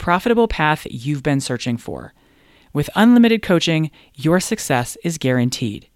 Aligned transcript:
profitable 0.00 0.48
path 0.48 0.86
you've 0.90 1.22
been 1.22 1.40
searching 1.40 1.76
for. 1.76 2.12
With 2.72 2.90
unlimited 2.96 3.42
coaching, 3.42 3.90
your 4.16 4.40
success 4.40 4.96
is 5.04 5.18
guaranteed. 5.18 5.88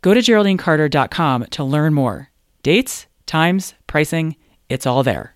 Go 0.00 0.14
to 0.14 0.20
GeraldineCarter.com 0.20 1.46
to 1.50 1.64
learn 1.64 1.92
more. 1.92 2.30
Dates, 2.62 3.06
times, 3.26 3.74
pricing, 3.86 4.36
it's 4.68 4.86
all 4.86 5.02
there. 5.02 5.34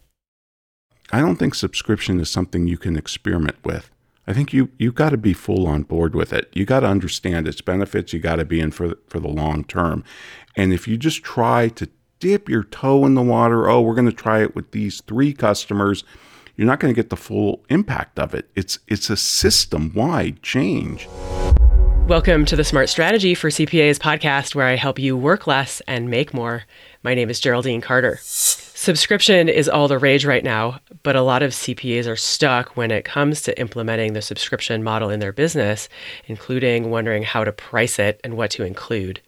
I 1.10 1.20
don't 1.20 1.36
think 1.36 1.54
subscription 1.54 2.20
is 2.20 2.30
something 2.30 2.66
you 2.66 2.78
can 2.78 2.96
experiment 2.96 3.56
with. 3.64 3.90
I 4.26 4.32
think 4.32 4.52
you—you've 4.52 4.94
got 4.94 5.10
to 5.10 5.16
be 5.16 5.32
full 5.32 5.66
on 5.66 5.82
board 5.82 6.14
with 6.14 6.32
it. 6.32 6.48
You 6.52 6.64
got 6.64 6.80
to 6.80 6.86
understand 6.86 7.48
its 7.48 7.60
benefits. 7.60 8.12
You 8.12 8.20
got 8.20 8.36
to 8.36 8.44
be 8.44 8.60
in 8.60 8.70
for 8.70 8.94
for 9.08 9.18
the 9.18 9.28
long 9.28 9.64
term. 9.64 10.04
And 10.56 10.72
if 10.72 10.86
you 10.86 10.96
just 10.96 11.24
try 11.24 11.68
to 11.70 11.88
dip 12.20 12.48
your 12.48 12.62
toe 12.62 13.04
in 13.04 13.14
the 13.14 13.22
water, 13.22 13.68
oh, 13.68 13.80
we're 13.80 13.96
going 13.96 14.06
to 14.06 14.12
try 14.12 14.42
it 14.42 14.54
with 14.54 14.70
these 14.70 15.00
three 15.00 15.32
customers, 15.32 16.04
you're 16.62 16.70
not 16.70 16.78
going 16.78 16.94
to 16.94 16.96
get 16.96 17.10
the 17.10 17.16
full 17.16 17.64
impact 17.70 18.20
of 18.20 18.34
it. 18.34 18.48
It's 18.54 18.78
it's 18.86 19.10
a 19.10 19.16
system 19.16 19.92
wide 19.96 20.44
change. 20.44 21.08
Welcome 22.06 22.44
to 22.44 22.54
the 22.54 22.62
Smart 22.62 22.88
Strategy 22.88 23.34
for 23.34 23.48
CPAs 23.48 23.98
podcast, 23.98 24.54
where 24.54 24.68
I 24.68 24.76
help 24.76 25.00
you 25.00 25.16
work 25.16 25.48
less 25.48 25.82
and 25.88 26.08
make 26.08 26.32
more. 26.32 26.62
My 27.02 27.14
name 27.14 27.30
is 27.30 27.40
Geraldine 27.40 27.80
Carter. 27.80 28.20
Subscription 28.22 29.48
is 29.48 29.68
all 29.68 29.88
the 29.88 29.98
rage 29.98 30.24
right 30.24 30.44
now, 30.44 30.78
but 31.02 31.16
a 31.16 31.22
lot 31.22 31.42
of 31.42 31.50
CPAs 31.50 32.06
are 32.06 32.14
stuck 32.14 32.76
when 32.76 32.92
it 32.92 33.04
comes 33.04 33.42
to 33.42 33.58
implementing 33.58 34.12
the 34.12 34.22
subscription 34.22 34.84
model 34.84 35.10
in 35.10 35.18
their 35.18 35.32
business, 35.32 35.88
including 36.26 36.90
wondering 36.90 37.24
how 37.24 37.42
to 37.42 37.50
price 37.50 37.98
it 37.98 38.20
and 38.22 38.36
what 38.36 38.52
to 38.52 38.64
include. 38.64 39.20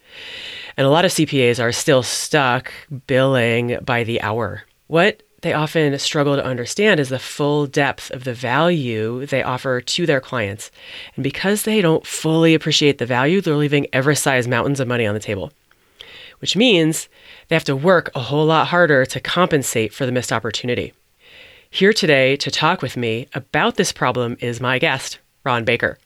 And 0.77 0.87
a 0.87 0.91
lot 0.91 1.05
of 1.05 1.11
CPAs 1.11 1.61
are 1.61 1.73
still 1.73 2.05
stuck 2.05 2.73
billing 3.09 3.79
by 3.85 4.05
the 4.05 4.23
hour. 4.23 4.63
What 4.87 5.25
they 5.45 5.53
often 5.53 5.97
struggle 5.99 6.37
to 6.37 6.45
understand 6.45 6.99
is 6.99 7.11
the 7.11 7.19
full 7.19 7.67
depth 7.67 8.11
of 8.13 8.25
the 8.25 8.33
value 8.33 9.27
they 9.27 9.43
offer 9.43 9.83
to 9.83 10.07
their 10.07 10.21
clients. 10.21 10.71
And 11.15 11.23
because 11.23 11.63
they 11.63 11.83
don't 11.83 12.07
fully 12.07 12.55
appreciate 12.55 12.97
the 12.97 13.05
value, 13.05 13.43
they're 13.43 13.55
leaving 13.55 13.87
Everest 13.93 14.23
sized 14.23 14.49
mountains 14.49 14.81
of 14.81 14.89
money 14.89 15.07
on 15.07 15.13
the 15.13 15.21
table, 15.21 15.53
which 16.39 16.57
means 16.57 17.11
they 17.47 17.57
have 17.57 17.65
to 17.65 17.77
work 17.77 18.11
a 18.15 18.21
whole 18.21 18.47
lot 18.47 18.69
harder 18.69 19.05
to 19.05 19.21
compensate 19.21 19.93
for 19.93 20.07
the 20.07 20.13
missed 20.13 20.33
opportunity. 20.33 20.95
Here 21.69 21.93
today 21.93 22.37
to 22.37 22.51
talk 22.51 22.81
with 22.81 22.97
me 22.97 23.29
about 23.35 23.77
this 23.77 23.93
problem 23.93 24.39
is 24.41 24.63
my 24.63 24.79
guest, 24.79 25.19
Ron 25.45 25.65
Baker. 25.65 25.99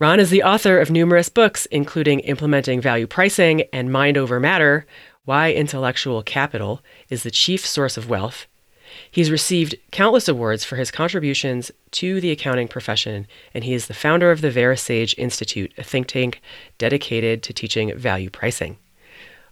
Ron 0.00 0.18
is 0.18 0.30
the 0.30 0.42
author 0.42 0.80
of 0.80 0.90
numerous 0.90 1.28
books, 1.28 1.66
including 1.66 2.18
Implementing 2.20 2.80
Value 2.80 3.06
Pricing 3.06 3.62
and 3.72 3.92
Mind 3.92 4.18
Over 4.18 4.40
Matter 4.40 4.86
Why 5.24 5.52
Intellectual 5.52 6.24
Capital 6.24 6.82
is 7.08 7.22
the 7.22 7.30
Chief 7.30 7.64
Source 7.64 7.96
of 7.96 8.10
Wealth, 8.10 8.48
He's 9.10 9.30
received 9.30 9.76
countless 9.90 10.28
awards 10.28 10.64
for 10.64 10.76
his 10.76 10.90
contributions 10.90 11.70
to 11.92 12.20
the 12.20 12.30
accounting 12.30 12.68
profession, 12.68 13.26
and 13.54 13.64
he 13.64 13.74
is 13.74 13.86
the 13.86 13.94
founder 13.94 14.30
of 14.30 14.40
the 14.40 14.50
VeraSage 14.50 15.14
Institute, 15.18 15.72
a 15.78 15.82
think 15.82 16.06
tank 16.06 16.40
dedicated 16.78 17.42
to 17.42 17.52
teaching 17.52 17.96
value 17.96 18.30
pricing. 18.30 18.78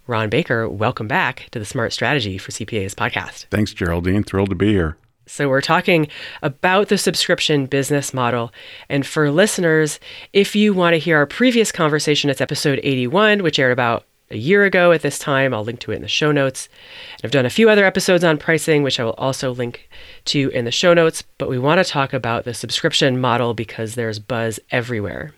Ron 0.07 0.29
Baker, 0.29 0.67
welcome 0.67 1.07
back 1.07 1.47
to 1.51 1.59
the 1.59 1.65
Smart 1.65 1.93
Strategy 1.93 2.37
for 2.37 2.51
CPAs 2.51 2.95
podcast. 2.95 3.45
Thanks, 3.51 3.73
Geraldine. 3.73 4.23
Thrilled 4.23 4.49
to 4.49 4.55
be 4.55 4.73
here. 4.73 4.97
So, 5.27 5.47
we're 5.47 5.61
talking 5.61 6.07
about 6.41 6.89
the 6.89 6.97
subscription 6.97 7.67
business 7.67 8.13
model. 8.13 8.51
And 8.89 9.05
for 9.05 9.31
listeners, 9.31 9.99
if 10.33 10.55
you 10.55 10.73
want 10.73 10.95
to 10.95 10.99
hear 10.99 11.17
our 11.17 11.27
previous 11.27 11.71
conversation, 11.71 12.29
it's 12.29 12.41
episode 12.41 12.79
81, 12.83 13.43
which 13.43 13.59
aired 13.59 13.71
about 13.71 14.05
a 14.31 14.37
year 14.37 14.63
ago 14.63 14.91
at 14.91 15.01
this 15.01 15.19
time. 15.19 15.53
I'll 15.53 15.63
link 15.63 15.79
to 15.81 15.91
it 15.91 15.95
in 15.95 16.01
the 16.01 16.07
show 16.07 16.31
notes. 16.31 16.69
And 17.15 17.25
I've 17.25 17.31
done 17.31 17.45
a 17.45 17.49
few 17.49 17.69
other 17.69 17.85
episodes 17.85 18.23
on 18.23 18.37
pricing, 18.37 18.83
which 18.83 18.99
I 18.99 19.03
will 19.03 19.13
also 19.13 19.51
link 19.53 19.89
to 20.25 20.49
in 20.49 20.65
the 20.65 20.71
show 20.71 20.93
notes. 20.93 21.23
But 21.37 21.49
we 21.49 21.59
want 21.59 21.79
to 21.83 21.89
talk 21.89 22.13
about 22.13 22.45
the 22.45 22.53
subscription 22.53 23.19
model 23.19 23.53
because 23.53 23.95
there's 23.95 24.19
buzz 24.19 24.59
everywhere. 24.71 25.33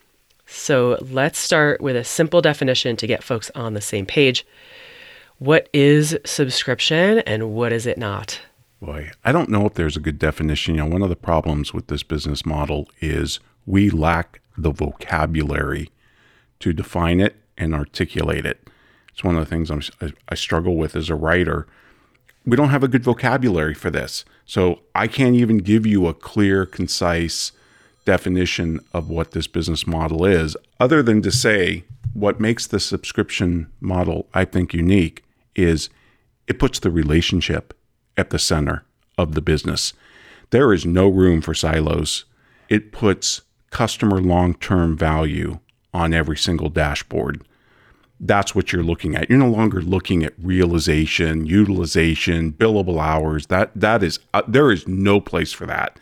So 0.46 0.98
let's 1.02 1.40
start 1.40 1.82
with 1.82 1.96
a 1.96 2.04
simple 2.04 2.42
definition 2.42 2.96
to 2.98 3.08
get 3.08 3.24
folks 3.24 3.50
on 3.56 3.74
the 3.74 3.82
same 3.82 4.06
page. 4.06 4.46
What 5.40 5.68
is 5.74 6.18
subscription 6.26 7.20
and 7.20 7.54
what 7.54 7.74
is 7.74 7.86
it 7.86 7.98
not? 7.98 8.40
Boy, 8.82 9.12
I 9.24 9.32
don't 9.32 9.50
know 9.50 9.66
if 9.66 9.74
there's 9.74 9.98
a 9.98 10.02
good 10.02 10.20
definition. 10.20 10.76
You 10.76 10.82
know, 10.82 10.88
one 10.88 11.02
of 11.02 11.10
the 11.10 11.16
problems 11.16 11.74
with 11.74 11.88
this 11.88 12.04
business 12.04 12.46
model 12.46 12.90
is 13.00 13.40
we 13.66 13.90
lack 13.90 14.42
the 14.58 14.72
vocabulary 14.72 15.90
to 16.60 16.74
define 16.74 17.20
it 17.20 17.36
and 17.58 17.74
articulate 17.74 18.46
it. 18.46 18.63
It's 19.14 19.24
one 19.24 19.36
of 19.36 19.48
the 19.48 19.50
things 19.50 19.70
I'm, 19.70 19.82
I 20.28 20.36
struggle 20.36 20.76
with 20.76 20.96
as 20.96 21.10
a 21.10 21.16
writer. 21.16 21.68
We 22.46 22.58
don't 22.58 22.70
have 22.70 22.84
a 22.84 22.88
good 22.88 23.04
vocabulary 23.04 23.74
for 23.74 23.90
this. 23.90 24.26
So 24.46 24.82
I 24.94 25.08
can't 25.08 25.36
even 25.36 25.60
give 25.60 25.86
you 25.86 26.08
a 26.08 26.14
clear, 26.14 26.66
concise 26.66 27.52
definition 28.06 28.80
of 28.92 29.10
what 29.10 29.32
this 29.32 29.48
business 29.48 29.88
model 29.88 30.26
is, 30.26 30.58
other 30.80 31.02
than 31.02 31.22
to 31.22 31.32
say 31.32 31.86
what 32.14 32.40
makes 32.40 32.68
the 32.68 32.80
subscription 32.80 33.72
model, 33.80 34.28
I 34.34 34.46
think, 34.46 34.74
unique 34.74 35.24
is 35.56 35.90
it 36.48 36.60
puts 36.60 36.80
the 36.80 36.92
relationship 36.92 37.74
at 38.18 38.30
the 38.30 38.40
center 38.40 38.84
of 39.18 39.36
the 39.36 39.42
business. 39.42 39.94
There 40.50 40.74
is 40.74 40.86
no 40.86 41.08
room 41.08 41.42
for 41.42 41.54
silos. 41.54 42.26
It 42.68 42.92
puts 42.92 43.42
customer 43.70 44.20
long 44.20 44.56
term 44.56 44.98
value 44.98 45.60
on 45.94 46.14
every 46.14 46.38
single 46.38 46.70
dashboard 46.70 47.44
that's 48.26 48.56
what 48.56 48.72
you're 48.72 48.84
looking 48.84 49.16
at. 49.16 49.30
You're 49.30 49.40
no 49.40 49.50
longer 49.50 49.82
looking 49.82 50.24
at 50.24 50.34
realization, 50.42 51.46
utilization, 51.46 52.54
billable 52.54 53.02
hours. 53.02 53.48
That 53.48 53.72
that 53.76 54.02
is 54.02 54.20
uh, 54.34 54.44
there 54.48 54.72
is 54.72 54.88
no 54.88 55.20
place 55.20 55.52
for 55.52 55.66
that 55.66 56.00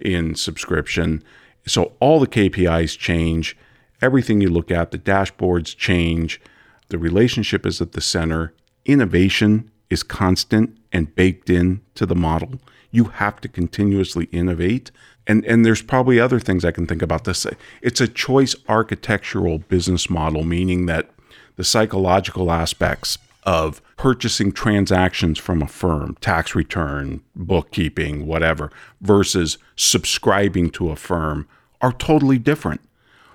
in 0.00 0.34
subscription. 0.34 1.22
So 1.66 1.92
all 2.00 2.20
the 2.20 2.26
KPIs 2.26 2.96
change. 2.96 3.56
Everything 4.00 4.40
you 4.40 4.48
look 4.48 4.70
at, 4.70 4.92
the 4.92 4.98
dashboards 4.98 5.76
change. 5.76 6.40
The 6.88 6.98
relationship 6.98 7.66
is 7.66 7.80
at 7.80 7.92
the 7.92 8.00
center. 8.00 8.54
Innovation 8.84 9.70
is 9.90 10.02
constant 10.04 10.78
and 10.92 11.14
baked 11.14 11.50
in 11.50 11.80
to 11.96 12.06
the 12.06 12.14
model. 12.14 12.60
You 12.90 13.04
have 13.04 13.40
to 13.40 13.48
continuously 13.48 14.26
innovate. 14.26 14.90
And, 15.26 15.44
and 15.44 15.66
there's 15.66 15.82
probably 15.82 16.20
other 16.20 16.40
things 16.40 16.64
I 16.64 16.70
can 16.70 16.86
think 16.86 17.02
about 17.02 17.24
this. 17.24 17.46
It's 17.82 18.00
a 18.00 18.08
choice 18.08 18.54
architectural 18.68 19.58
business 19.58 20.08
model, 20.08 20.44
meaning 20.44 20.86
that 20.86 21.10
the 21.58 21.64
psychological 21.64 22.52
aspects 22.52 23.18
of 23.42 23.82
purchasing 23.96 24.52
transactions 24.52 25.38
from 25.38 25.60
a 25.60 25.66
firm, 25.66 26.16
tax 26.20 26.54
return, 26.54 27.20
bookkeeping, 27.34 28.26
whatever, 28.26 28.70
versus 29.00 29.58
subscribing 29.74 30.70
to 30.70 30.90
a 30.90 30.96
firm 30.96 31.48
are 31.80 31.92
totally 31.92 32.38
different. 32.38 32.80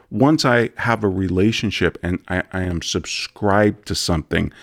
Once 0.10 0.46
I 0.46 0.70
have 0.78 1.04
a 1.04 1.10
relationship 1.10 1.98
and 2.02 2.20
I, 2.30 2.44
I 2.54 2.62
am 2.62 2.82
subscribed 2.82 3.86
to 3.88 3.96
something, 3.96 4.54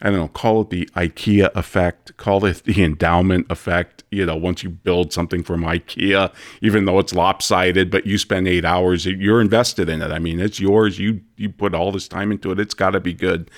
I 0.00 0.08
don't 0.08 0.18
know, 0.18 0.28
call 0.28 0.62
it 0.62 0.70
the 0.70 0.86
IKEA 0.96 1.54
effect, 1.54 2.16
call 2.16 2.46
it 2.46 2.64
the 2.64 2.82
endowment 2.82 3.46
effect. 3.50 3.99
You 4.10 4.26
know, 4.26 4.36
once 4.36 4.64
you 4.64 4.70
build 4.70 5.12
something 5.12 5.44
from 5.44 5.62
IKEA, 5.62 6.32
even 6.60 6.84
though 6.84 6.98
it's 6.98 7.14
lopsided, 7.14 7.92
but 7.92 8.06
you 8.06 8.18
spend 8.18 8.48
eight 8.48 8.64
hours, 8.64 9.06
you're 9.06 9.40
invested 9.40 9.88
in 9.88 10.02
it. 10.02 10.10
I 10.10 10.18
mean, 10.18 10.40
it's 10.40 10.58
yours. 10.58 10.98
You 10.98 11.20
you 11.36 11.48
put 11.50 11.74
all 11.74 11.92
this 11.92 12.08
time 12.08 12.32
into 12.32 12.50
it. 12.50 12.58
It's 12.58 12.74
got 12.74 12.90
to 12.90 13.00
be 13.00 13.14
good. 13.14 13.50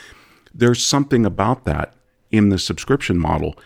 There's 0.52 0.84
something 0.84 1.24
about 1.24 1.64
that 1.64 1.94
in 2.30 2.50
the 2.50 2.58
subscription 2.58 3.18
model, 3.18 3.56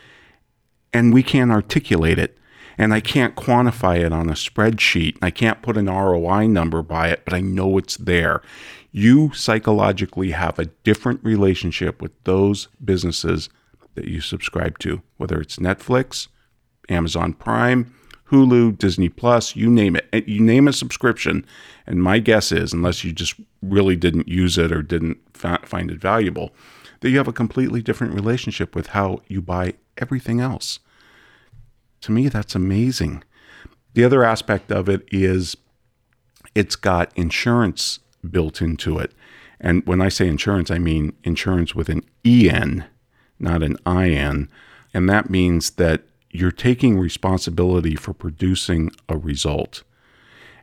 and 0.92 1.12
we 1.12 1.24
can't 1.24 1.50
articulate 1.50 2.18
it. 2.18 2.38
And 2.78 2.92
I 2.92 3.00
can't 3.00 3.34
quantify 3.34 4.04
it 4.04 4.12
on 4.12 4.28
a 4.28 4.34
spreadsheet. 4.34 5.16
I 5.22 5.30
can't 5.30 5.62
put 5.62 5.78
an 5.78 5.86
ROI 5.86 6.46
number 6.48 6.82
by 6.82 7.08
it, 7.08 7.22
but 7.24 7.32
I 7.32 7.40
know 7.40 7.78
it's 7.78 7.96
there. 7.96 8.42
You 8.92 9.32
psychologically 9.32 10.32
have 10.32 10.58
a 10.58 10.66
different 10.84 11.24
relationship 11.24 12.02
with 12.02 12.12
those 12.24 12.68
businesses 12.84 13.48
that 13.94 14.08
you 14.08 14.20
subscribe 14.20 14.78
to, 14.80 15.00
whether 15.16 15.40
it's 15.40 15.56
Netflix, 15.56 16.28
Amazon 16.88 17.32
Prime, 17.32 17.92
Hulu, 18.30 18.76
Disney 18.78 19.08
Plus, 19.08 19.54
you 19.54 19.70
name 19.70 19.96
it. 19.96 20.08
Eh, 20.12 20.22
you 20.26 20.40
name 20.40 20.66
a 20.66 20.72
subscription, 20.72 21.46
and 21.86 22.02
my 22.02 22.18
guess 22.18 22.50
is, 22.50 22.72
unless 22.72 23.04
you 23.04 23.12
just 23.12 23.34
really 23.62 23.96
didn't 23.96 24.28
use 24.28 24.58
it 24.58 24.72
or 24.72 24.82
didn't 24.82 25.18
find 25.34 25.90
it 25.90 26.00
valuable, 26.00 26.52
that 27.00 27.10
you 27.10 27.18
have 27.18 27.28
a 27.28 27.32
completely 27.32 27.82
different 27.82 28.14
relationship 28.14 28.74
with 28.74 28.88
how 28.88 29.22
you 29.28 29.40
buy 29.40 29.74
everything 29.98 30.40
else. 30.40 30.80
To 32.02 32.12
me, 32.12 32.28
that's 32.28 32.54
amazing. 32.54 33.22
The 33.94 34.04
other 34.04 34.24
aspect 34.24 34.70
of 34.70 34.88
it 34.88 35.06
is 35.10 35.56
it's 36.54 36.76
got 36.76 37.12
insurance 37.16 38.00
built 38.28 38.60
into 38.60 38.98
it. 38.98 39.12
And 39.60 39.86
when 39.86 40.00
I 40.00 40.08
say 40.08 40.28
insurance, 40.28 40.70
I 40.70 40.78
mean 40.78 41.14
ensurance 41.24 41.74
with 41.74 41.88
an 41.88 42.02
EN, 42.24 42.84
not 43.38 43.62
an 43.62 43.76
IN. 43.86 44.48
And 44.92 45.08
that 45.08 45.30
means 45.30 45.70
that 45.72 46.02
you're 46.36 46.50
taking 46.50 46.98
responsibility 46.98 47.94
for 47.94 48.12
producing 48.12 48.90
a 49.08 49.16
result. 49.16 49.82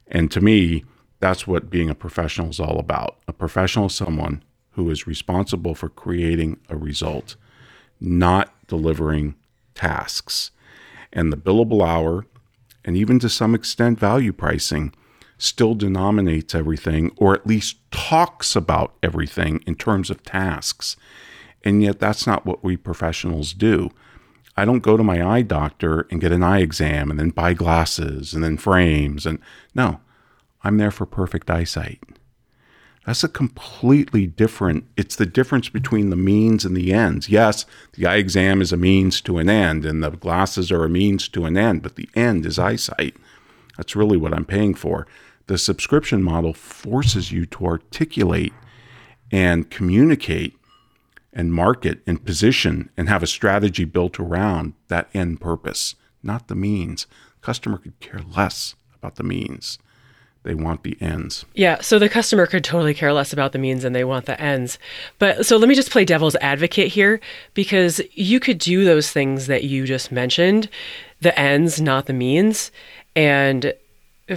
And 0.08 0.31
to 0.31 0.42
me, 0.42 0.86
that's 1.20 1.48
what 1.48 1.70
being 1.70 1.90
a 1.90 1.96
professional 1.96 2.50
is 2.50 2.60
all 2.60 2.80
about. 2.80 3.18
A 3.28 3.34
professional 3.34 3.88
is 3.88 3.96
someone 3.96 4.44
who 4.72 4.90
is 4.90 5.08
responsible 5.08 5.75
for 5.75 5.90
creating 5.90 6.60
a 6.70 6.75
result, 6.75 7.36
not 8.00 8.54
delivering 8.68 9.36
tasks. 9.75 10.52
And 11.12 11.31
the 11.31 11.38
billable 11.38 11.86
hour, 11.86 12.25
and 12.84 12.98
even 12.98 13.20
to 13.20 13.30
some 13.30 13.56
extent 13.56 14.00
value 14.00 14.34
pricing, 14.34 14.94
still 15.38 15.75
denominates 15.75 16.54
everything, 16.54 17.12
or 17.18 17.34
at 17.34 17.48
least 17.48 17.78
talks 17.92 18.56
about 18.56 18.94
everything 19.02 19.64
in 19.66 19.75
terms 19.75 20.10
of 20.10 20.24
tasks. 20.24 20.96
And 21.64 21.81
yet, 21.81 22.00
that's 22.00 22.28
not 22.28 22.46
what 22.46 22.64
we 22.64 22.75
professionals 22.78 23.54
do. 23.54 23.90
I 24.55 24.65
don't 24.65 24.79
go 24.83 24.97
to 24.97 25.03
my 25.03 25.25
eye 25.25 25.41
doctor 25.41 26.07
and 26.11 26.21
get 26.21 26.31
an 26.31 26.44
eye 26.44 26.59
exam 26.59 27.09
and 27.09 27.19
then 27.19 27.31
buy 27.31 27.53
glasses 27.53 28.33
and 28.33 28.44
then 28.44 28.57
frames. 28.57 29.25
And 29.25 29.39
no, 29.73 30.00
I'm 30.63 30.77
there 30.77 30.91
for 30.91 31.05
perfect 31.05 31.50
eyesight. 31.50 32.01
That's 33.05 33.23
a 33.23 33.29
completely 33.29 34.27
different, 34.27 34.85
it's 34.95 35.17
the 35.17 35.25
difference 35.25 35.67
between 35.67 36.09
the 36.09 36.15
means 36.15 36.63
and 36.63 36.75
the 36.75 36.94
ends. 36.94 37.27
Yes, 37.27 37.65
the 37.94 38.05
eye 38.05 38.15
exam 38.15 38.61
is 38.61 38.71
a 38.71 38.77
means 38.77 39.19
to 39.21 39.39
an 39.39 39.50
end, 39.50 39.85
and 39.85 40.01
the 40.01 40.11
glasses 40.11 40.71
are 40.71 40.85
a 40.85 40.89
means 40.89 41.27
to 41.29 41.44
an 41.45 41.57
end, 41.57 41.83
but 41.83 41.95
the 41.95 42.07
end 42.15 42.45
is 42.45 42.57
eyesight. 42.57 43.17
That's 43.75 43.95
really 43.95 44.15
what 44.15 44.33
I'm 44.33 44.45
paying 44.45 44.73
for. 44.73 45.05
The 45.47 45.57
subscription 45.57 46.23
model 46.23 46.53
forces 46.53 47.31
you 47.33 47.45
to 47.47 47.65
articulate 47.65 48.53
and 49.33 49.69
communicate 49.69 50.57
and 51.33 51.53
market 51.53 52.01
and 52.06 52.24
position 52.24 52.89
and 52.95 53.09
have 53.09 53.24
a 53.24 53.27
strategy 53.27 53.85
built 53.85 54.19
around 54.19 54.74
that 54.88 55.09
end 55.13 55.41
purpose, 55.41 55.95
not 56.21 56.47
the 56.47 56.56
means. 56.56 57.07
Customer 57.41 57.77
could 57.77 58.00
care 58.00 58.21
less 58.35 58.75
about 58.95 59.15
the 59.15 59.24
means. 59.24 59.80
They 60.44 60.53
want 60.53 60.83
the 60.83 60.97
ends. 61.00 61.45
Yeah, 61.53 61.80
so 61.80 61.97
the 61.97 62.09
customer 62.09 62.45
could 62.45 62.65
totally 62.65 62.94
care 62.94 63.13
less 63.13 63.31
about 63.31 63.53
the 63.53 63.59
means 63.59 63.85
and 63.85 63.95
they 63.95 64.03
want 64.03 64.25
the 64.25 64.39
ends. 64.39 64.77
But 65.18 65.45
so 65.45 65.56
let 65.56 65.69
me 65.69 65.75
just 65.75 65.89
play 65.89 66.03
devil's 66.03 66.35
advocate 66.38 66.89
here 66.89 67.21
because 67.53 68.01
you 68.12 68.41
could 68.41 68.57
do 68.57 68.83
those 68.83 69.09
things 69.09 69.47
that 69.47 69.63
you 69.63 69.86
just 69.86 70.12
mentioned, 70.12 70.69
the 71.21 71.38
ends, 71.39 71.79
not 71.79 72.07
the 72.07 72.13
means, 72.13 72.71
and 73.15 73.74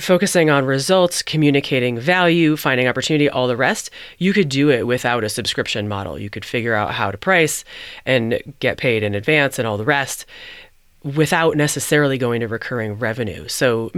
focusing 0.01 0.51
on 0.51 0.65
results, 0.65 1.23
communicating 1.23 1.99
value, 1.99 2.57
finding 2.57 2.89
opportunity, 2.89 3.29
all 3.29 3.47
the 3.47 3.57
rest, 3.57 3.91
you 4.19 4.33
could 4.33 4.49
do 4.49 4.71
it 4.71 4.87
without 4.87 5.23
a 5.23 5.29
subscription 5.29 5.87
model. 5.87 6.19
You 6.19 6.29
could 6.29 6.45
figure 6.45 6.75
out 6.75 6.93
how 6.93 7.11
to 7.11 7.19
price 7.19 7.65
and 8.05 8.41
get 8.59 8.79
paid 8.79 9.03
in 9.03 9.15
advance 9.15 9.59
and 9.59 9.67
all 9.67 9.77
the 9.77 9.85
rest 9.85 10.27
without 11.03 11.57
necessarily 11.57 12.19
going 12.19 12.41
to 12.41 12.49
recurring 12.49 12.95
revenue. 12.95 13.47
So 13.47 13.93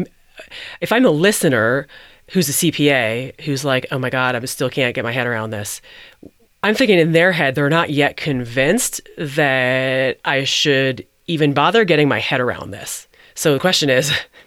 if 0.81 0.93
I'm 0.93 1.06
a 1.06 1.11
listener 1.11 1.87
who's 2.31 2.49
a 2.49 2.52
CPA 2.52 3.40
who's 3.40 3.64
like, 3.64 3.87
oh 3.90 3.99
my 3.99 4.11
God, 4.11 4.37
I 4.37 4.44
still 4.44 4.69
can't 4.69 4.94
get 4.94 5.05
my 5.05 5.12
head 5.12 5.26
around 5.26 5.50
this. 5.50 5.81
I'm 6.62 6.75
thinking 6.75 6.99
in 6.99 7.12
their 7.12 7.32
head, 7.32 7.55
they're 7.55 7.70
not 7.70 7.90
yet 7.90 8.17
convinced 8.17 9.00
that 9.17 10.19
I 10.25 10.44
should 10.44 11.06
even 11.26 11.55
bother 11.55 11.85
getting 11.85 12.08
my 12.08 12.19
head 12.19 12.40
around 12.40 12.73
this. 12.73 13.06
So 13.35 13.55
the 13.55 13.61
question 13.61 13.88
is, 13.88 14.12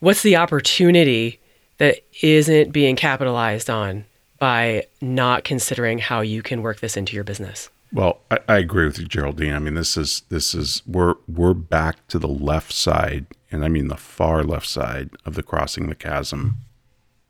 what's 0.00 0.22
the 0.22 0.36
opportunity 0.36 1.40
that 1.78 2.00
isn't 2.22 2.72
being 2.72 2.96
capitalized 2.96 3.70
on 3.70 4.04
by 4.38 4.86
not 5.00 5.44
considering 5.44 5.98
how 5.98 6.20
you 6.20 6.42
can 6.42 6.62
work 6.62 6.80
this 6.80 6.96
into 6.96 7.14
your 7.14 7.24
business? 7.24 7.70
Well, 7.92 8.20
I, 8.30 8.38
I, 8.48 8.58
agree 8.58 8.84
with 8.84 8.98
you, 8.98 9.06
Geraldine. 9.06 9.54
I 9.54 9.58
mean, 9.58 9.74
this 9.74 9.96
is 9.96 10.22
this 10.28 10.54
is 10.54 10.82
we're 10.86 11.14
we're 11.26 11.54
back 11.54 12.06
to 12.08 12.18
the 12.18 12.28
left 12.28 12.72
side, 12.72 13.26
and 13.50 13.64
I 13.64 13.68
mean 13.68 13.88
the 13.88 13.96
far 13.96 14.44
left 14.44 14.66
side 14.66 15.10
of 15.24 15.34
the 15.34 15.42
crossing 15.42 15.88
the 15.88 15.94
chasm 15.94 16.58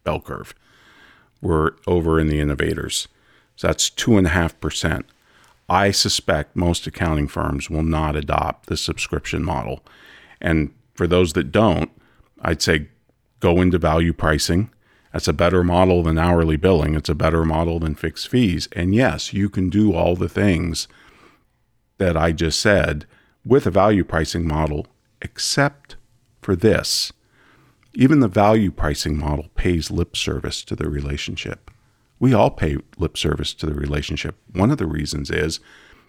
bell 0.03 0.21
curve. 0.21 0.55
We're 1.41 1.73
over 1.87 2.19
in 2.19 2.27
the 2.27 2.41
innovators, 2.41 3.07
so 3.55 3.69
that's 3.69 3.89
two 3.89 4.19
and 4.19 4.27
a 4.27 4.31
half 4.31 4.59
percent. 4.59 5.07
I 5.69 5.93
suspect 5.93 6.57
most 6.57 6.87
accounting 6.87 7.29
firms 7.29 7.71
will 7.71 7.85
not 7.85 8.17
adopt 8.17 8.67
the 8.67 8.77
subscription 8.77 9.45
model, 9.45 9.85
and 10.41 10.75
for 10.95 11.07
those 11.07 11.35
that 11.35 11.53
don't, 11.53 11.91
I'd 12.41 12.63
say 12.63 12.89
go 13.41 13.61
into 13.61 13.79
value 13.79 14.13
pricing. 14.13 14.71
That's 15.13 15.29
a 15.29 15.33
better 15.33 15.65
model 15.65 16.03
than 16.03 16.19
hourly 16.19 16.57
billing. 16.57 16.95
It's 16.95 17.09
a 17.09 17.15
better 17.15 17.45
model 17.45 17.79
than 17.79 17.95
fixed 17.95 18.29
fees. 18.29 18.69
And 18.73 18.95
yes, 18.95 19.33
you 19.33 19.49
can 19.49 19.71
do 19.71 19.95
all 19.95 20.17
the 20.17 20.29
things 20.29 20.87
that 21.99 22.17
I 22.17 22.33
just 22.33 22.61
said 22.61 23.07
with 23.45 23.67
a 23.67 23.71
value 23.71 24.05
pricing 24.05 24.47
model, 24.47 24.87
except 25.23 25.97
for 26.43 26.55
this. 26.55 27.13
Even 27.95 28.21
the 28.21 28.29
value 28.29 28.71
pricing 28.71 29.19
model 29.19 29.49
pays 29.55 29.91
lip 29.91 30.17
service 30.17 30.63
to 30.65 30.77
the 30.77 30.89
relationship. 30.89 31.71
We 32.21 32.35
all 32.35 32.51
pay 32.51 32.77
lip 32.99 33.17
service 33.17 33.55
to 33.55 33.67
the 33.67 33.75
relationship. 33.75 34.37
One 34.53 34.71
of 34.71 34.79
the 34.79 34.87
reasons 34.87 35.31
is 35.31 35.61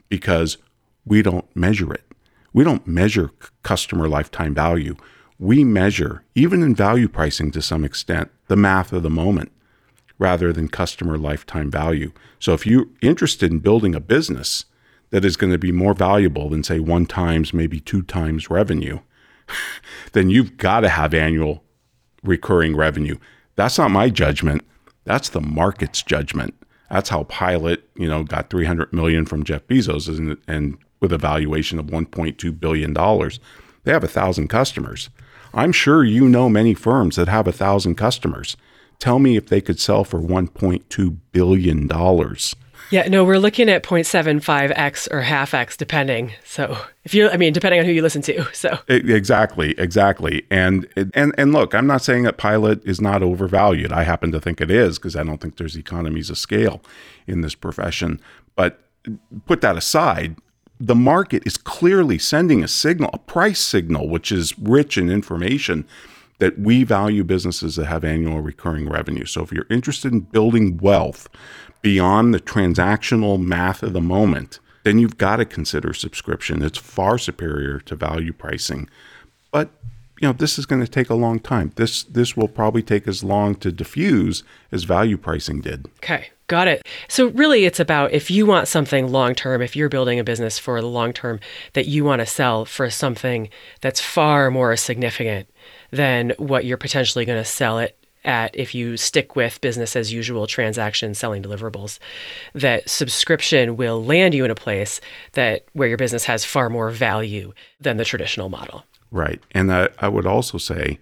because 0.10 0.58
we 1.06 1.22
don't 1.22 1.56
measure 1.56 1.94
it. 1.94 2.04
We 2.52 2.64
don't 2.64 2.86
measure 2.86 3.32
customer 3.64 4.08
lifetime 4.08 4.54
value 4.54 4.96
we 5.40 5.64
measure, 5.64 6.24
even 6.36 6.62
in 6.62 6.76
value 6.76 7.08
pricing 7.08 7.50
to 7.52 7.62
some 7.62 7.86
extent, 7.86 8.30
the 8.48 8.58
math 8.58 8.92
of 8.92 9.04
the 9.04 9.10
moment 9.10 9.52
rather 10.20 10.52
than 10.52 10.68
customer 10.68 11.18
lifetime 11.18 11.72
value. 11.72 12.12
So 12.40 12.54
if 12.54 12.68
you're 12.68 12.88
interested 13.02 13.50
in 13.50 13.60
building 13.60 13.96
a 13.96 14.02
business 14.02 14.66
that 15.12 15.24
is 15.24 15.38
going 15.38 15.54
to 15.54 15.58
be 15.58 15.72
more 15.72 15.94
valuable 15.94 16.50
than, 16.50 16.64
say, 16.64 16.80
one 16.80 17.06
times, 17.06 17.54
maybe 17.54 17.80
two 17.80 18.02
times 18.02 18.50
revenue, 18.50 19.00
then 20.12 20.30
you've 20.30 20.58
got 20.58 20.82
to 20.82 20.90
have 20.90 21.14
annual 21.14 21.64
recurring 22.22 22.76
revenue. 22.76 23.18
That's 23.56 23.78
not 23.78 23.92
my 23.92 24.10
judgment. 24.10 24.64
That's 25.06 25.30
the 25.30 25.42
market's 25.42 26.04
judgment. 26.04 26.54
That's 26.92 27.10
how 27.10 27.24
Pilot, 27.24 27.90
you 27.96 28.10
know, 28.10 28.24
got 28.24 28.50
300 28.50 28.92
million 28.92 29.26
from 29.26 29.44
Jeff 29.44 29.66
Bezos 29.68 30.10
and, 30.10 30.38
and 30.48 30.78
with 31.00 31.14
a 31.14 31.18
valuation 31.18 31.80
of 31.80 31.86
1.2 31.86 32.60
billion 32.60 32.94
dollars. 32.94 33.40
They 33.86 33.94
have 33.94 34.04
a 34.04 34.08
thousand 34.08 34.50
customers. 34.50 35.10
I'm 35.54 35.72
sure 35.72 36.04
you 36.04 36.28
know 36.30 36.50
many 36.50 36.74
firms 36.74 37.16
that 37.16 37.28
have 37.28 37.48
a 37.48 37.52
thousand 37.52 37.96
customers. 37.96 38.56
Tell 39.00 39.20
me 39.20 39.38
if 39.38 39.48
they 39.48 39.62
could 39.62 39.80
sell 39.80 40.04
for 40.04 40.20
$1.2 40.20 41.18
billion. 41.32 41.88
Yeah, 42.92 43.08
no, 43.08 43.24
we're 43.24 43.38
looking 43.38 43.70
at 43.70 43.84
0.75x 43.84 45.12
or 45.12 45.22
half 45.22 45.54
x, 45.54 45.78
depending. 45.78 46.34
So 46.44 46.78
if 47.04 47.14
you, 47.14 47.30
I 47.30 47.38
mean, 47.38 47.54
depending 47.54 47.80
on 47.80 47.86
who 47.86 47.92
you 47.92 48.02
listen 48.02 48.22
to. 48.24 48.48
So 48.54 48.78
exactly, 48.88 49.74
exactly. 49.78 50.46
And 50.50 50.88
and 51.14 51.34
and 51.38 51.54
look, 51.54 51.74
I'm 51.74 51.88
not 51.88 52.02
saying 52.02 52.24
that 52.24 52.38
Pilot 52.38 52.84
is 52.84 53.00
not 53.00 53.24
overvalued. 53.24 53.94
I 53.94 54.04
happen 54.04 54.32
to 54.34 54.42
think 54.42 54.60
it 54.60 54.70
is 54.70 54.98
because 54.98 55.16
I 55.16 55.24
don't 55.24 55.40
think 55.40 55.58
there's 55.58 55.78
economies 55.78 56.30
of 56.30 56.38
scale 56.38 56.82
in 57.26 57.40
this 57.40 57.56
profession. 57.56 58.20
But 58.56 58.82
put 59.46 59.62
that 59.62 59.78
aside, 59.78 60.36
the 60.80 60.96
market 60.96 61.44
is 61.46 61.58
clearly 61.58 62.18
sending 62.18 62.64
a 62.64 62.68
signal, 62.68 63.10
a 63.14 63.18
price 63.18 63.60
signal, 63.60 64.08
which 64.08 64.32
is 64.32 64.58
rich 64.58 64.98
in 64.98 65.10
information 65.10 65.86
that 66.40 66.58
we 66.58 66.84
value 66.86 67.24
businesses 67.24 67.76
that 67.76 67.86
have 67.86 68.06
annual 68.06 68.42
recurring 68.42 68.90
revenue. 68.90 69.26
So 69.26 69.44
if 69.44 69.52
you're 69.52 69.66
interested 69.70 70.14
in 70.14 70.22
building 70.22 70.78
wealth 70.78 71.28
beyond 71.82 72.34
the 72.34 72.40
transactional 72.40 73.42
math 73.42 73.84
of 73.84 73.92
the 73.92 74.02
moment, 74.02 74.60
then 74.84 75.00
you've 75.00 75.18
got 75.18 75.38
to 75.38 75.46
consider 75.46 75.94
subscription. 75.94 76.62
It's 76.62 76.78
far 76.78 77.18
superior 77.18 77.80
to 77.82 77.96
value 77.96 78.32
pricing. 78.32 78.90
But 79.52 79.70
you 80.20 80.28
know, 80.28 80.34
this 80.34 80.60
is 80.60 80.66
going 80.66 80.82
to 80.82 80.88
take 80.88 81.10
a 81.10 81.16
long 81.16 81.40
time. 81.40 81.72
This 81.76 82.04
this 82.04 82.36
will 82.36 82.48
probably 82.48 82.82
take 82.82 83.08
as 83.08 83.24
long 83.24 83.56
to 83.56 83.72
diffuse 83.72 84.44
as 84.72 84.84
value 84.84 85.18
pricing 85.18 85.62
did. 85.62 85.88
Okay. 85.98 86.28
Got 86.48 86.68
it. 86.68 86.88
So, 87.08 87.28
really, 87.28 87.66
it's 87.66 87.80
about 87.80 88.12
if 88.12 88.32
you 88.32 88.48
want 88.48 88.68
something 88.68 89.08
long 89.12 89.36
term, 89.36 89.62
if 89.62 89.76
you're 89.76 89.88
building 89.88 90.20
a 90.20 90.24
business 90.24 90.58
for 90.58 90.82
the 90.82 90.88
long 90.88 91.14
term 91.14 91.40
that 91.74 91.86
you 91.86 92.04
want 92.04 92.22
to 92.22 92.26
sell 92.26 92.66
for 92.66 92.90
something 92.90 93.50
that's 93.82 94.02
far 94.02 94.50
more 94.50 94.76
significant 94.76 95.48
than 95.92 96.34
what 96.38 96.66
you're 96.66 96.78
potentially 96.78 97.24
going 97.24 97.38
to 97.38 97.46
sell 97.46 97.78
it 97.78 97.96
at 98.26 98.56
if 98.58 98.74
you 98.76 98.98
stick 98.98 99.36
with 99.36 99.62
business 99.62 99.96
as 99.96 100.12
usual 100.12 100.46
transactions 100.46 101.18
selling 101.18 101.42
deliverables 101.42 102.00
that 102.54 102.90
subscription 102.90 103.78
will 103.78 104.04
land 104.04 104.34
you 104.34 104.44
in 104.44 104.52
a 104.52 104.56
place 104.56 105.00
that 105.34 105.64
where 105.72 105.88
your 105.88 105.98
business 105.98 106.26
has 106.26 106.44
far 106.44 106.70
more 106.70 106.90
value 106.90 107.54
than 107.80 107.96
the 107.96 108.04
traditional 108.04 108.50
model 108.50 108.84
right 109.12 109.42
and 109.52 109.74
I, 109.74 109.90
I 110.00 110.08
would 110.08 110.26
also 110.26 110.58
say 110.58 111.00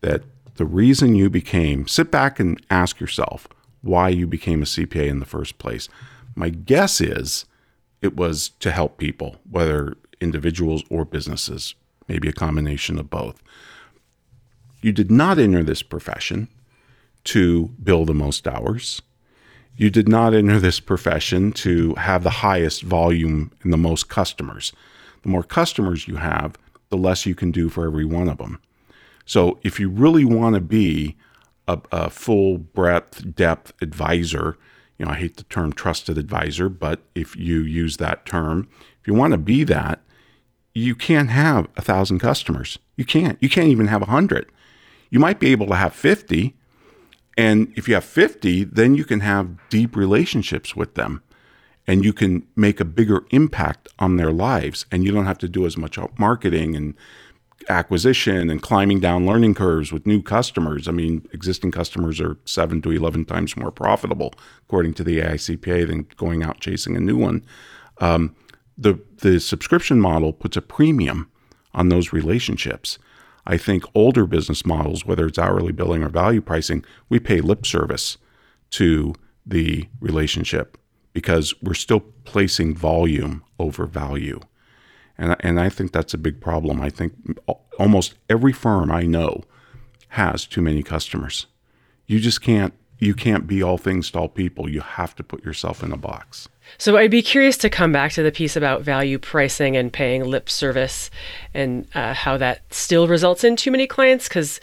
that 0.00 0.22
the 0.56 0.66
reason 0.66 1.14
you 1.14 1.30
became 1.30 1.86
sit 1.86 2.10
back 2.10 2.40
and 2.40 2.60
ask 2.70 3.00
yourself 3.00 3.48
why 3.82 4.08
you 4.08 4.26
became 4.26 4.62
a 4.62 4.66
cpa 4.66 5.08
in 5.08 5.20
the 5.20 5.26
first 5.26 5.58
place 5.58 5.88
my 6.34 6.48
guess 6.50 7.00
is 7.00 7.44
it 8.00 8.16
was 8.16 8.50
to 8.60 8.70
help 8.70 8.98
people 8.98 9.36
whether 9.48 9.96
individuals 10.20 10.82
or 10.90 11.04
businesses 11.04 11.74
maybe 12.08 12.28
a 12.28 12.32
combination 12.32 12.98
of 12.98 13.10
both 13.10 13.42
you 14.80 14.92
did 14.92 15.10
not 15.10 15.38
enter 15.38 15.62
this 15.64 15.82
profession 15.82 16.48
to 17.24 17.68
bill 17.82 18.04
the 18.04 18.14
most 18.14 18.46
hours. 18.46 19.02
You 19.76 19.90
did 19.90 20.08
not 20.08 20.34
enter 20.34 20.58
this 20.58 20.80
profession 20.80 21.52
to 21.52 21.94
have 21.94 22.22
the 22.22 22.30
highest 22.30 22.82
volume 22.82 23.52
and 23.62 23.72
the 23.72 23.76
most 23.76 24.08
customers. 24.08 24.72
The 25.22 25.28
more 25.28 25.42
customers 25.42 26.08
you 26.08 26.16
have, 26.16 26.56
the 26.90 26.96
less 26.96 27.26
you 27.26 27.34
can 27.34 27.50
do 27.50 27.68
for 27.68 27.86
every 27.86 28.04
one 28.04 28.28
of 28.28 28.38
them. 28.38 28.60
So 29.24 29.58
if 29.62 29.78
you 29.78 29.90
really 29.90 30.24
want 30.24 30.54
to 30.54 30.60
be 30.60 31.16
a, 31.66 31.78
a 31.92 32.10
full 32.10 32.58
breadth, 32.58 33.34
depth 33.34 33.72
advisor, 33.82 34.56
you 34.98 35.04
know, 35.04 35.12
I 35.12 35.16
hate 35.16 35.36
the 35.36 35.44
term 35.44 35.72
trusted 35.72 36.18
advisor, 36.18 36.68
but 36.68 37.00
if 37.14 37.36
you 37.36 37.60
use 37.60 37.98
that 37.98 38.26
term, 38.26 38.68
if 39.00 39.06
you 39.06 39.14
want 39.14 39.32
to 39.32 39.38
be 39.38 39.64
that, 39.64 40.00
you 40.74 40.94
can't 40.94 41.30
have 41.30 41.68
a 41.76 41.82
thousand 41.82 42.20
customers. 42.20 42.78
You 42.96 43.04
can't. 43.04 43.38
You 43.40 43.48
can't 43.48 43.68
even 43.68 43.88
have 43.88 44.02
a 44.02 44.06
hundred. 44.06 44.50
You 45.10 45.18
might 45.18 45.40
be 45.40 45.52
able 45.52 45.66
to 45.68 45.74
have 45.74 45.94
50, 45.94 46.54
and 47.36 47.72
if 47.76 47.88
you 47.88 47.94
have 47.94 48.04
50, 48.04 48.64
then 48.64 48.94
you 48.94 49.04
can 49.04 49.20
have 49.20 49.56
deep 49.70 49.96
relationships 49.96 50.76
with 50.76 50.94
them 50.94 51.22
and 51.88 52.04
you 52.04 52.12
can 52.12 52.46
make 52.54 52.80
a 52.80 52.84
bigger 52.84 53.24
impact 53.30 53.88
on 53.98 54.18
their 54.18 54.30
lives. 54.30 54.84
And 54.92 55.04
you 55.04 55.10
don't 55.10 55.24
have 55.24 55.38
to 55.38 55.48
do 55.48 55.64
as 55.64 55.78
much 55.78 55.98
marketing 56.18 56.76
and 56.76 56.94
acquisition 57.70 58.50
and 58.50 58.62
climbing 58.62 59.00
down 59.00 59.26
learning 59.26 59.54
curves 59.54 59.90
with 59.90 60.06
new 60.06 60.22
customers. 60.22 60.86
I 60.86 60.92
mean, 60.92 61.26
existing 61.32 61.70
customers 61.70 62.20
are 62.20 62.36
seven 62.44 62.82
to 62.82 62.90
11 62.90 63.24
times 63.24 63.56
more 63.56 63.72
profitable, 63.72 64.34
according 64.66 64.94
to 64.94 65.04
the 65.04 65.18
AICPA, 65.18 65.88
than 65.88 66.06
going 66.18 66.42
out 66.42 66.60
chasing 66.60 66.94
a 66.94 67.00
new 67.00 67.16
one. 67.16 67.44
Um, 68.02 68.36
the, 68.76 69.00
the 69.22 69.40
subscription 69.40 69.98
model 69.98 70.34
puts 70.34 70.58
a 70.58 70.62
premium 70.62 71.30
on 71.72 71.88
those 71.88 72.12
relationships. 72.12 72.98
I 73.46 73.56
think 73.56 73.84
older 73.94 74.26
business 74.26 74.66
models, 74.66 75.06
whether 75.06 75.26
it's 75.26 75.38
hourly 75.38 75.72
billing 75.72 76.02
or 76.02 76.10
value 76.10 76.42
pricing, 76.42 76.84
we 77.08 77.18
pay 77.18 77.40
lip 77.40 77.64
service 77.64 78.18
to 78.72 79.14
the 79.46 79.88
relationship 80.00 80.76
because 81.18 81.52
we're 81.60 81.74
still 81.74 81.98
placing 82.22 82.76
volume 82.76 83.42
over 83.58 83.86
value. 83.86 84.38
And, 85.18 85.34
and 85.40 85.58
I 85.58 85.68
think 85.68 85.90
that's 85.90 86.14
a 86.14 86.18
big 86.18 86.40
problem. 86.40 86.80
I 86.80 86.90
think 86.90 87.12
almost 87.76 88.14
every 88.30 88.52
firm 88.52 88.92
I 88.92 89.02
know 89.02 89.42
has 90.10 90.46
too 90.46 90.62
many 90.62 90.84
customers. 90.84 91.46
You 92.06 92.20
just 92.20 92.40
can't 92.40 92.72
you 93.00 93.14
can't 93.14 93.46
be 93.46 93.62
all 93.62 93.78
things 93.78 94.10
to 94.10 94.18
all 94.18 94.28
people. 94.28 94.68
You 94.68 94.80
have 94.80 95.14
to 95.16 95.24
put 95.24 95.44
yourself 95.44 95.82
in 95.84 95.92
a 95.92 95.96
box. 95.96 96.48
So 96.78 96.96
I'd 96.96 97.12
be 97.12 97.22
curious 97.22 97.56
to 97.58 97.70
come 97.70 97.92
back 97.92 98.12
to 98.12 98.22
the 98.22 98.32
piece 98.32 98.56
about 98.56 98.82
value 98.82 99.18
pricing 99.18 99.76
and 99.76 99.92
paying 99.92 100.24
lip 100.24 100.48
service 100.50 101.10
and 101.54 101.86
uh, 101.94 102.14
how 102.14 102.36
that 102.38 102.62
still 102.72 103.06
results 103.08 103.44
in 103.44 103.56
too 103.56 103.70
many 103.70 103.86
clients 103.86 104.28
because 104.28 104.60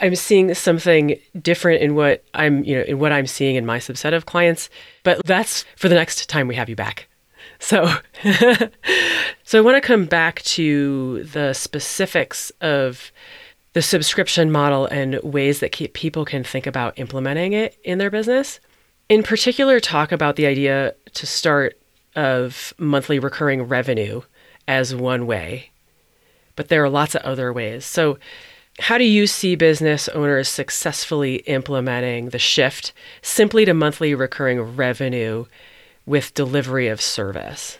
I'm 0.00 0.14
seeing 0.14 0.52
something 0.54 1.18
different 1.40 1.82
in 1.82 1.94
what 1.94 2.24
I'm, 2.34 2.64
you 2.64 2.76
know, 2.76 2.82
in 2.82 2.98
what 2.98 3.12
I'm 3.12 3.26
seeing 3.26 3.56
in 3.56 3.66
my 3.66 3.78
subset 3.78 4.14
of 4.14 4.26
clients. 4.26 4.70
But 5.02 5.24
that's 5.24 5.64
for 5.76 5.88
the 5.88 5.94
next 5.94 6.28
time 6.28 6.48
we 6.48 6.54
have 6.54 6.68
you 6.68 6.76
back. 6.76 7.08
So, 7.58 7.92
so 9.44 9.58
I 9.58 9.60
want 9.60 9.76
to 9.76 9.86
come 9.86 10.06
back 10.06 10.42
to 10.42 11.24
the 11.24 11.52
specifics 11.52 12.50
of 12.60 13.12
the 13.72 13.82
subscription 13.82 14.50
model 14.50 14.86
and 14.86 15.20
ways 15.22 15.60
that 15.60 15.72
people 15.92 16.24
can 16.24 16.42
think 16.42 16.66
about 16.66 16.98
implementing 16.98 17.52
it 17.52 17.78
in 17.84 17.98
their 17.98 18.10
business. 18.10 18.58
In 19.08 19.22
particular, 19.22 19.78
talk 19.78 20.10
about 20.12 20.36
the 20.36 20.46
idea 20.46 20.94
to 21.14 21.26
start 21.26 21.78
of 22.16 22.74
monthly 22.78 23.18
recurring 23.18 23.62
revenue 23.62 24.22
as 24.66 24.94
one 24.94 25.26
way, 25.26 25.70
but 26.56 26.68
there 26.68 26.82
are 26.82 26.88
lots 26.88 27.14
of 27.14 27.22
other 27.22 27.52
ways. 27.52 27.84
So, 27.84 28.18
how 28.80 28.98
do 28.98 29.04
you 29.04 29.26
see 29.26 29.54
business 29.56 30.08
owners 30.08 30.48
successfully 30.48 31.36
implementing 31.46 32.30
the 32.30 32.38
shift 32.38 32.92
simply 33.22 33.64
to 33.64 33.74
monthly 33.74 34.14
recurring 34.14 34.60
revenue 34.76 35.44
with 36.06 36.34
delivery 36.34 36.88
of 36.88 37.00
service? 37.00 37.78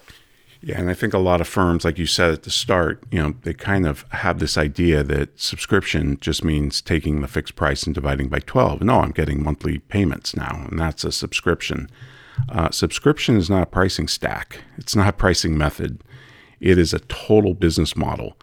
Yeah, 0.62 0.78
and 0.78 0.90
I 0.90 0.94
think 0.94 1.14
a 1.14 1.18
lot 1.18 1.40
of 1.40 1.48
firms, 1.48 1.86
like 1.86 1.98
you 1.98 2.04
said 2.04 2.32
at 2.32 2.42
the 2.42 2.50
start, 2.50 3.02
you 3.10 3.18
know, 3.18 3.34
they 3.44 3.54
kind 3.54 3.86
of 3.86 4.04
have 4.10 4.40
this 4.40 4.58
idea 4.58 5.02
that 5.04 5.40
subscription 5.40 6.18
just 6.20 6.44
means 6.44 6.82
taking 6.82 7.22
the 7.22 7.28
fixed 7.28 7.56
price 7.56 7.84
and 7.84 7.94
dividing 7.94 8.28
by 8.28 8.40
12. 8.40 8.82
No, 8.82 9.00
I'm 9.00 9.12
getting 9.12 9.42
monthly 9.42 9.78
payments 9.78 10.36
now, 10.36 10.66
and 10.68 10.78
that's 10.78 11.02
a 11.02 11.12
subscription. 11.12 11.88
Uh, 12.50 12.70
subscription 12.70 13.36
is 13.36 13.48
not 13.48 13.62
a 13.62 13.66
pricing 13.66 14.06
stack, 14.06 14.60
it's 14.76 14.94
not 14.94 15.08
a 15.08 15.12
pricing 15.12 15.56
method. 15.56 16.04
It 16.60 16.76
is 16.76 16.92
a 16.92 17.00
total 17.00 17.54
business 17.54 17.96
model. 17.96 18.36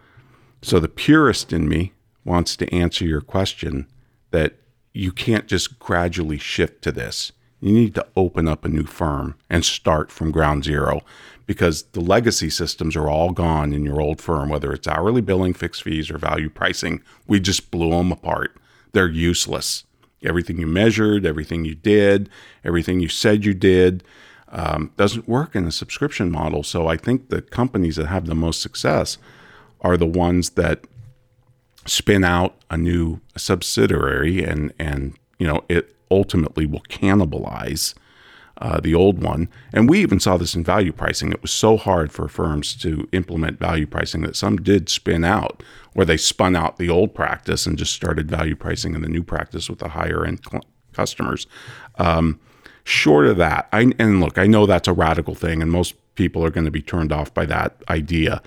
So 0.63 0.79
the 0.79 0.87
purist 0.87 1.53
in 1.53 1.69
me 1.69 1.93
wants 2.27 2.55
to 2.57 2.73
answer 2.73 3.05
your 3.05 3.21
question 3.21 3.87
that 4.31 4.55
you 4.93 5.11
can't 5.11 5.47
just 5.47 5.79
gradually 5.79 6.37
shift 6.37 6.81
to 6.83 6.91
this. 6.91 7.31
You 7.59 7.73
need 7.73 7.95
to 7.95 8.05
open 8.15 8.47
up 8.47 8.65
a 8.65 8.69
new 8.69 8.83
firm 8.83 9.35
and 9.49 9.65
start 9.65 10.11
from 10.11 10.31
ground 10.31 10.63
zero 10.63 11.01
because 11.47 11.83
the 11.93 12.01
legacy 12.01 12.49
systems 12.49 12.95
are 12.95 13.09
all 13.09 13.31
gone 13.31 13.73
in 13.73 13.83
your 13.83 14.01
old 14.01 14.21
firm, 14.21 14.49
whether 14.49 14.71
it's 14.73 14.87
hourly 14.87 15.21
billing, 15.21 15.53
fixed 15.53 15.83
fees, 15.83 16.11
or 16.11 16.17
value 16.17 16.49
pricing. 16.49 17.01
We 17.25 17.39
just 17.39 17.71
blew 17.71 17.91
them 17.91 18.11
apart. 18.11 18.57
They're 18.91 19.07
useless. 19.07 19.85
Everything 20.23 20.57
you 20.57 20.67
measured, 20.67 21.25
everything 21.25 21.63
you 21.63 21.75
did, 21.75 22.29
everything 22.63 22.99
you 22.99 23.07
said 23.07 23.45
you 23.45 23.53
did 23.53 24.03
um, 24.49 24.91
doesn't 24.97 25.27
work 25.27 25.55
in 25.55 25.65
a 25.65 25.71
subscription 25.71 26.31
model. 26.31 26.63
So 26.63 26.87
I 26.87 26.97
think 26.97 27.29
the 27.29 27.41
companies 27.41 27.95
that 27.95 28.07
have 28.07 28.25
the 28.25 28.35
most 28.35 28.61
success 28.61 29.17
are 29.81 29.97
the 29.97 30.07
ones 30.07 30.51
that 30.51 30.85
spin 31.87 32.23
out 32.23 32.55
a 32.69 32.77
new 32.77 33.19
subsidiary 33.35 34.43
and 34.43 34.73
and 34.77 35.15
you 35.39 35.47
know 35.47 35.63
it 35.69 35.95
ultimately 36.11 36.65
will 36.65 36.83
cannibalize 36.89 37.93
uh, 38.59 38.79
the 38.79 38.95
old 38.95 39.21
one. 39.21 39.49
And 39.73 39.89
we 39.89 39.99
even 40.01 40.19
saw 40.19 40.37
this 40.37 40.55
in 40.55 40.63
value 40.63 40.91
pricing. 40.91 41.31
It 41.31 41.41
was 41.41 41.51
so 41.51 41.77
hard 41.77 42.11
for 42.11 42.27
firms 42.27 42.75
to 42.77 43.07
implement 43.11 43.59
value 43.59 43.85
pricing 43.85 44.21
that 44.21 44.35
some 44.35 44.57
did 44.57 44.89
spin 44.89 45.23
out, 45.23 45.61
or 45.95 46.05
they 46.05 46.17
spun 46.17 46.55
out 46.55 46.77
the 46.77 46.89
old 46.89 47.13
practice 47.13 47.65
and 47.65 47.77
just 47.77 47.93
started 47.93 48.29
value 48.29 48.55
pricing 48.55 48.95
in 48.95 49.01
the 49.01 49.09
new 49.09 49.23
practice 49.23 49.69
with 49.69 49.79
the 49.79 49.89
higher 49.89 50.25
end 50.25 50.39
cl- 50.49 50.65
customers. 50.93 51.45
Um, 51.99 52.39
short 52.83 53.27
of 53.27 53.37
that, 53.37 53.67
I, 53.71 53.91
and 53.99 54.21
look, 54.21 54.37
I 54.37 54.47
know 54.47 54.65
that's 54.65 54.87
a 54.87 54.93
radical 54.93 55.35
thing, 55.35 55.61
and 55.61 55.71
most 55.71 55.95
people 56.15 56.43
are 56.43 56.49
going 56.49 56.65
to 56.65 56.71
be 56.71 56.81
turned 56.81 57.11
off 57.11 57.33
by 57.33 57.45
that 57.45 57.81
idea. 57.89 58.41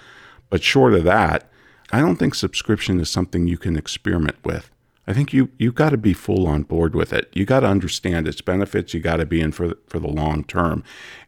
But 0.49 0.62
short 0.62 0.94
of 0.94 1.04
that, 1.04 1.50
I 1.92 2.00
don't 2.00 2.16
think 2.16 2.35
subscription 2.35 3.00
is 3.00 3.11
something 3.11 3.47
you 3.47 3.59
can 3.59 3.76
experiment 3.76 4.37
with. 4.44 4.70
I 5.06 5.12
think 5.12 5.32
you 5.32 5.50
you 5.59 5.73
got 5.73 5.90
to 5.90 5.97
be 5.97 6.12
full 6.12 6.47
on 6.47 6.62
board 6.62 6.94
with 6.94 7.12
it. 7.12 7.28
You 7.32 7.44
got 7.44 7.61
to 7.61 7.66
understand 7.66 8.28
its 8.28 8.40
benefits. 8.40 8.94
You 8.94 9.00
got 9.00 9.16
to 9.16 9.26
be 9.26 9.40
in 9.40 9.52
for 9.52 9.75
for 9.87 9.99
the 9.99 10.09
long 10.09 10.44
term. 10.44 10.85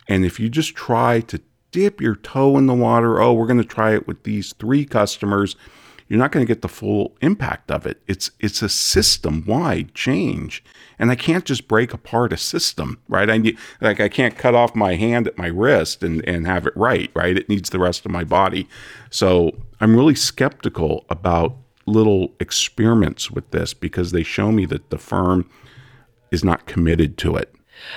And 0.09 0.25
if 0.25 0.38
you 0.38 0.49
just 0.49 0.75
try 0.75 1.21
to 1.21 1.40
dip 1.73 2.00
your 2.00 2.14
toe 2.14 2.57
in 2.59 2.66
the 2.66 2.75
water, 2.75 3.21
oh, 3.21 3.33
we're 3.33 3.47
going 3.47 3.59
to 3.62 3.64
try 3.64 3.95
it 3.95 4.07
with 4.07 4.23
these 4.23 4.52
three 4.52 4.85
customers, 4.85 5.57
you're 6.12 6.19
not 6.19 6.31
going 6.31 6.45
to 6.45 6.54
get 6.54 6.61
the 6.61 6.69
full 6.69 7.16
impact 7.23 7.71
of 7.71 7.87
it. 7.87 8.02
It's 8.07 8.33
it's 8.38 8.61
a 8.61 8.69
system 8.69 9.45
wide 9.47 9.95
change, 9.95 10.62
and 10.99 11.11
I 11.11 11.14
can't 11.14 11.47
just 11.47 11.66
break 11.66 11.95
apart 11.95 12.35
a 12.35 12.37
system, 12.37 13.00
right? 13.09 13.31
I 13.31 13.38
need 13.38 13.57
like 13.81 13.99
I 13.99 14.11
can't 14.11 14.37
cut 14.37 14.54
off 14.54 14.75
my 14.75 14.97
hand 14.97 15.26
at 15.26 15.38
my 15.38 15.47
wrist 15.47 16.02
and 16.02 16.23
and 16.28 16.47
have 16.47 16.66
it 16.66 16.76
right, 16.76 17.11
right? 17.14 17.35
It 17.35 17.49
needs 17.49 17.71
the 17.71 17.78
rest 17.78 18.04
of 18.04 18.12
my 18.12 18.25
body. 18.25 18.69
So 19.09 19.52
I'm 19.81 19.97
really 19.97 20.14
skeptical 20.14 21.07
about 21.09 21.57
little 21.87 22.35
experiments 22.38 23.31
with 23.31 23.50
this 23.50 23.73
because 23.73 24.12
they 24.12 24.23
show 24.23 24.52
me 24.52 24.66
that 24.66 24.90
the 24.90 24.99
firm 24.99 25.49
is 26.31 26.45
not 26.45 26.66
committed 26.66 27.16
to 27.19 27.37
it. 27.37 27.54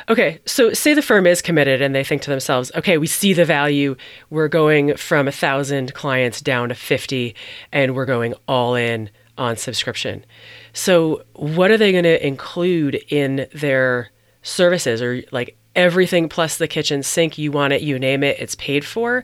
Okay, 0.09 0.39
so 0.45 0.73
say 0.73 0.93
the 0.93 1.01
firm 1.01 1.27
is 1.27 1.41
committed 1.41 1.81
and 1.81 1.93
they 1.93 2.03
think 2.03 2.21
to 2.23 2.29
themselves, 2.29 2.71
okay, 2.75 2.97
we 2.97 3.07
see 3.07 3.33
the 3.33 3.45
value. 3.45 3.95
We're 4.29 4.47
going 4.47 4.95
from 4.97 5.27
a 5.27 5.31
thousand 5.31 5.93
clients 5.93 6.41
down 6.41 6.69
to 6.69 6.75
50, 6.75 7.35
and 7.71 7.95
we're 7.95 8.05
going 8.05 8.33
all 8.47 8.75
in 8.75 9.09
on 9.37 9.57
subscription. 9.57 10.25
So, 10.73 11.23
what 11.33 11.71
are 11.71 11.77
they 11.77 11.91
going 11.91 12.03
to 12.03 12.25
include 12.25 12.95
in 13.09 13.47
their 13.53 14.11
services 14.43 15.01
or 15.01 15.23
like 15.31 15.57
everything 15.75 16.29
plus 16.29 16.57
the 16.57 16.67
kitchen 16.67 17.03
sink? 17.03 17.37
You 17.37 17.51
want 17.51 17.73
it, 17.73 17.81
you 17.81 17.99
name 17.99 18.23
it, 18.23 18.39
it's 18.39 18.55
paid 18.55 18.85
for. 18.85 19.23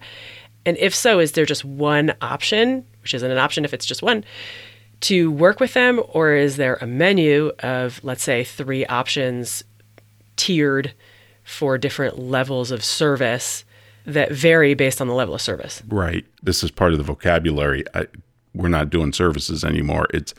And 0.65 0.77
if 0.77 0.93
so, 0.93 1.19
is 1.19 1.31
there 1.31 1.45
just 1.45 1.65
one 1.65 2.13
option, 2.21 2.85
which 3.01 3.13
isn't 3.13 3.31
an 3.31 3.37
option 3.37 3.65
if 3.65 3.73
it's 3.73 3.85
just 3.85 4.03
one, 4.03 4.23
to 5.01 5.31
work 5.31 5.59
with 5.59 5.73
them, 5.73 6.01
or 6.09 6.33
is 6.33 6.57
there 6.57 6.75
a 6.75 6.87
menu 6.87 7.51
of, 7.59 7.99
let's 8.03 8.23
say, 8.23 8.43
three 8.43 8.85
options 8.85 9.63
tiered 10.35 10.93
for 11.43 11.77
different 11.77 12.19
levels 12.19 12.71
of 12.71 12.83
service 12.83 13.65
that 14.05 14.31
vary 14.31 14.73
based 14.73 15.01
on 15.01 15.07
the 15.07 15.13
level 15.13 15.35
of 15.35 15.41
service? 15.41 15.81
Right. 15.87 16.25
This 16.41 16.63
is 16.63 16.71
part 16.71 16.91
of 16.91 16.97
the 16.97 17.03
vocabulary. 17.03 17.83
I, 17.93 18.07
we're 18.53 18.69
not 18.69 18.89
doing 18.89 19.13
services 19.13 19.63
anymore. 19.63 20.07
It's 20.13 20.33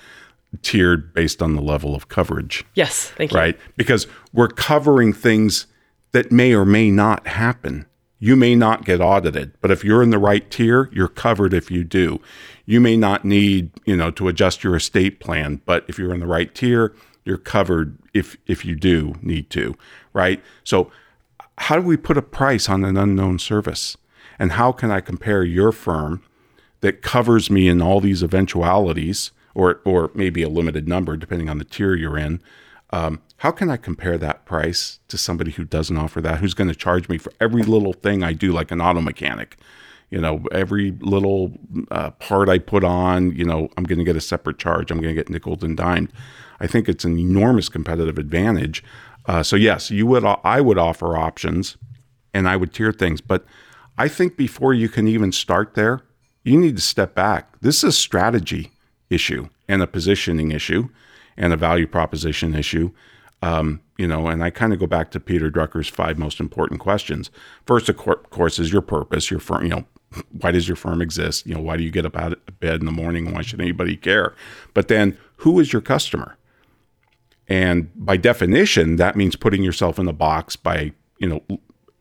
tiered 0.62 1.14
based 1.14 1.40
on 1.40 1.54
the 1.54 1.62
level 1.62 1.94
of 1.94 2.08
coverage. 2.08 2.64
Yes, 2.74 3.10
thank 3.10 3.32
you. 3.32 3.38
Right? 3.38 3.58
Because 3.76 4.06
we're 4.32 4.48
covering 4.48 5.12
things 5.12 5.66
that 6.12 6.30
may 6.30 6.54
or 6.54 6.64
may 6.64 6.90
not 6.90 7.26
happen. 7.26 7.86
You 8.18 8.36
may 8.36 8.54
not 8.54 8.84
get 8.84 9.00
audited, 9.00 9.54
but 9.60 9.70
if 9.70 9.82
you're 9.82 10.02
in 10.02 10.10
the 10.10 10.18
right 10.18 10.48
tier, 10.50 10.88
you're 10.92 11.08
covered 11.08 11.52
if 11.52 11.70
you 11.70 11.82
do. 11.82 12.20
You 12.66 12.80
may 12.80 12.96
not 12.96 13.24
need, 13.24 13.70
you 13.84 13.96
know, 13.96 14.10
to 14.12 14.28
adjust 14.28 14.62
your 14.62 14.76
estate 14.76 15.18
plan, 15.18 15.60
but 15.64 15.84
if 15.88 15.98
you're 15.98 16.14
in 16.14 16.20
the 16.20 16.26
right 16.26 16.54
tier, 16.54 16.94
you're 17.24 17.38
covered 17.38 17.98
if 18.14 18.36
if 18.46 18.64
you 18.64 18.74
do 18.74 19.14
need 19.22 19.50
to, 19.50 19.76
right? 20.12 20.42
So 20.64 20.90
how 21.58 21.76
do 21.76 21.82
we 21.82 21.96
put 21.96 22.18
a 22.18 22.22
price 22.22 22.68
on 22.68 22.84
an 22.84 22.96
unknown 22.96 23.38
service? 23.38 23.96
And 24.38 24.52
how 24.52 24.72
can 24.72 24.90
I 24.90 25.00
compare 25.00 25.44
your 25.44 25.72
firm 25.72 26.22
that 26.80 27.02
covers 27.02 27.50
me 27.50 27.68
in 27.68 27.80
all 27.80 28.00
these 28.00 28.22
eventualities 28.22 29.30
or 29.54 29.80
or 29.84 30.10
maybe 30.14 30.42
a 30.42 30.48
limited 30.48 30.88
number 30.88 31.16
depending 31.16 31.48
on 31.48 31.58
the 31.58 31.64
tier 31.64 31.94
you're 31.94 32.18
in? 32.18 32.40
Um, 32.90 33.22
how 33.38 33.50
can 33.50 33.70
I 33.70 33.78
compare 33.78 34.18
that 34.18 34.44
price 34.44 35.00
to 35.08 35.16
somebody 35.16 35.52
who 35.52 35.64
doesn't 35.64 35.96
offer 35.96 36.20
that, 36.20 36.38
who's 36.40 36.54
going 36.54 36.68
to 36.68 36.74
charge 36.74 37.08
me 37.08 37.16
for 37.16 37.32
every 37.40 37.62
little 37.62 37.94
thing 37.94 38.22
I 38.22 38.34
do, 38.34 38.52
like 38.52 38.70
an 38.70 38.80
auto 38.80 39.00
mechanic? 39.00 39.56
You 40.12 40.20
know, 40.20 40.44
every 40.52 40.90
little 41.00 41.52
uh, 41.90 42.10
part 42.10 42.50
I 42.50 42.58
put 42.58 42.84
on, 42.84 43.34
you 43.34 43.46
know, 43.46 43.70
I'm 43.78 43.84
going 43.84 43.98
to 43.98 44.04
get 44.04 44.14
a 44.14 44.20
separate 44.20 44.58
charge. 44.58 44.90
I'm 44.90 45.00
going 45.00 45.14
to 45.14 45.20
get 45.20 45.30
nickel 45.30 45.58
and 45.62 45.74
dimed. 45.74 46.12
I 46.60 46.66
think 46.66 46.86
it's 46.86 47.06
an 47.06 47.18
enormous 47.18 47.70
competitive 47.70 48.18
advantage. 48.18 48.84
Uh, 49.24 49.42
so 49.42 49.56
yes, 49.56 49.90
you 49.90 50.06
would. 50.06 50.22
I 50.44 50.60
would 50.60 50.76
offer 50.76 51.16
options, 51.16 51.78
and 52.34 52.46
I 52.46 52.56
would 52.56 52.74
tier 52.74 52.92
things. 52.92 53.22
But 53.22 53.46
I 53.96 54.06
think 54.06 54.36
before 54.36 54.74
you 54.74 54.90
can 54.90 55.08
even 55.08 55.32
start 55.32 55.74
there, 55.74 56.02
you 56.44 56.58
need 56.58 56.76
to 56.76 56.82
step 56.82 57.14
back. 57.14 57.58
This 57.60 57.78
is 57.78 57.84
a 57.84 57.92
strategy 57.92 58.70
issue 59.08 59.48
and 59.66 59.80
a 59.80 59.86
positioning 59.86 60.50
issue 60.52 60.88
and 61.38 61.54
a 61.54 61.56
value 61.56 61.86
proposition 61.86 62.54
issue. 62.54 62.90
Um, 63.40 63.80
you 63.98 64.06
know, 64.06 64.28
and 64.28 64.44
I 64.44 64.50
kind 64.50 64.72
of 64.72 64.78
go 64.78 64.86
back 64.86 65.10
to 65.12 65.20
Peter 65.20 65.50
Drucker's 65.50 65.88
five 65.88 66.18
most 66.18 66.38
important 66.38 66.80
questions. 66.80 67.30
First, 67.66 67.88
of 67.88 67.96
course, 67.96 68.58
is 68.58 68.72
your 68.72 68.82
purpose, 68.82 69.30
your 69.30 69.40
firm. 69.40 69.62
You 69.62 69.68
know, 69.68 69.84
why 70.30 70.50
does 70.50 70.68
your 70.68 70.76
firm 70.76 71.00
exist? 71.00 71.46
You 71.46 71.54
know, 71.54 71.60
why 71.60 71.76
do 71.76 71.82
you 71.82 71.90
get 71.90 72.06
up 72.06 72.16
out 72.16 72.32
of 72.32 72.60
bed 72.60 72.80
in 72.80 72.86
the 72.86 72.92
morning? 72.92 73.32
Why 73.32 73.42
should 73.42 73.60
anybody 73.60 73.96
care? 73.96 74.34
But 74.74 74.88
then, 74.88 75.16
who 75.36 75.58
is 75.60 75.72
your 75.72 75.82
customer? 75.82 76.36
And 77.48 77.90
by 77.94 78.16
definition, 78.16 78.96
that 78.96 79.16
means 79.16 79.36
putting 79.36 79.62
yourself 79.62 79.98
in 79.98 80.06
the 80.06 80.12
box 80.12 80.56
by, 80.56 80.92
you 81.18 81.28
know, 81.28 81.58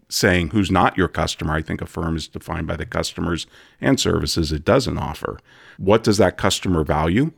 saying 0.07 0.49
who's 0.49 0.69
not 0.69 0.97
your 0.97 1.07
customer. 1.07 1.53
I 1.53 1.61
think 1.61 1.81
a 1.81 1.85
firm 1.85 2.15
is 2.15 2.27
defined 2.27 2.67
by 2.67 2.75
the 2.75 2.85
customers 2.85 3.47
and 3.79 3.99
services 3.99 4.51
it 4.51 4.63
doesn't 4.63 4.97
offer. 4.97 5.39
What 5.77 6.03
does 6.03 6.17
that 6.17 6.37
customer 6.37 6.83
value? 6.83 7.31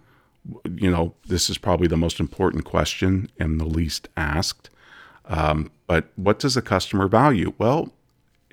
you 0.76 0.92
know, 0.92 1.14
this 1.28 1.50
is 1.50 1.58
probably 1.58 1.88
the 1.88 1.98
most 1.98 2.20
important 2.20 2.66
question 2.66 3.30
and 3.40 3.60
the 3.60 3.66
least 3.66 4.10
asked. 4.18 4.70
Um, 5.26 5.72
but 5.88 6.10
what 6.16 6.40
does 6.40 6.58
a 6.58 6.62
customer 6.62 7.08
value? 7.08 7.54
Well, 7.58 7.94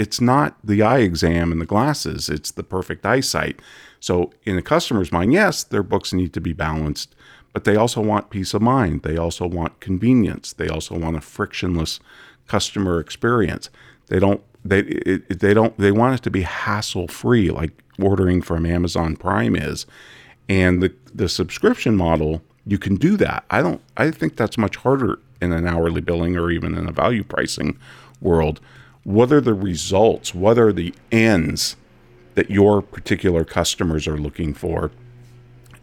it's 0.01 0.21
not 0.21 0.57
the 0.65 0.83
eye 0.83 1.01
exam 1.01 1.53
and 1.53 1.61
the 1.61 1.67
glasses, 1.67 2.31
it's 2.31 2.51
the 2.51 2.63
perfect 2.63 3.05
eyesight. 3.05 3.61
So, 4.01 4.33
in 4.45 4.57
a 4.57 4.63
customer's 4.63 5.13
mind, 5.13 5.35
yes, 5.35 5.63
their 5.63 5.83
books 5.83 6.15
need 6.15 6.33
to 6.33 6.41
be 6.41 6.55
balanced, 6.55 7.15
but 7.53 7.65
they 7.65 7.77
also 7.77 8.01
want 8.01 8.31
peace 8.31 8.55
of 8.55 8.63
mind. 8.63 9.03
They 9.03 9.19
also 9.19 9.47
want 9.47 9.79
convenience. 9.81 10.55
They 10.55 10.69
also 10.69 10.99
want 10.99 11.19
a 11.19 11.21
frictionless 11.21 12.01
customer 12.47 12.99
experience. 12.99 13.69
They 14.07 14.19
don't 14.19 14.43
they 14.65 14.81
it, 14.81 15.41
they 15.41 15.53
don't 15.53 15.77
they 15.79 15.93
want 15.93 16.15
it 16.15 16.23
to 16.23 16.31
be 16.31 16.43
hassle 16.43 17.07
free 17.07 17.51
like 17.51 17.73
ordering 18.01 18.41
from 18.41 18.65
Amazon 18.65 19.17
Prime 19.17 19.55
is. 19.55 19.85
And 20.49 20.83
the, 20.83 20.93
the 21.15 21.29
subscription 21.29 21.95
model, 21.95 22.43
you 22.67 22.79
can 22.79 22.97
do 22.97 23.19
that. 23.19 23.45
I 23.51 23.61
don't 23.61 23.83
I 23.99 24.11
think 24.11 24.37
that's 24.37 24.57
much 24.57 24.77
harder 24.77 25.19
in 25.43 25.53
an 25.53 25.69
hourly 25.69 26.01
billing 26.01 26.39
or 26.39 26.51
even 26.51 26.75
in 26.75 26.89
a 26.89 26.93
value 26.93 27.23
pricing 27.23 27.79
world. 28.23 28.61
What 29.05 29.33
are 29.33 29.41
the 29.41 29.55
results? 29.55 30.35
What 30.35 30.59
are 30.59 30.73
the 30.73 30.95
ends 31.11 31.77
that 32.35 32.51
your 32.51 32.83
particular 32.83 33.45
customers 33.45 34.07
are 34.07 34.19
looking 34.19 34.55
for? 34.55 34.91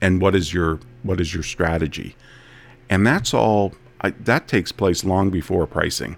And 0.02 0.22
what 0.22 0.36
is 0.36 0.54
your 0.54 0.80
what 1.04 1.20
is 1.20 1.34
your 1.34 1.44
strategy? 1.44 2.16
And 2.90 3.06
that's 3.06 3.34
all 3.34 3.74
I, 4.02 4.12
that 4.12 4.48
takes 4.48 4.72
place 4.72 5.04
long 5.04 5.30
before 5.30 5.66
pricing. 5.68 6.18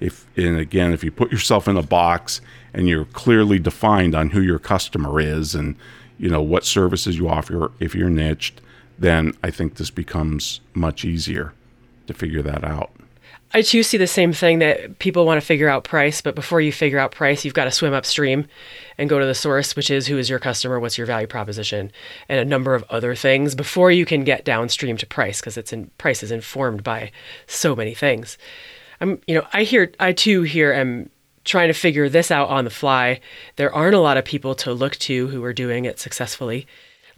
If 0.00 0.26
and 0.36 0.58
again, 0.58 0.92
if 0.92 1.04
you 1.04 1.10
put 1.10 1.30
yourself 1.30 1.68
in 1.68 1.76
a 1.76 1.82
box 1.82 2.40
and 2.72 2.88
you're 2.88 3.04
clearly 3.06 3.58
defined 3.58 4.14
on 4.14 4.30
who 4.30 4.40
your 4.40 4.58
customer 4.58 5.20
is 5.20 5.54
and 5.54 5.76
you 6.18 6.28
know 6.28 6.42
what 6.42 6.64
services 6.64 7.16
you 7.16 7.28
offer 7.28 7.70
if 7.78 7.94
you're 7.94 8.10
niched 8.10 8.60
then 8.98 9.32
i 9.42 9.50
think 9.50 9.76
this 9.76 9.90
becomes 9.90 10.60
much 10.74 11.04
easier 11.04 11.52
to 12.06 12.12
figure 12.12 12.42
that 12.42 12.64
out 12.64 12.90
I 13.52 13.62
too 13.62 13.82
see 13.82 13.96
the 13.96 14.06
same 14.06 14.34
thing 14.34 14.58
that 14.58 14.98
people 14.98 15.24
want 15.24 15.40
to 15.40 15.46
figure 15.46 15.68
out 15.68 15.84
price, 15.84 16.20
but 16.20 16.34
before 16.34 16.60
you 16.60 16.70
figure 16.70 16.98
out 16.98 17.12
price, 17.12 17.44
you've 17.44 17.54
got 17.54 17.64
to 17.64 17.70
swim 17.70 17.94
upstream 17.94 18.46
and 18.98 19.08
go 19.08 19.18
to 19.18 19.24
the 19.24 19.34
source, 19.34 19.74
which 19.74 19.90
is 19.90 20.06
who 20.06 20.18
is 20.18 20.28
your 20.28 20.38
customer, 20.38 20.78
what's 20.78 20.98
your 20.98 21.06
value 21.06 21.26
proposition, 21.26 21.90
and 22.28 22.38
a 22.38 22.44
number 22.44 22.74
of 22.74 22.84
other 22.90 23.14
things 23.14 23.54
before 23.54 23.90
you 23.90 24.04
can 24.04 24.22
get 24.22 24.44
downstream 24.44 24.98
to 24.98 25.06
price, 25.06 25.40
because 25.40 25.56
it's 25.56 25.72
in 25.72 25.90
price 25.96 26.22
is 26.22 26.30
informed 26.30 26.84
by 26.84 27.10
so 27.46 27.74
many 27.74 27.94
things. 27.94 28.36
I'm, 29.00 29.20
you 29.26 29.34
know, 29.34 29.46
I 29.52 29.62
hear, 29.62 29.92
I 29.98 30.12
too 30.12 30.42
here 30.42 30.72
am 30.72 31.08
trying 31.44 31.68
to 31.68 31.74
figure 31.74 32.10
this 32.10 32.30
out 32.30 32.50
on 32.50 32.64
the 32.64 32.70
fly. 32.70 33.20
There 33.56 33.74
aren't 33.74 33.94
a 33.94 34.00
lot 34.00 34.18
of 34.18 34.26
people 34.26 34.54
to 34.56 34.74
look 34.74 34.96
to 34.96 35.28
who 35.28 35.42
are 35.42 35.54
doing 35.54 35.86
it 35.86 35.98
successfully. 35.98 36.66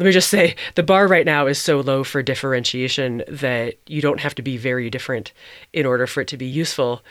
Let 0.00 0.06
me 0.06 0.12
just 0.12 0.30
say 0.30 0.56
the 0.76 0.82
bar 0.82 1.06
right 1.06 1.26
now 1.26 1.46
is 1.46 1.58
so 1.58 1.80
low 1.80 2.04
for 2.04 2.22
differentiation 2.22 3.22
that 3.28 3.74
you 3.86 4.00
don't 4.00 4.20
have 4.20 4.34
to 4.36 4.42
be 4.42 4.56
very 4.56 4.88
different 4.88 5.34
in 5.74 5.84
order 5.84 6.06
for 6.06 6.22
it 6.22 6.28
to 6.28 6.38
be 6.38 6.46
useful. 6.46 7.02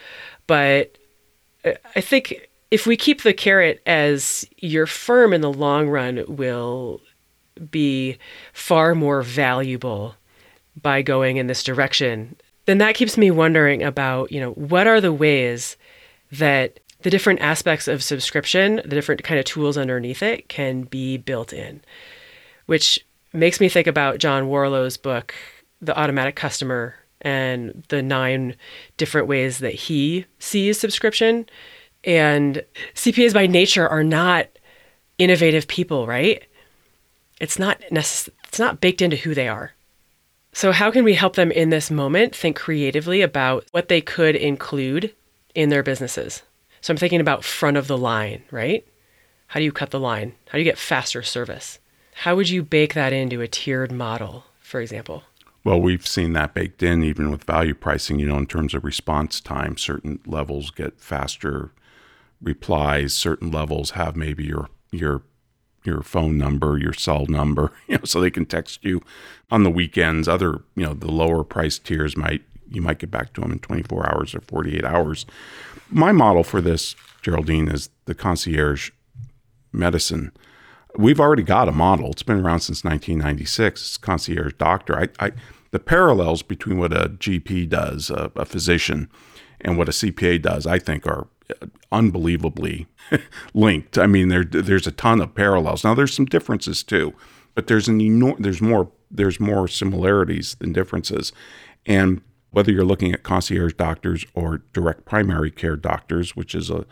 But 0.48 0.98
uh, 1.64 1.74
I 1.96 2.02
think 2.02 2.50
if 2.72 2.88
we 2.88 2.98
keep 2.98 3.22
the 3.22 3.32
carrot 3.32 3.84
as 3.86 4.44
your 4.58 4.88
firm 4.88 5.34
in 5.34 5.42
the 5.42 5.54
long 5.54 5.88
run 5.88 6.26
will 6.28 7.00
be 7.70 8.18
far 8.54 8.96
more 8.96 9.22
valuable 9.22 10.16
by 10.82 11.04
going 11.04 11.38
in 11.38 11.46
this 11.46 11.64
direction, 11.64 12.36
then 12.66 12.80
that 12.80 12.96
keeps 12.96 13.20
me 13.20 13.30
wondering 13.30 13.84
about, 13.84 14.32
you 14.32 14.40
know, 14.40 14.54
what 14.54 14.88
are 14.88 15.00
the 15.00 15.14
ways 15.14 15.78
that 16.32 16.80
the 17.04 17.12
different 17.12 17.42
aspects 17.42 17.88
of 17.88 18.02
subscription, 18.02 18.78
the 18.78 18.96
different 18.96 19.22
kind 19.22 19.38
of 19.40 19.46
tools 19.46 19.78
underneath 19.78 20.24
it 20.24 20.50
can 20.50 20.84
be 20.84 21.18
built 21.18 21.54
in, 21.54 21.82
which 22.70 23.04
makes 23.34 23.60
me 23.60 23.68
think 23.68 23.88
about 23.88 24.20
John 24.20 24.44
Warrillow's 24.44 24.96
book, 24.96 25.34
The 25.82 25.98
Automatic 25.98 26.36
Customer, 26.36 26.94
and 27.20 27.84
the 27.88 28.04
nine 28.04 28.56
different 28.96 29.26
ways 29.26 29.58
that 29.58 29.74
he 29.74 30.28
sees 30.38 30.80
subscription. 30.80 31.50
And 32.04 32.64
CPAs 32.94 33.34
by 33.34 33.48
nature 33.48 33.90
are 33.90 34.04
not 34.04 34.50
innovative 35.18 35.68
people, 35.68 36.06
right? 36.06 36.44
It's 37.42 37.58
not 37.58 37.82
necess- 37.92 38.30
it's 38.48 38.60
not 38.60 38.82
baked 38.82 39.02
into 39.02 39.18
who 39.18 39.34
they 39.34 39.48
are. 39.48 39.74
So 40.54 40.72
how 40.72 40.92
can 40.92 41.04
we 41.04 41.16
help 41.16 41.36
them 41.36 41.52
in 41.52 41.72
this 41.72 41.90
moment 41.90 42.36
think 42.36 42.56
creatively 42.56 43.24
about 43.24 43.66
what 43.72 43.88
they 43.88 44.00
could 44.00 44.36
include 44.36 45.16
in 45.56 45.70
their 45.70 45.82
businesses? 45.82 46.44
So 46.82 46.94
I'm 46.94 46.98
thinking 46.98 47.20
about 47.20 47.44
front 47.44 47.78
of 47.78 47.88
the 47.88 47.98
line, 47.98 48.44
right? 48.52 48.86
How 49.48 49.60
do 49.60 49.64
you 49.64 49.72
cut 49.72 49.90
the 49.90 50.00
line? 50.00 50.36
How 50.50 50.54
do 50.54 50.60
you 50.60 50.70
get 50.70 50.78
faster 50.78 51.24
service? 51.24 51.80
How 52.24 52.36
would 52.36 52.50
you 52.50 52.64
bake 52.64 52.96
that 52.96 53.14
into 53.14 53.40
a 53.40 53.48
tiered 53.48 53.94
model, 53.94 54.44
for 54.60 54.82
example? 54.82 55.24
Well, 55.64 55.80
we've 55.80 56.06
seen 56.06 56.34
that 56.34 56.54
baked 56.54 56.84
in 56.84 57.02
even 57.02 57.32
with 57.32 57.46
value 57.46 57.74
pricing, 57.74 58.20
you 58.20 58.28
know, 58.28 58.38
in 58.38 58.46
terms 58.46 58.74
of 58.74 58.84
response 58.84 59.40
time. 59.40 59.78
Certain 59.78 60.20
levels 60.26 60.70
get 60.70 61.00
faster 61.00 61.72
replies, 62.42 63.14
certain 63.14 63.52
levels 63.52 63.92
have 63.92 64.18
maybe 64.18 64.44
your 64.44 64.68
your 64.92 65.22
your 65.86 66.02
phone 66.02 66.38
number, 66.38 66.78
your 66.78 66.92
cell 66.92 67.26
number, 67.28 67.72
you 67.88 67.96
know, 67.96 68.04
so 68.04 68.20
they 68.20 68.30
can 68.30 68.46
text 68.46 68.84
you 68.84 69.02
on 69.50 69.64
the 69.64 69.72
weekends. 69.72 70.28
Other, 70.28 70.62
you 70.76 70.84
know, 70.86 70.94
the 70.94 71.10
lower 71.10 71.46
price 71.46 71.80
tiers 71.80 72.18
might 72.18 72.42
you 72.70 72.82
might 72.82 73.00
get 73.00 73.12
back 73.12 73.32
to 73.36 73.42
them 73.42 73.54
in 73.54 73.60
24 73.60 74.14
hours 74.14 74.36
or 74.36 74.42
48 74.42 74.84
hours. 74.84 75.26
My 75.90 76.12
model 76.12 76.44
for 76.44 76.60
this, 76.60 76.98
Geraldine, 77.22 77.70
is 77.70 77.90
the 78.04 78.14
concierge 78.14 78.92
medicine. 79.72 80.34
We've 80.98 81.20
already 81.20 81.44
got 81.44 81.70
a 81.70 81.72
model. 81.72 82.12
It's 82.12 82.24
been 82.24 82.44
around 82.44 82.62
since 82.62 82.84
1996. 82.84 83.82
It's 83.82 83.98
concierge 83.98 84.54
doctor. 84.54 85.00
I, 85.00 85.08
I, 85.20 85.32
the 85.72 85.80
parallels 85.80 86.42
between 86.42 86.78
what 86.78 86.94
a 86.94 87.10
GP 87.10 87.70
does, 87.70 88.10
a, 88.10 88.32
a 88.36 88.46
physician, 88.46 89.10
and 89.62 89.78
what 89.78 89.90
a 89.90 89.92
CPA 89.92 90.42
does, 90.42 90.66
I 90.66 90.80
think, 90.80 91.06
are 91.06 91.28
uh, 91.50 91.68
unbelievably 91.92 92.88
linked. 93.54 93.98
I 93.98 94.08
mean, 94.08 94.30
there, 94.30 94.44
there's 94.44 94.88
a 94.88 94.92
ton 94.92 95.22
of 95.22 95.36
parallels. 95.36 95.84
Now, 95.84 95.94
there's 95.94 96.14
some 96.14 96.26
differences 96.26 96.84
too, 96.84 97.14
but 97.56 97.68
there's 97.68 97.88
an 97.88 98.00
enor- 98.00 98.38
there's 98.40 98.62
more 98.62 98.92
there's 99.12 99.40
more 99.40 99.68
similarities 99.68 100.56
than 100.56 100.72
differences, 100.72 101.34
and 101.86 102.22
whether 102.52 102.72
you're 102.72 102.86
looking 102.86 103.12
at 103.12 103.24
concierge 103.24 103.74
doctors 103.74 104.26
or 104.34 104.60
direct 104.72 105.06
primary 105.06 105.50
care 105.52 105.76
doctors, 105.76 106.36
which 106.36 106.54
is 106.54 106.70
a 106.70 106.86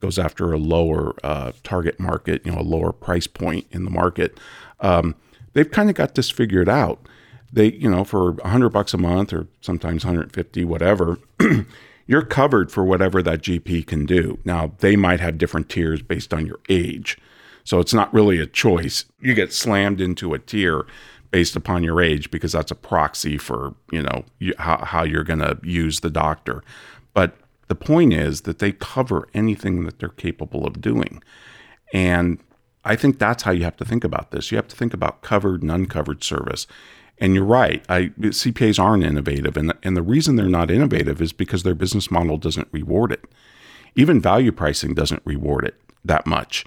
goes 0.00 0.18
after 0.18 0.52
a 0.52 0.58
lower 0.58 1.14
uh, 1.24 1.52
target 1.62 1.98
market, 1.98 2.44
you 2.44 2.52
know, 2.52 2.60
a 2.60 2.62
lower 2.62 2.92
price 2.92 3.26
point 3.26 3.66
in 3.70 3.84
the 3.84 3.90
market. 3.90 4.38
Um, 4.80 5.14
they've 5.52 5.70
kind 5.70 5.90
of 5.90 5.96
got 5.96 6.14
this 6.14 6.30
figured 6.30 6.68
out. 6.68 7.00
They, 7.52 7.72
you 7.72 7.90
know, 7.90 8.04
for 8.04 8.36
a 8.44 8.48
hundred 8.48 8.70
bucks 8.70 8.94
a 8.94 8.98
month 8.98 9.32
or 9.32 9.46
sometimes 9.60 10.04
150, 10.04 10.64
whatever, 10.64 11.18
you're 12.06 12.22
covered 12.22 12.70
for 12.70 12.84
whatever 12.84 13.22
that 13.22 13.42
GP 13.42 13.86
can 13.86 14.06
do. 14.06 14.38
Now 14.44 14.72
they 14.78 14.96
might 14.96 15.20
have 15.20 15.38
different 15.38 15.68
tiers 15.68 16.02
based 16.02 16.34
on 16.34 16.46
your 16.46 16.60
age, 16.68 17.18
so 17.64 17.80
it's 17.80 17.94
not 17.94 18.12
really 18.12 18.38
a 18.38 18.46
choice. 18.46 19.06
You 19.20 19.34
get 19.34 19.52
slammed 19.52 20.00
into 20.00 20.34
a 20.34 20.38
tier 20.38 20.84
based 21.30 21.56
upon 21.56 21.82
your 21.82 22.00
age 22.00 22.30
because 22.30 22.52
that's 22.52 22.70
a 22.70 22.74
proxy 22.74 23.38
for 23.38 23.74
you 23.92 24.02
know 24.02 24.24
you, 24.38 24.54
how, 24.58 24.78
how 24.84 25.04
you're 25.04 25.24
going 25.24 25.40
to 25.40 25.58
use 25.62 26.00
the 26.00 26.10
doctor. 26.10 26.62
But 27.14 27.36
the 27.68 27.74
point 27.74 28.12
is 28.12 28.42
that 28.42 28.58
they 28.58 28.72
cover 28.72 29.28
anything 29.34 29.84
that 29.84 29.98
they're 29.98 30.08
capable 30.08 30.66
of 30.66 30.80
doing. 30.80 31.22
And 31.92 32.38
I 32.84 32.96
think 32.96 33.18
that's 33.18 33.42
how 33.42 33.52
you 33.52 33.64
have 33.64 33.76
to 33.76 33.84
think 33.84 34.04
about 34.04 34.30
this. 34.30 34.50
You 34.50 34.56
have 34.56 34.68
to 34.68 34.76
think 34.76 34.94
about 34.94 35.22
covered 35.22 35.62
and 35.62 35.70
uncovered 35.70 36.24
service. 36.24 36.66
And 37.18 37.34
you're 37.34 37.44
right. 37.44 37.84
I, 37.88 38.06
CPAs 38.18 38.82
aren't 38.82 39.04
innovative. 39.04 39.56
And 39.56 39.72
and 39.82 39.96
the 39.96 40.02
reason 40.02 40.36
they're 40.36 40.48
not 40.48 40.70
innovative 40.70 41.20
is 41.20 41.32
because 41.32 41.62
their 41.62 41.74
business 41.74 42.10
model 42.10 42.38
doesn't 42.38 42.68
reward 42.72 43.12
it. 43.12 43.24
Even 43.94 44.20
value 44.20 44.52
pricing 44.52 44.94
doesn't 44.94 45.22
reward 45.24 45.64
it 45.64 45.74
that 46.04 46.26
much. 46.26 46.64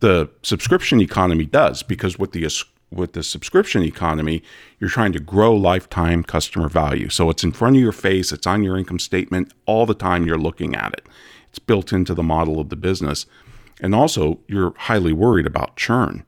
The 0.00 0.30
subscription 0.42 1.00
economy 1.00 1.46
does 1.46 1.82
because 1.82 2.18
what 2.18 2.32
the 2.32 2.44
with 2.90 3.12
the 3.12 3.22
subscription 3.22 3.82
economy, 3.82 4.42
you're 4.78 4.90
trying 4.90 5.12
to 5.12 5.20
grow 5.20 5.54
lifetime 5.54 6.22
customer 6.24 6.68
value. 6.68 7.08
So 7.08 7.30
it's 7.30 7.44
in 7.44 7.52
front 7.52 7.76
of 7.76 7.82
your 7.82 7.92
face, 7.92 8.32
it's 8.32 8.46
on 8.46 8.62
your 8.62 8.76
income 8.76 8.98
statement 8.98 9.52
all 9.66 9.86
the 9.86 9.94
time 9.94 10.26
you're 10.26 10.38
looking 10.38 10.74
at 10.74 10.92
it. 10.94 11.06
It's 11.48 11.58
built 11.58 11.92
into 11.92 12.14
the 12.14 12.22
model 12.22 12.60
of 12.60 12.68
the 12.68 12.76
business. 12.76 13.26
And 13.80 13.94
also, 13.94 14.40
you're 14.46 14.74
highly 14.76 15.12
worried 15.12 15.46
about 15.46 15.76
churn. 15.76 16.24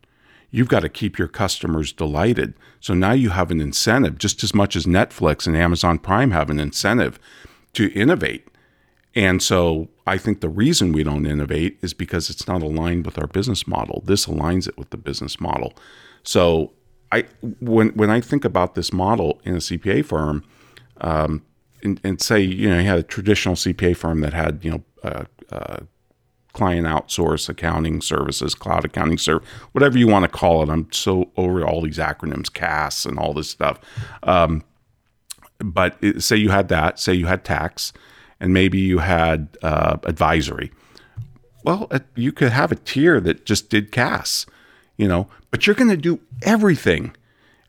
You've 0.51 0.69
got 0.69 0.81
to 0.81 0.89
keep 0.89 1.19
your 1.19 1.29
customers 1.29 1.93
delighted. 1.93 2.55
So 2.81 2.95
now 2.95 3.13
you 3.13 3.31
have 3.31 3.51
an 3.51 3.61
incentive, 3.61 4.19
just 4.19 4.43
as 4.45 4.55
much 4.55 4.77
as 4.77 4.87
Netflix 4.87 5.47
and 5.47 5.57
Amazon 5.57 5.99
Prime 5.99 6.31
have 6.31 6.51
an 6.51 6.61
incentive 6.61 7.19
to 7.75 7.93
innovate. 7.93 8.47
And 9.15 9.43
so 9.43 9.89
I 10.07 10.19
think 10.19 10.41
the 10.41 10.49
reason 10.49 10.93
we 10.93 11.05
don't 11.05 11.27
innovate 11.27 11.79
is 11.83 11.95
because 11.95 12.31
it's 12.31 12.49
not 12.49 12.63
aligned 12.63 13.05
with 13.05 13.19
our 13.19 13.27
business 13.27 13.67
model. 13.67 14.03
This 14.05 14.27
aligns 14.27 14.67
it 14.67 14.79
with 14.79 14.91
the 14.91 14.97
business 14.97 15.41
model. 15.41 15.75
So 16.23 16.73
I 17.11 17.25
when 17.61 17.91
when 17.91 18.11
I 18.11 18.21
think 18.21 18.45
about 18.45 18.75
this 18.75 18.93
model 18.93 19.41
in 19.45 19.55
a 19.55 19.59
CPA 19.59 20.05
firm, 20.05 20.45
um, 21.01 21.45
and, 21.83 22.01
and, 22.03 22.21
say 22.21 22.41
you 22.41 22.69
know 22.69 22.79
you 22.79 22.87
had 22.87 22.99
a 22.99 23.03
traditional 23.03 23.55
CPA 23.55 23.97
firm 23.97 24.21
that 24.21 24.33
had 24.33 24.65
you 24.65 24.71
know 24.71 24.85
uh, 25.03 25.25
uh, 25.51 25.81
client 26.53 26.87
outsource 26.87 27.49
accounting 27.49 28.01
services, 28.01 28.55
cloud 28.55 28.85
accounting 28.85 29.19
service, 29.19 29.47
whatever 29.73 29.99
you 29.99 30.07
want 30.07 30.25
to 30.25 30.29
call 30.29 30.63
it. 30.63 30.69
I'm 30.69 30.91
so 30.93 31.31
over 31.37 31.65
all 31.67 31.83
these 31.83 31.99
acronyms, 31.99 32.53
CAS 32.53 33.05
and 33.05 33.19
all 33.19 33.35
this 33.35 33.51
stuff. 33.51 33.79
Um, 34.23 34.65
but 35.59 35.97
it, 36.01 36.23
say 36.23 36.37
you 36.37 36.51
had 36.51 36.69
that, 36.69 36.99
say 36.99 37.15
you 37.15 37.27
had 37.27 37.45
tax, 37.45 37.93
and 38.41 38.53
maybe 38.53 38.79
you 38.79 38.99
had 38.99 39.57
uh, 39.63 39.99
advisory. 40.05 40.73
Well, 41.65 41.91
you 42.17 42.33
could 42.33 42.51
have 42.51 42.73
a 42.73 42.77
tier 42.77 43.21
that 43.21 43.45
just 43.45 43.71
did 43.71 43.93
CAS 43.93 44.47
you 45.03 45.09
know, 45.09 45.27
but 45.51 45.67
you're 45.67 45.75
going 45.75 45.91
to 45.91 45.97
do 45.97 46.21
everything, 46.43 47.13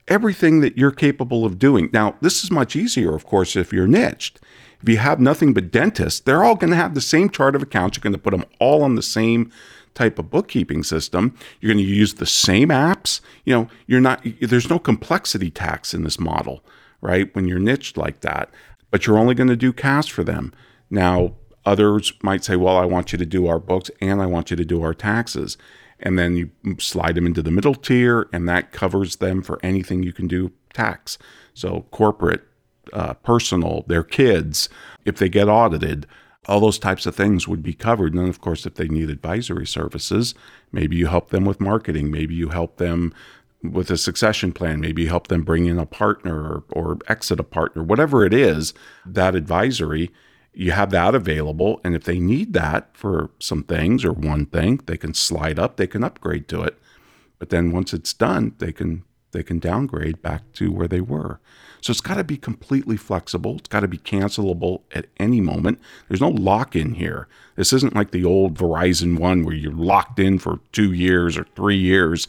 everything 0.07 0.61
that 0.61 0.77
you're 0.77 0.91
capable 0.91 1.45
of 1.45 1.57
doing. 1.57 1.89
Now, 1.91 2.15
this 2.21 2.43
is 2.43 2.51
much 2.51 2.75
easier, 2.75 3.15
of 3.15 3.25
course, 3.25 3.55
if 3.55 3.73
you're 3.73 3.87
niched. 3.87 4.39
If 4.83 4.87
you 4.87 4.97
have 4.97 5.19
nothing 5.19 5.51
but 5.51 5.71
dentists, 5.71 6.19
they're 6.19 6.43
all 6.43 6.53
going 6.53 6.69
to 6.69 6.75
have 6.75 6.93
the 6.93 7.01
same 7.01 7.31
chart 7.31 7.55
of 7.55 7.63
accounts. 7.63 7.97
You're 7.97 8.03
going 8.03 8.13
to 8.13 8.19
put 8.19 8.37
them 8.37 8.45
all 8.59 8.83
on 8.83 8.93
the 8.93 9.01
same 9.01 9.51
type 9.95 10.19
of 10.19 10.29
bookkeeping 10.29 10.83
system. 10.83 11.35
You're 11.59 11.73
going 11.73 11.83
to 11.83 11.91
use 11.91 12.13
the 12.13 12.27
same 12.27 12.69
apps. 12.69 13.19
You 13.45 13.55
know, 13.55 13.67
you're 13.87 13.99
not, 13.99 14.23
there's 14.39 14.69
no 14.69 14.77
complexity 14.77 15.49
tax 15.49 15.95
in 15.95 16.03
this 16.03 16.19
model, 16.19 16.63
right? 17.01 17.33
When 17.33 17.47
you're 17.47 17.57
niched 17.57 17.97
like 17.97 18.19
that, 18.21 18.51
but 18.91 19.07
you're 19.07 19.17
only 19.17 19.33
going 19.33 19.49
to 19.49 19.55
do 19.55 19.73
CAS 19.73 20.05
for 20.07 20.23
them. 20.23 20.53
Now, 20.91 21.33
others 21.65 22.13
might 22.21 22.43
say, 22.43 22.57
well, 22.57 22.77
I 22.77 22.85
want 22.85 23.11
you 23.11 23.17
to 23.17 23.25
do 23.25 23.47
our 23.47 23.57
books 23.57 23.89
and 23.99 24.21
I 24.21 24.27
want 24.27 24.51
you 24.51 24.57
to 24.57 24.65
do 24.65 24.83
our 24.83 24.93
taxes 24.93 25.57
and 26.03 26.19
then 26.19 26.35
you 26.35 26.51
slide 26.77 27.15
them 27.15 27.25
into 27.25 27.41
the 27.41 27.49
middle 27.49 27.73
tier, 27.73 28.27
and 28.31 28.47
that 28.47 28.71
covers 28.71 29.15
them 29.15 29.41
for 29.41 29.59
anything 29.63 30.03
you 30.03 30.13
can 30.13 30.27
do 30.27 30.51
tax. 30.73 31.17
So 31.53 31.85
corporate, 31.89 32.43
uh, 32.91 33.13
personal, 33.15 33.85
their 33.87 34.03
kids, 34.03 34.69
if 35.05 35.17
they 35.17 35.29
get 35.29 35.49
audited, 35.49 36.05
all 36.45 36.59
those 36.59 36.77
types 36.77 37.05
of 37.05 37.15
things 37.15 37.47
would 37.47 37.63
be 37.63 37.73
covered. 37.73 38.13
And 38.13 38.21
then, 38.21 38.29
of 38.29 38.41
course, 38.41 38.65
if 38.65 38.75
they 38.75 38.89
need 38.89 39.09
advisory 39.09 39.65
services, 39.65 40.35
maybe 40.71 40.97
you 40.97 41.07
help 41.07 41.29
them 41.29 41.45
with 41.45 41.61
marketing, 41.61 42.11
maybe 42.11 42.35
you 42.35 42.49
help 42.49 42.77
them 42.77 43.13
with 43.63 43.89
a 43.89 43.97
succession 43.97 44.51
plan, 44.51 44.81
maybe 44.81 45.03
you 45.03 45.07
help 45.07 45.27
them 45.27 45.43
bring 45.43 45.67
in 45.67 45.79
a 45.79 45.85
partner 45.85 46.35
or, 46.35 46.63
or 46.71 46.97
exit 47.07 47.39
a 47.39 47.43
partner, 47.43 47.81
whatever 47.81 48.25
it 48.25 48.33
is, 48.33 48.73
that 49.05 49.35
advisory 49.35 50.11
you 50.53 50.71
have 50.71 50.91
that 50.91 51.15
available. 51.15 51.81
And 51.83 51.95
if 51.95 52.03
they 52.03 52.19
need 52.19 52.53
that 52.53 52.95
for 52.95 53.31
some 53.39 53.63
things 53.63 54.05
or 54.05 54.11
one 54.11 54.45
thing, 54.45 54.81
they 54.85 54.97
can 54.97 55.13
slide 55.13 55.59
up, 55.59 55.77
they 55.77 55.87
can 55.87 56.03
upgrade 56.03 56.47
to 56.49 56.61
it. 56.61 56.77
But 57.39 57.49
then 57.49 57.71
once 57.71 57.93
it's 57.93 58.13
done, 58.13 58.55
they 58.59 58.71
can 58.71 59.03
they 59.33 59.43
can 59.43 59.59
downgrade 59.59 60.21
back 60.21 60.43
to 60.53 60.71
where 60.71 60.87
they 60.87 61.01
were. 61.01 61.39
So 61.81 61.91
it's 61.91 62.01
got 62.01 62.15
to 62.15 62.23
be 62.23 62.37
completely 62.37 62.95
flexible. 62.95 63.57
It's 63.57 63.67
got 63.67 63.81
to 63.81 63.87
be 63.89 63.97
cancelable 63.97 64.83
at 64.93 65.07
any 65.17 65.41
moment. 65.41 65.81
There's 66.07 66.21
no 66.21 66.29
lock 66.29 66.75
in 66.75 66.93
here. 66.93 67.27
This 67.57 67.73
isn't 67.73 67.95
like 67.95 68.11
the 68.11 68.23
old 68.23 68.57
Verizon 68.57 69.19
one 69.19 69.43
where 69.43 69.55
you're 69.55 69.73
locked 69.73 70.19
in 70.19 70.39
for 70.39 70.61
two 70.71 70.93
years 70.93 71.37
or 71.37 71.45
three 71.55 71.77
years 71.77 72.27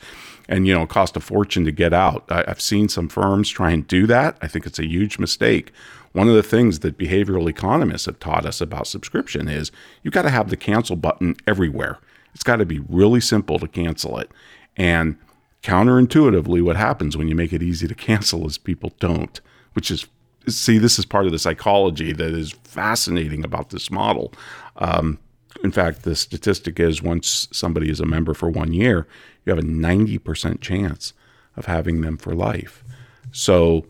and, 0.49 0.67
you 0.67 0.75
know, 0.75 0.87
cost 0.87 1.17
a 1.17 1.21
fortune 1.21 1.65
to 1.67 1.73
get 1.73 1.93
out. 1.93 2.25
I've 2.29 2.61
seen 2.61 2.89
some 2.89 3.09
firms 3.09 3.49
try 3.49 3.71
and 3.71 3.87
do 3.87 4.09
that. 4.09 4.37
I 4.43 4.49
think 4.49 4.67
it's 4.67 4.81
a 4.81 4.87
huge 4.87 5.19
mistake. 5.19 5.73
One 6.15 6.29
of 6.29 6.35
the 6.37 6.45
things 6.45 6.79
that 6.79 6.97
behavioral 6.97 7.51
economists 7.51 8.07
have 8.07 8.21
taught 8.21 8.47
us 8.47 8.61
about 8.61 8.87
subscription 8.87 9.49
is 9.49 9.73
you've 10.03 10.15
got 10.15 10.23
to 10.23 10.31
have 10.31 10.49
the 10.49 10.57
cancel 10.57 10.95
button 10.95 11.35
everywhere. 11.45 11.99
It's 12.33 12.45
got 12.45 12.57
to 12.57 12.65
be 12.65 12.79
really 12.89 13.21
simple 13.21 13.59
to 13.59 13.67
cancel 13.67 14.19
it. 14.19 14.31
And 14.77 15.19
counterintuitively, 15.65 16.63
what 16.63 16.77
happens 16.77 17.17
when 17.17 17.27
you 17.27 17.35
make 17.35 17.53
it 17.53 17.65
easy 17.65 17.89
to 17.89 17.95
cancel 17.97 18.47
is 18.47 18.59
people 18.59 18.93
don't, 19.01 19.41
which 19.73 19.91
is 19.91 20.07
see, 20.47 20.79
this 20.79 21.01
is 21.01 21.05
part 21.05 21.27
of 21.27 21.33
the 21.33 21.39
psychology 21.39 22.13
that 22.13 22.33
is 22.33 22.53
fascinating 22.63 23.45
about 23.45 23.71
this 23.71 23.91
model. 23.91 24.33
Um, 24.77 25.19
in 25.65 25.73
fact, 25.73 26.03
the 26.03 26.15
statistic 26.15 26.79
is 26.79 27.03
once 27.03 27.49
somebody 27.51 27.91
is 27.91 27.99
a 27.99 28.07
member 28.07 28.35
for 28.35 28.51
one 28.51 28.73
year, 28.73 29.09
you 29.45 29.51
have 29.51 29.59
a 29.59 29.67
90% 29.67 30.61
chance 30.61 31.13
of 31.57 31.67
having 31.67 32.03
them 32.03 32.19
for 32.19 32.37
life. 32.37 32.85
So 33.33 33.87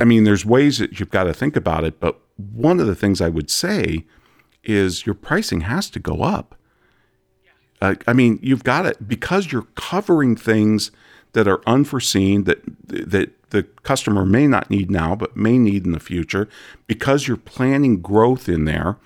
I 0.00 0.04
mean, 0.04 0.24
there's 0.24 0.44
ways 0.44 0.78
that 0.78 0.98
you've 0.98 1.10
got 1.10 1.24
to 1.24 1.34
think 1.34 1.56
about 1.56 1.84
it, 1.84 2.00
but 2.00 2.20
one 2.36 2.80
of 2.80 2.86
the 2.86 2.94
things 2.94 3.20
I 3.20 3.28
would 3.28 3.50
say 3.50 4.04
is 4.62 5.06
your 5.06 5.14
pricing 5.14 5.62
has 5.62 5.90
to 5.90 6.00
go 6.00 6.22
up. 6.22 6.54
Uh, 7.80 7.94
I 8.06 8.12
mean, 8.12 8.38
you've 8.42 8.64
got 8.64 8.86
it 8.86 9.06
because 9.06 9.52
you're 9.52 9.66
covering 9.74 10.36
things 10.36 10.90
that 11.32 11.48
are 11.48 11.60
unforeseen 11.66 12.44
that 12.44 12.62
that 12.86 13.50
the 13.50 13.64
customer 13.82 14.24
may 14.24 14.46
not 14.46 14.70
need 14.70 14.90
now, 14.90 15.14
but 15.14 15.36
may 15.36 15.58
need 15.58 15.84
in 15.84 15.92
the 15.92 16.00
future. 16.00 16.48
Because 16.86 17.28
you're 17.28 17.36
planning 17.36 18.00
growth 18.00 18.48
in 18.48 18.64
there, 18.64 18.96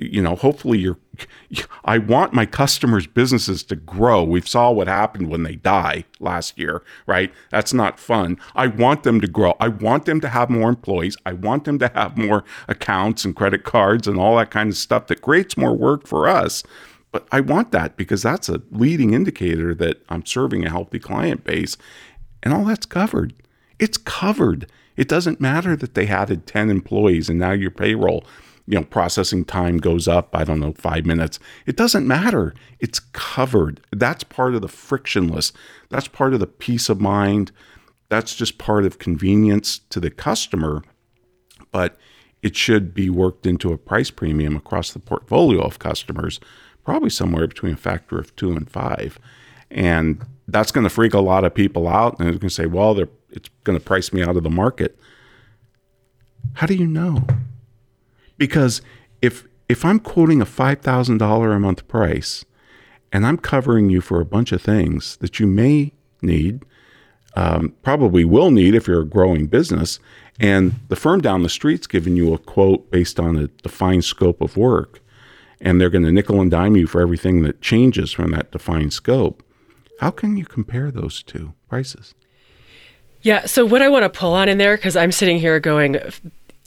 you 0.00 0.22
know, 0.22 0.36
hopefully 0.36 0.78
you're 0.78 0.98
I 1.84 1.98
want 1.98 2.32
my 2.32 2.46
customers' 2.46 3.06
businesses 3.06 3.62
to 3.64 3.76
grow. 3.76 4.22
We 4.22 4.40
saw 4.42 4.70
what 4.70 4.88
happened 4.88 5.28
when 5.28 5.42
they 5.42 5.56
die 5.56 6.04
last 6.20 6.58
year, 6.58 6.82
right? 7.06 7.32
That's 7.50 7.72
not 7.72 7.98
fun. 7.98 8.38
I 8.54 8.66
want 8.66 9.02
them 9.02 9.20
to 9.20 9.26
grow. 9.26 9.54
I 9.60 9.68
want 9.68 10.04
them 10.04 10.20
to 10.20 10.28
have 10.28 10.50
more 10.50 10.68
employees. 10.68 11.16
I 11.24 11.32
want 11.32 11.64
them 11.64 11.78
to 11.78 11.88
have 11.94 12.18
more 12.18 12.44
accounts 12.68 13.24
and 13.24 13.34
credit 13.34 13.64
cards 13.64 14.06
and 14.06 14.18
all 14.18 14.36
that 14.36 14.50
kind 14.50 14.70
of 14.70 14.76
stuff 14.76 15.06
that 15.06 15.22
creates 15.22 15.56
more 15.56 15.74
work 15.74 16.06
for 16.06 16.28
us. 16.28 16.62
But 17.12 17.26
I 17.32 17.40
want 17.40 17.72
that 17.72 17.96
because 17.96 18.22
that's 18.22 18.48
a 18.48 18.60
leading 18.70 19.14
indicator 19.14 19.74
that 19.74 20.02
I'm 20.08 20.26
serving 20.26 20.66
a 20.66 20.70
healthy 20.70 20.98
client 20.98 21.44
base 21.44 21.76
and 22.42 22.52
all 22.52 22.64
that's 22.64 22.86
covered. 22.86 23.32
It's 23.78 23.96
covered. 23.96 24.70
It 24.96 25.08
doesn't 25.08 25.40
matter 25.40 25.76
that 25.76 25.94
they 25.94 26.08
added 26.08 26.46
10 26.46 26.70
employees 26.70 27.28
and 27.28 27.38
now 27.38 27.52
your 27.52 27.70
payroll 27.70 28.24
you 28.66 28.76
know 28.76 28.84
processing 28.84 29.44
time 29.44 29.78
goes 29.78 30.08
up 30.08 30.34
i 30.34 30.44
don't 30.44 30.60
know 30.60 30.72
5 30.72 31.06
minutes. 31.06 31.38
It 31.66 31.76
doesn't 31.76 32.06
matter. 32.06 32.54
It's 32.80 33.00
covered. 33.00 33.80
That's 33.92 34.24
part 34.24 34.54
of 34.54 34.62
the 34.62 34.68
frictionless. 34.68 35.52
That's 35.88 36.08
part 36.08 36.34
of 36.34 36.40
the 36.40 36.46
peace 36.46 36.88
of 36.88 37.00
mind. 37.00 37.52
That's 38.08 38.34
just 38.34 38.58
part 38.58 38.84
of 38.84 38.98
convenience 38.98 39.80
to 39.90 40.00
the 40.00 40.10
customer 40.10 40.82
but 41.72 41.98
it 42.42 42.54
should 42.54 42.94
be 42.94 43.10
worked 43.10 43.46
into 43.46 43.72
a 43.72 43.78
price 43.78 44.10
premium 44.10 44.56
across 44.56 44.92
the 44.92 44.98
portfolio 44.98 45.60
of 45.60 45.78
customers 45.78 46.38
probably 46.84 47.10
somewhere 47.10 47.46
between 47.46 47.74
a 47.74 47.76
factor 47.76 48.18
of 48.18 48.34
2 48.36 48.52
and 48.52 48.70
5 48.70 49.18
and 49.70 50.24
that's 50.48 50.70
going 50.70 50.84
to 50.84 50.90
freak 50.90 51.14
a 51.14 51.20
lot 51.20 51.44
of 51.44 51.54
people 51.54 51.88
out, 51.88 52.18
and 52.18 52.26
they're 52.26 52.38
going 52.38 52.48
to 52.48 52.50
say, 52.50 52.66
"Well, 52.66 52.98
it's 53.30 53.48
going 53.64 53.78
to 53.78 53.84
price 53.84 54.12
me 54.12 54.22
out 54.22 54.36
of 54.36 54.42
the 54.42 54.50
market." 54.50 54.98
How 56.54 56.66
do 56.66 56.74
you 56.74 56.86
know? 56.86 57.26
Because 58.38 58.82
if 59.22 59.46
if 59.68 59.84
I'm 59.84 59.98
quoting 59.98 60.40
a 60.40 60.46
five 60.46 60.80
thousand 60.80 61.18
dollar 61.18 61.52
a 61.52 61.60
month 61.60 61.86
price, 61.88 62.44
and 63.12 63.26
I'm 63.26 63.38
covering 63.38 63.90
you 63.90 64.00
for 64.00 64.20
a 64.20 64.26
bunch 64.26 64.52
of 64.52 64.62
things 64.62 65.16
that 65.18 65.40
you 65.40 65.46
may 65.46 65.92
need, 66.22 66.64
um, 67.34 67.74
probably 67.82 68.24
will 68.24 68.50
need 68.50 68.74
if 68.74 68.86
you're 68.86 69.02
a 69.02 69.06
growing 69.06 69.46
business, 69.46 69.98
and 70.38 70.74
the 70.88 70.96
firm 70.96 71.20
down 71.20 71.42
the 71.42 71.48
street's 71.48 71.86
giving 71.86 72.16
you 72.16 72.34
a 72.34 72.38
quote 72.38 72.90
based 72.90 73.18
on 73.18 73.36
a 73.36 73.48
defined 73.48 74.04
scope 74.04 74.40
of 74.40 74.56
work, 74.56 75.00
and 75.60 75.80
they're 75.80 75.90
going 75.90 76.04
to 76.04 76.12
nickel 76.12 76.40
and 76.40 76.50
dime 76.50 76.76
you 76.76 76.86
for 76.86 77.00
everything 77.00 77.42
that 77.42 77.60
changes 77.60 78.12
from 78.12 78.30
that 78.32 78.52
defined 78.52 78.92
scope. 78.92 79.42
How 80.00 80.10
can 80.10 80.36
you 80.36 80.44
compare 80.44 80.90
those 80.90 81.22
two 81.22 81.54
prices? 81.68 82.14
Yeah. 83.22 83.46
So 83.46 83.64
what 83.64 83.82
I 83.82 83.88
want 83.88 84.02
to 84.04 84.10
pull 84.10 84.34
on 84.34 84.48
in 84.48 84.58
there, 84.58 84.76
because 84.76 84.94
I'm 84.94 85.10
sitting 85.10 85.38
here 85.38 85.58
going, 85.58 85.98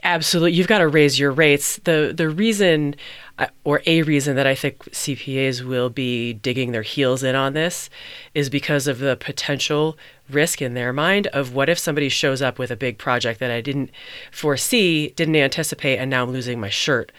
absolutely, 0.03 0.53
you've 0.53 0.67
got 0.67 0.79
to 0.79 0.87
raise 0.87 1.19
your 1.19 1.31
rates. 1.31 1.77
The 1.83 2.13
the 2.15 2.29
reason, 2.29 2.95
uh, 3.37 3.47
or 3.63 3.81
a 3.85 4.01
reason 4.03 4.35
that 4.35 4.47
I 4.47 4.55
think 4.55 4.83
CPAs 4.85 5.63
will 5.63 5.89
be 5.89 6.33
digging 6.33 6.71
their 6.71 6.81
heels 6.81 7.23
in 7.23 7.35
on 7.35 7.53
this, 7.53 7.89
is 8.33 8.49
because 8.49 8.87
of 8.87 8.99
the 8.99 9.15
potential 9.15 9.97
risk 10.29 10.61
in 10.61 10.73
their 10.73 10.93
mind 10.93 11.27
of 11.27 11.53
what 11.53 11.69
if 11.69 11.79
somebody 11.79 12.09
shows 12.09 12.41
up 12.41 12.59
with 12.59 12.71
a 12.71 12.75
big 12.75 12.97
project 12.97 13.39
that 13.39 13.51
I 13.51 13.61
didn't 13.61 13.91
foresee, 14.31 15.09
didn't 15.09 15.35
anticipate, 15.35 15.97
and 15.97 16.09
now 16.09 16.23
I'm 16.23 16.31
losing 16.31 16.59
my 16.59 16.69
shirt. 16.69 17.11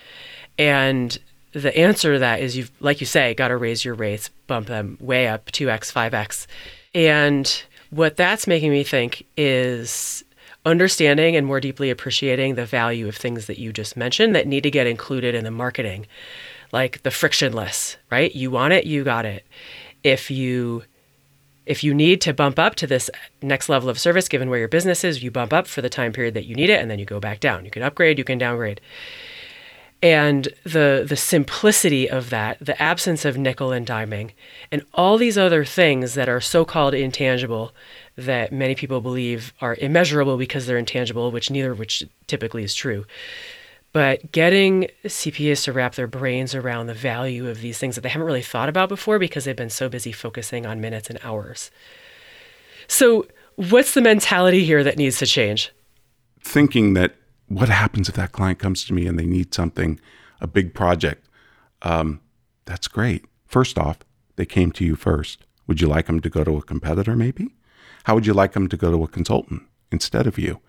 And 0.59 1.17
the 1.53 1.77
answer 1.77 2.15
to 2.15 2.19
that 2.21 2.41
is 2.41 2.57
you've, 2.57 2.71
like 2.81 3.01
you 3.01 3.07
say, 3.07 3.35
got 3.35 3.49
to 3.49 3.57
raise 3.57 3.85
your 3.85 3.95
rates, 3.95 4.31
bump 4.47 4.69
them 4.69 4.97
way 5.01 5.27
up 5.27 5.51
2x, 5.51 5.93
5x. 5.93 6.47
And 6.95 7.63
what 7.91 8.17
that's 8.17 8.47
making 8.47 8.71
me 8.71 8.85
think 8.85 9.27
is 9.37 10.25
understanding 10.65 11.37
and 11.37 11.47
more 11.47 11.61
deeply 11.61 11.91
appreciating 11.91 12.55
the 12.55 12.67
value 12.67 13.09
of 13.09 13.17
things 13.17 13.47
that 13.47 13.59
you 13.59 13.73
just 13.73 13.97
mentioned 13.97 14.35
that 14.35 14.47
need 14.47 14.63
to 14.63 14.71
get 14.71 14.87
included 14.87 15.35
in 15.35 15.45
the 15.45 15.51
marketing, 15.51 16.07
like 16.73 17.03
the 17.03 17.11
frictionless, 17.11 17.97
right? 18.11 18.35
You 18.35 18.51
want 18.51 18.73
it, 18.73 18.85
you 18.85 19.05
got 19.05 19.25
it. 19.25 19.45
If 20.03 20.31
you 20.31 20.85
if 21.67 21.85
you 21.85 21.95
need 21.95 22.21
to 22.23 22.33
bump 22.33 22.59
up 22.59 22.75
to 22.75 22.87
this 22.87 23.11
next 23.43 23.69
level 23.69 23.89
of 23.89 23.99
service 23.99 24.29
given 24.29 24.51
where 24.51 24.59
your 24.59 24.67
business 24.67 25.05
is, 25.05 25.23
you 25.23 25.31
bump 25.31 25.53
up 25.53 25.69
for 25.69 25.83
the 25.83 25.91
time 25.91 26.13
period 26.13 26.35
that 26.35 26.47
you 26.47 26.55
need 26.55 26.71
it 26.71 26.81
and 26.81 26.91
then 26.91 26.99
you 26.99 27.05
go 27.05 27.21
back 27.21 27.39
down. 27.39 27.65
You 27.65 27.71
can 27.71 27.83
upgrade, 27.83 28.19
you 28.19 28.25
can 28.25 28.39
downgrade 28.39 28.81
and 30.03 30.49
the 30.65 31.05
the 31.07 31.17
simplicity 31.17 32.09
of 32.09 32.31
that, 32.31 32.59
the 32.61 32.81
absence 32.81 33.25
of 33.25 33.37
nickel 33.37 33.73
and 33.73 33.87
diming, 33.87 34.31
and 34.73 34.85
all 34.95 35.19
these 35.19 35.37
other 35.37 35.65
things 35.65 36.15
that 36.15 36.29
are 36.29 36.41
so-called 36.41 36.95
intangible 36.95 37.73
that 38.25 38.53
many 38.53 38.75
people 38.75 39.01
believe 39.01 39.53
are 39.61 39.75
immeasurable 39.77 40.37
because 40.37 40.67
they're 40.67 40.79
intangible, 40.79 41.31
which 41.31 41.51
neither 41.51 41.73
of 41.73 41.79
which 41.79 42.05
typically 42.27 42.63
is 42.63 42.75
true. 42.75 43.05
But 43.93 44.31
getting 44.31 44.89
CPAs 45.05 45.65
to 45.65 45.73
wrap 45.73 45.97
their 45.97 46.07
brains 46.07 46.55
around 46.55 46.87
the 46.87 46.95
value 46.95 47.49
of 47.49 47.61
these 47.61 47.79
things 47.79 47.97
that 47.97 48.03
they 48.03 48.09
haven't 48.09 48.27
really 48.27 48.43
thought 48.43 48.69
about 48.69 48.89
before 48.89 49.19
because 49.19 49.45
they've 49.45 49.57
been 49.57 49.71
so 49.71 49.89
busy 49.89 50.13
focusing 50.13 50.65
on 50.65 50.81
minutes 50.81 51.11
and 51.11 51.19
hours. 51.25 51.71
So, 52.87 53.27
what's 53.57 53.95
the 53.95 54.01
mentality 54.01 54.65
here 54.65 54.85
that 54.85 54.97
needs 54.97 55.19
to 55.19 55.27
change? 55.27 55.73
Thinking 56.41 56.95
that 56.95 57.17
what 57.49 57.69
happens 57.69 58.09
if 58.09 58.15
that 58.15 58.33
client 58.33 58.61
comes 58.61 58.85
to 58.85 58.95
me 58.95 59.07
and 59.07 59.19
they 59.19 59.27
need 59.27 59.53
something, 59.53 60.01
a 60.41 60.47
big 60.47 60.73
project? 60.73 61.29
Um, 61.83 62.21
that's 62.65 62.87
great. 62.87 63.25
First 63.47 63.79
off, 63.79 63.99
they 64.37 64.47
came 64.47 64.71
to 64.73 64.85
you 64.85 64.95
first. 64.95 65.45
Would 65.67 65.81
you 65.81 65.89
like 65.89 66.07
them 66.07 66.21
to 66.21 66.31
go 66.31 66.45
to 66.45 66.57
a 66.57 66.63
competitor, 66.63 67.17
maybe? 67.17 67.51
How 68.05 68.15
would 68.15 68.27
you 68.27 68.35
like 68.35 68.53
them 68.53 68.69
to 68.69 68.77
go 68.77 68.91
to 68.91 69.05
a 69.05 69.09
consultant 69.09 69.63
instead 69.91 70.27
of 70.27 70.39
you? 70.39 70.61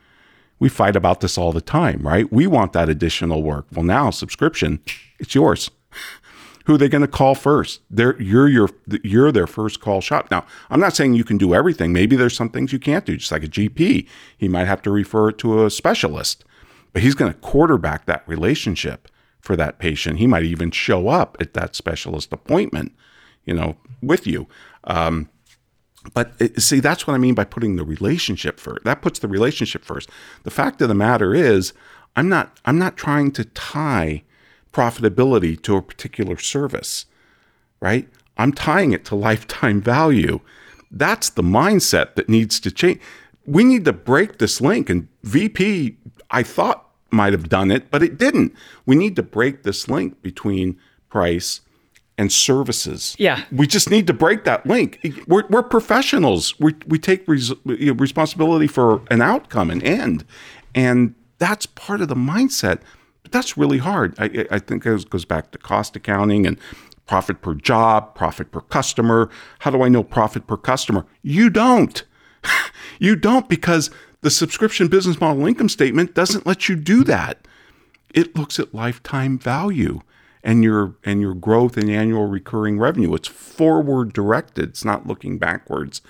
We 0.60 0.70
fight 0.70 0.96
about 0.96 1.22
this 1.22 1.38
all 1.38 1.52
the 1.52 1.62
time, 1.62 2.02
right? 2.04 2.32
We 2.32 2.46
want 2.46 2.74
that 2.74 2.90
additional 2.90 3.42
work. 3.42 3.66
Well, 3.74 3.84
now 3.84 4.10
subscription, 4.12 4.80
it's 5.20 5.34
yours. 5.34 5.72
Who 6.66 6.76
are 6.76 6.78
they 6.78 6.90
going 6.90 7.02
to 7.02 7.08
call 7.08 7.34
first? 7.34 7.82
They're, 7.90 8.22
you're 8.22 8.48
your 8.48 8.70
you're 9.04 9.32
their 9.32 9.48
first 9.48 9.82
call 9.82 10.00
shop. 10.00 10.30
Now, 10.30 10.46
I'm 10.70 10.80
not 10.80 10.96
saying 10.96 11.16
you 11.16 11.24
can 11.24 11.40
do 11.40 11.56
everything. 11.56 11.92
Maybe 11.92 12.16
there's 12.16 12.36
some 12.36 12.50
things 12.50 12.72
you 12.72 12.78
can't 12.78 13.04
do. 13.04 13.18
Just 13.18 13.32
like 13.32 13.44
a 13.44 13.48
GP, 13.48 14.08
he 14.38 14.48
might 14.48 14.68
have 14.68 14.84
to 14.84 14.92
refer 14.92 15.30
it 15.30 15.40
to 15.40 15.66
a 15.66 15.72
specialist 15.72 16.46
but 16.94 17.02
he's 17.02 17.16
going 17.16 17.32
to 17.32 17.40
quarterback 17.40 18.06
that 18.06 18.24
relationship 18.28 19.08
for 19.40 19.56
that 19.56 19.80
patient. 19.80 20.20
He 20.20 20.28
might 20.28 20.44
even 20.44 20.72
show 20.72 21.08
up 21.08 21.38
at 21.40 21.54
that 21.54 21.76
specialist 21.76 22.32
appointment, 22.32 22.94
you 23.46 23.54
know, 23.54 23.78
with 24.02 24.28
you. 24.28 24.48
Um, 24.84 25.30
but 26.14 26.34
it, 26.40 26.62
see, 26.62 26.80
that's 26.80 27.06
what 27.06 27.14
I 27.14 27.18
mean 27.18 27.36
by 27.36 27.44
putting 27.44 27.76
the 27.76 27.84
relationship 27.84 28.60
first. 28.60 28.84
That 28.84 29.02
puts 29.02 29.20
the 29.20 29.28
relationship 29.28 29.84
first. 29.84 30.10
The 30.44 30.52
fact 30.52 30.82
of 30.82 30.88
the 30.88 30.96
matter 30.96 31.34
is, 31.36 31.74
I'm 32.16 32.28
not 32.28 32.58
I'm 32.66 32.78
not 32.78 32.98
trying 32.98 33.32
to 33.34 33.46
tie 33.46 34.24
profitability 34.74 35.62
to 35.64 35.76
a 35.78 35.82
particular 35.82 36.38
service, 36.38 37.06
right? 37.80 38.08
I'm 38.38 38.52
tying 38.52 38.92
it 38.92 39.06
to 39.06 39.16
lifetime 39.16 39.82
value. 39.82 40.40
That's 40.90 41.30
the 41.30 41.44
mindset 41.44 42.16
that 42.16 42.30
needs 42.30 42.60
to 42.62 42.72
change. 42.72 43.00
We 43.46 43.64
need 43.64 43.86
to 43.86 43.94
break 43.94 44.40
this 44.40 44.62
link. 44.62 44.90
And 44.90 45.08
VP 45.24 45.98
I 46.32 46.44
thought 46.44 46.88
might 47.12 47.34
have 47.34 47.50
done 47.50 47.72
it, 47.72 47.92
but 47.92 48.02
it 48.02 48.18
didn't. 48.18 48.54
We 48.86 48.96
need 48.96 49.16
to 49.18 49.24
break 49.24 49.64
this 49.64 49.88
link 49.88 50.22
between 50.22 50.78
price 51.10 51.62
and 52.22 52.32
services. 52.32 53.16
Yeah. 53.18 53.44
We 53.52 53.66
just 53.66 53.90
need 53.90 54.06
to 54.06 54.14
break 54.14 54.44
that 54.44 54.64
link. 54.68 55.00
We're, 55.28 55.48
we're 55.48 55.64
professionals. 55.64 56.58
We, 56.60 56.76
we 56.86 57.00
take 57.00 57.28
res, 57.28 57.52
responsibility 57.66 58.68
for 58.68 59.02
an 59.10 59.24
outcome, 59.24 59.72
an 59.72 59.82
end. 59.82 60.24
And 60.76 61.16
that's 61.40 61.66
part 61.66 62.00
of 62.00 62.10
the 62.10 62.16
mindset. 62.16 62.82
But 63.24 63.32
that's 63.32 63.58
really 63.58 63.80
hard. 63.80 64.14
I, 64.20 64.46
I 64.52 64.60
think 64.60 64.86
it 64.86 65.10
goes 65.10 65.26
back 65.26 65.50
to 65.50 65.58
cost 65.58 65.96
accounting 65.96 66.46
and 66.46 66.60
profit 67.08 67.42
per 67.42 67.56
job, 67.56 68.14
profit 68.14 68.52
per 68.52 68.62
customer. 68.62 69.32
How 69.60 69.72
do 69.72 69.82
I 69.82 69.90
know 69.90 70.04
profit 70.04 70.46
per 70.46 70.58
customer? 70.58 71.08
You 71.24 71.50
don't. 71.50 72.04
you 73.00 73.16
don't 73.16 73.50
because 73.50 73.90
the 74.22 74.30
subscription 74.30 74.90
business 74.90 75.20
model 75.20 75.48
income 75.48 75.70
statement 75.70 76.14
doesn't 76.14 76.46
let 76.46 76.70
you 76.70 76.76
do 76.76 77.04
that. 77.06 77.48
It 78.14 78.36
looks 78.36 78.60
at 78.60 78.76
lifetime 78.76 79.40
value 79.40 80.02
and 80.44 80.64
your 80.64 80.96
and 81.04 81.22
your 81.22 81.34
growth 81.34 81.78
in 81.78 81.90
annual 81.90 82.28
recurring 82.28 82.80
revenue. 82.80 83.14
It's 83.14 83.28
forward 83.28 84.14
directed. 84.14 84.70
It's 84.70 84.86
not 84.86 85.08
looking 85.08 85.38
backwards. 85.38 86.02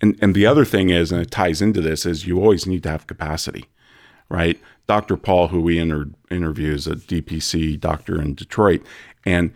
And 0.00 0.18
and 0.20 0.34
the 0.34 0.46
other 0.46 0.64
thing 0.64 0.90
is, 0.90 1.12
and 1.12 1.20
it 1.20 1.30
ties 1.30 1.62
into 1.62 1.80
this, 1.80 2.06
is 2.06 2.26
you 2.26 2.40
always 2.40 2.66
need 2.66 2.82
to 2.84 2.90
have 2.90 3.06
capacity, 3.06 3.66
right? 4.28 4.60
Dr. 4.86 5.16
Paul, 5.16 5.48
who 5.48 5.62
we 5.62 5.78
inter- 5.78 6.10
interviews, 6.30 6.86
a 6.86 6.96
DPC 6.96 7.80
doctor 7.80 8.20
in 8.20 8.34
Detroit, 8.34 8.82
and 9.24 9.52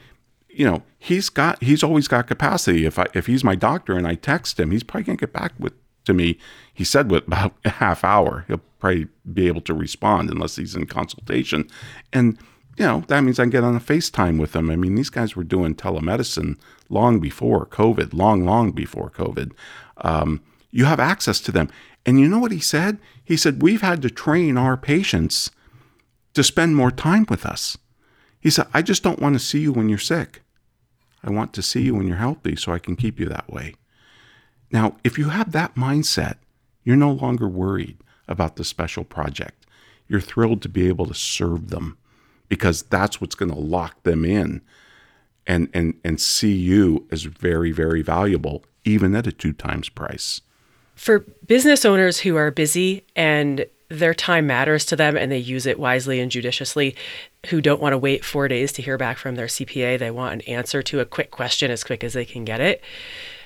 you 0.48 0.64
know 0.64 0.82
he's 0.98 1.28
got 1.28 1.62
he's 1.62 1.82
always 1.82 2.08
got 2.08 2.26
capacity. 2.26 2.86
If 2.86 2.98
I 2.98 3.06
if 3.14 3.26
he's 3.26 3.44
my 3.44 3.54
doctor 3.54 3.96
and 3.96 4.06
I 4.06 4.14
text 4.14 4.58
him, 4.58 4.70
he's 4.70 4.82
probably 4.82 5.04
gonna 5.04 5.16
get 5.16 5.32
back 5.32 5.52
with 5.58 5.74
to 6.08 6.14
me. 6.14 6.38
He 6.72 6.84
said 6.84 7.10
with 7.10 7.26
about 7.26 7.54
a 7.64 7.70
half 7.70 8.02
hour, 8.02 8.44
he'll 8.48 8.60
probably 8.78 9.08
be 9.32 9.46
able 9.46 9.60
to 9.62 9.74
respond 9.74 10.30
unless 10.30 10.56
he's 10.56 10.74
in 10.74 10.86
consultation. 10.86 11.68
And, 12.12 12.38
you 12.78 12.86
know, 12.86 13.02
that 13.08 13.22
means 13.22 13.40
I 13.40 13.42
can 13.42 13.50
get 13.50 13.64
on 13.64 13.74
a 13.74 13.80
FaceTime 13.80 14.38
with 14.38 14.52
them. 14.52 14.70
I 14.70 14.76
mean, 14.76 14.94
these 14.94 15.10
guys 15.10 15.34
were 15.34 15.42
doing 15.42 15.74
telemedicine 15.74 16.56
long 16.88 17.18
before 17.18 17.66
COVID, 17.66 18.14
long, 18.14 18.44
long 18.44 18.70
before 18.70 19.10
COVID. 19.10 19.52
Um, 19.98 20.40
you 20.70 20.84
have 20.84 21.00
access 21.00 21.40
to 21.40 21.52
them. 21.52 21.68
And 22.06 22.20
you 22.20 22.28
know 22.28 22.38
what 22.38 22.52
he 22.52 22.60
said? 22.60 22.98
He 23.24 23.36
said, 23.36 23.62
We've 23.62 23.80
had 23.80 24.00
to 24.02 24.10
train 24.10 24.56
our 24.56 24.76
patients 24.76 25.50
to 26.34 26.44
spend 26.44 26.76
more 26.76 26.92
time 26.92 27.26
with 27.28 27.44
us. 27.44 27.76
He 28.40 28.48
said, 28.48 28.68
I 28.72 28.82
just 28.82 29.02
don't 29.02 29.18
want 29.18 29.34
to 29.34 29.40
see 29.40 29.58
you 29.58 29.72
when 29.72 29.88
you're 29.88 29.98
sick. 29.98 30.42
I 31.24 31.30
want 31.30 31.52
to 31.54 31.62
see 31.62 31.82
you 31.82 31.96
when 31.96 32.06
you're 32.06 32.16
healthy 32.16 32.54
so 32.54 32.70
I 32.70 32.78
can 32.78 32.94
keep 32.94 33.18
you 33.18 33.26
that 33.26 33.50
way. 33.50 33.74
Now, 34.70 34.96
if 35.02 35.18
you 35.18 35.30
have 35.30 35.50
that 35.50 35.74
mindset, 35.74 36.36
you're 36.84 36.94
no 36.94 37.10
longer 37.10 37.48
worried 37.48 37.98
about 38.28 38.54
the 38.54 38.64
special 38.64 39.02
project. 39.02 39.66
You're 40.06 40.20
thrilled 40.20 40.62
to 40.62 40.68
be 40.68 40.86
able 40.86 41.06
to 41.06 41.14
serve 41.14 41.70
them 41.70 41.98
because 42.48 42.82
that's 42.82 43.20
what's 43.20 43.34
going 43.34 43.52
to 43.52 43.58
lock 43.58 44.02
them 44.02 44.24
in 44.24 44.62
and, 45.46 45.68
and, 45.72 45.94
and 46.04 46.20
see 46.20 46.52
you 46.52 47.06
as 47.11 47.24
very, 47.24 47.72
very 47.72 48.02
valuable, 48.02 48.64
even 48.84 49.14
at 49.14 49.26
a 49.26 49.32
two 49.32 49.52
times 49.52 49.88
price. 49.88 50.40
For 50.94 51.20
business 51.46 51.84
owners 51.84 52.20
who 52.20 52.37
are 52.37 52.50
busy 52.50 53.04
and 53.14 53.66
their 53.88 54.14
time 54.14 54.46
matters 54.46 54.84
to 54.87 54.96
them 54.96 55.16
and 55.16 55.32
they 55.32 55.38
use 55.38 55.64
it 55.64 55.78
wisely 55.78 56.20
and 56.20 56.30
judiciously, 56.30 56.94
who 57.46 57.61
don't 57.61 57.80
want 57.80 57.92
to 57.92 57.98
wait 57.98 58.24
four 58.24 58.48
days 58.48 58.72
to 58.72 58.82
hear 58.82 58.98
back 58.98 59.16
from 59.16 59.37
their 59.37 59.46
CPA, 59.46 59.98
they 59.98 60.11
want 60.11 60.34
an 60.34 60.40
answer 60.42 60.82
to 60.82 61.00
a 61.00 61.06
quick 61.06 61.30
question 61.30 61.70
as 61.70 61.84
quick 61.84 62.04
as 62.04 62.12
they 62.12 62.24
can 62.24 62.44
get 62.44 62.61
it 62.61 62.82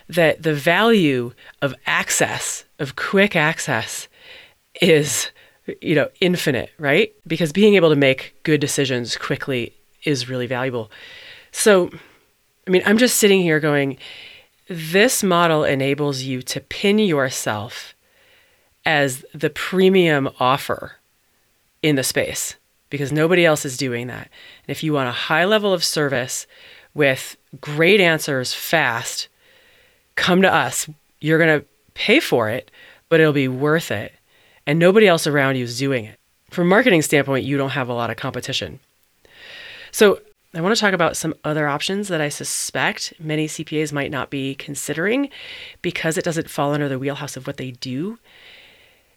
that 0.09 0.43
the 0.43 0.55
value 0.55 1.33
of 1.61 1.75
access, 1.87 2.65
of 2.79 2.97
quick 2.97 3.37
access, 3.37 4.09
is 4.81 5.31
you 5.81 5.95
know 5.95 6.09
infinite, 6.21 6.71
right? 6.79 7.13
Because 7.27 7.53
being 7.53 7.75
able 7.75 7.91
to 7.91 7.97
make 7.97 8.35
good 8.43 8.61
decisions 8.61 9.17
quickly 9.17 9.75
is 10.05 10.29
really 10.29 10.47
valuable. 10.47 10.91
So, 11.53 11.91
I 12.67 12.71
mean, 12.71 12.83
I'm 12.87 12.99
just 12.99 13.19
sitting 13.19 13.43
here 13.43 13.61
going, 13.61 13.99
this 14.69 15.23
model 15.23 15.65
enables 15.65 16.23
you 16.23 16.43
to 16.43 16.61
pin 16.61 16.99
yourself 16.99 17.95
as 18.85 19.25
the 19.35 19.51
premium 19.51 20.29
offer 20.41 20.97
in 21.83 21.97
the 21.97 22.03
space 22.03 22.57
because 22.91 23.13
nobody 23.13 23.45
else 23.45 23.65
is 23.65 23.77
doing 23.77 24.07
that. 24.09 24.29
And 24.67 24.69
if 24.69 24.83
you 24.83 24.93
want 24.93 25.09
a 25.09 25.13
high 25.13 25.45
level 25.45 25.73
of 25.73 25.85
service 25.85 26.47
with 26.95 27.37
great 27.61 28.01
answers 28.01 28.53
fast, 28.53 29.29
come 30.15 30.43
to 30.43 30.53
us. 30.53 30.89
You're 31.21 31.39
going 31.39 31.61
to 31.61 31.67
pay 31.95 32.21
for 32.21 32.49
it, 32.49 32.71
but 33.09 33.21
it'll 33.21 33.33
be 33.33 33.49
worth 33.49 33.91
it. 33.91 34.13
And 34.67 34.79
nobody 34.79 35.07
else 35.07 35.27
around 35.27 35.57
you 35.57 35.65
is 35.65 35.79
doing 35.79 36.05
it. 36.05 36.19
From 36.51 36.67
a 36.67 36.71
marketing 36.71 37.03
standpoint, 37.03 37.45
you 37.45 37.57
don't 37.57 37.71
have 37.71 37.89
a 37.89 37.95
lot 37.95 38.11
of 38.11 38.17
competition. 38.17 38.79
So, 39.91 40.21
I 40.55 40.61
want 40.61 40.75
to 40.75 40.81
talk 40.81 40.93
about 40.93 41.17
some 41.17 41.35
other 41.45 41.67
options 41.67 42.09
that 42.09 42.21
I 42.21 42.29
suspect 42.29 43.15
many 43.19 43.47
CPAs 43.47 43.91
might 43.91 44.11
not 44.11 44.29
be 44.29 44.55
considering 44.55 45.31
because 45.81 46.19
it 46.19 46.25
doesn't 46.27 46.51
fall 46.51 46.75
under 46.75 46.91
the 46.91 46.99
wheelhouse 46.99 47.39
of 47.39 47.47
what 47.47 47.57
they 47.57 47.71
do. 47.71 48.19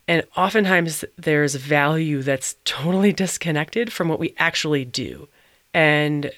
And 0.07 0.23
oftentimes 0.37 1.03
there's 1.17 1.55
value 1.55 2.21
that's 2.21 2.55
totally 2.63 3.11
disconnected 3.11 3.91
from 3.91 4.07
what 4.07 4.19
we 4.19 4.33
actually 4.37 4.85
do. 4.85 5.27
And 5.73 6.31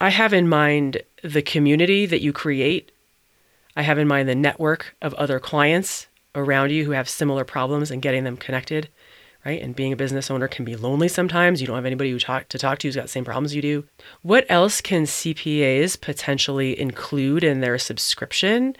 I 0.00 0.08
have 0.08 0.32
in 0.32 0.48
mind 0.48 1.02
the 1.22 1.42
community 1.42 2.04
that 2.06 2.20
you 2.20 2.32
create. 2.32 2.90
I 3.76 3.82
have 3.82 3.98
in 3.98 4.08
mind 4.08 4.28
the 4.28 4.34
network 4.34 4.96
of 5.00 5.14
other 5.14 5.38
clients 5.38 6.08
around 6.34 6.70
you 6.70 6.84
who 6.84 6.92
have 6.92 7.08
similar 7.08 7.44
problems 7.44 7.90
and 7.90 8.02
getting 8.02 8.24
them 8.24 8.36
connected, 8.36 8.88
right? 9.44 9.60
And 9.62 9.76
being 9.76 9.92
a 9.92 9.96
business 9.96 10.30
owner 10.30 10.48
can 10.48 10.64
be 10.64 10.76
lonely 10.76 11.08
sometimes. 11.08 11.60
You 11.60 11.66
don't 11.66 11.76
have 11.76 11.86
anybody 11.86 12.10
who 12.10 12.18
talk, 12.18 12.48
to 12.48 12.58
talk 12.58 12.78
to 12.78 12.88
who's 12.88 12.96
got 12.96 13.02
the 13.02 13.08
same 13.08 13.24
problems 13.24 13.54
you 13.54 13.62
do. 13.62 13.84
What 14.22 14.46
else 14.48 14.80
can 14.80 15.04
CPAs 15.04 16.00
potentially 16.00 16.78
include 16.78 17.44
in 17.44 17.60
their 17.60 17.78
subscription 17.78 18.76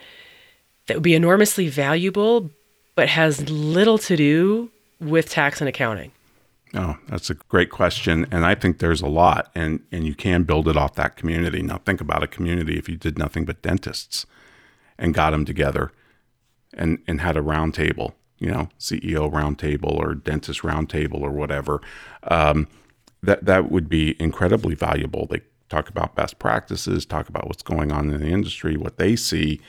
that 0.87 0.95
would 0.95 1.03
be 1.03 1.15
enormously 1.15 1.67
valuable, 1.67 2.51
but 2.95 3.09
has 3.09 3.49
little 3.49 3.97
to 3.99 4.15
do 4.15 4.71
with 4.99 5.29
tax 5.29 5.61
and 5.61 5.69
accounting? 5.69 6.11
Oh, 6.73 6.97
that's 7.07 7.29
a 7.29 7.35
great 7.35 7.69
question. 7.69 8.27
And 8.31 8.45
I 8.45 8.53
think 8.53 8.79
there's 8.79 9.01
a 9.01 9.07
lot, 9.07 9.49
and, 9.55 9.81
and 9.91 10.05
you 10.05 10.13
can 10.13 10.43
build 10.43 10.67
it 10.67 10.75
off 10.75 10.95
that 10.95 11.15
community. 11.15 11.61
Now, 11.61 11.77
think 11.77 12.01
about 12.01 12.23
a 12.23 12.27
community 12.27 12.77
if 12.77 12.89
you 12.89 12.97
did 12.97 13.17
nothing 13.17 13.45
but 13.45 13.61
dentists 13.61 14.25
and 14.97 15.13
got 15.13 15.31
them 15.31 15.45
together 15.45 15.91
and, 16.75 16.99
and 17.07 17.21
had 17.21 17.37
a 17.37 17.41
roundtable, 17.41 18.13
you 18.37 18.51
know, 18.51 18.69
CEO 18.79 19.31
roundtable 19.31 19.95
or 19.95 20.13
dentist 20.13 20.61
roundtable 20.61 21.21
or 21.21 21.31
whatever. 21.31 21.81
Um, 22.23 22.67
that, 23.23 23.45
that 23.45 23.71
would 23.71 23.89
be 23.89 24.15
incredibly 24.21 24.75
valuable. 24.75 25.25
They 25.25 25.41
talk 25.69 25.89
about 25.89 26.15
best 26.15 26.37
practices, 26.37 27.05
talk 27.05 27.29
about 27.29 27.47
what's 27.47 27.63
going 27.63 27.91
on 27.91 28.11
in 28.11 28.21
the 28.21 28.27
industry, 28.27 28.77
what 28.77 28.97
they 28.97 29.15
see, 29.15 29.59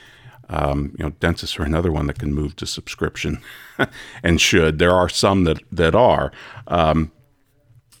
um, 0.49 0.95
you 0.97 1.03
know, 1.03 1.11
dentists 1.19 1.59
are 1.59 1.63
another 1.63 1.91
one 1.91 2.07
that 2.07 2.19
can 2.19 2.33
move 2.33 2.55
to 2.57 2.65
subscription 2.65 3.41
and 4.23 4.39
should. 4.39 4.79
There 4.79 4.93
are 4.93 5.09
some 5.09 5.43
that 5.43 5.61
that 5.71 5.95
are. 5.95 6.31
Um, 6.67 7.11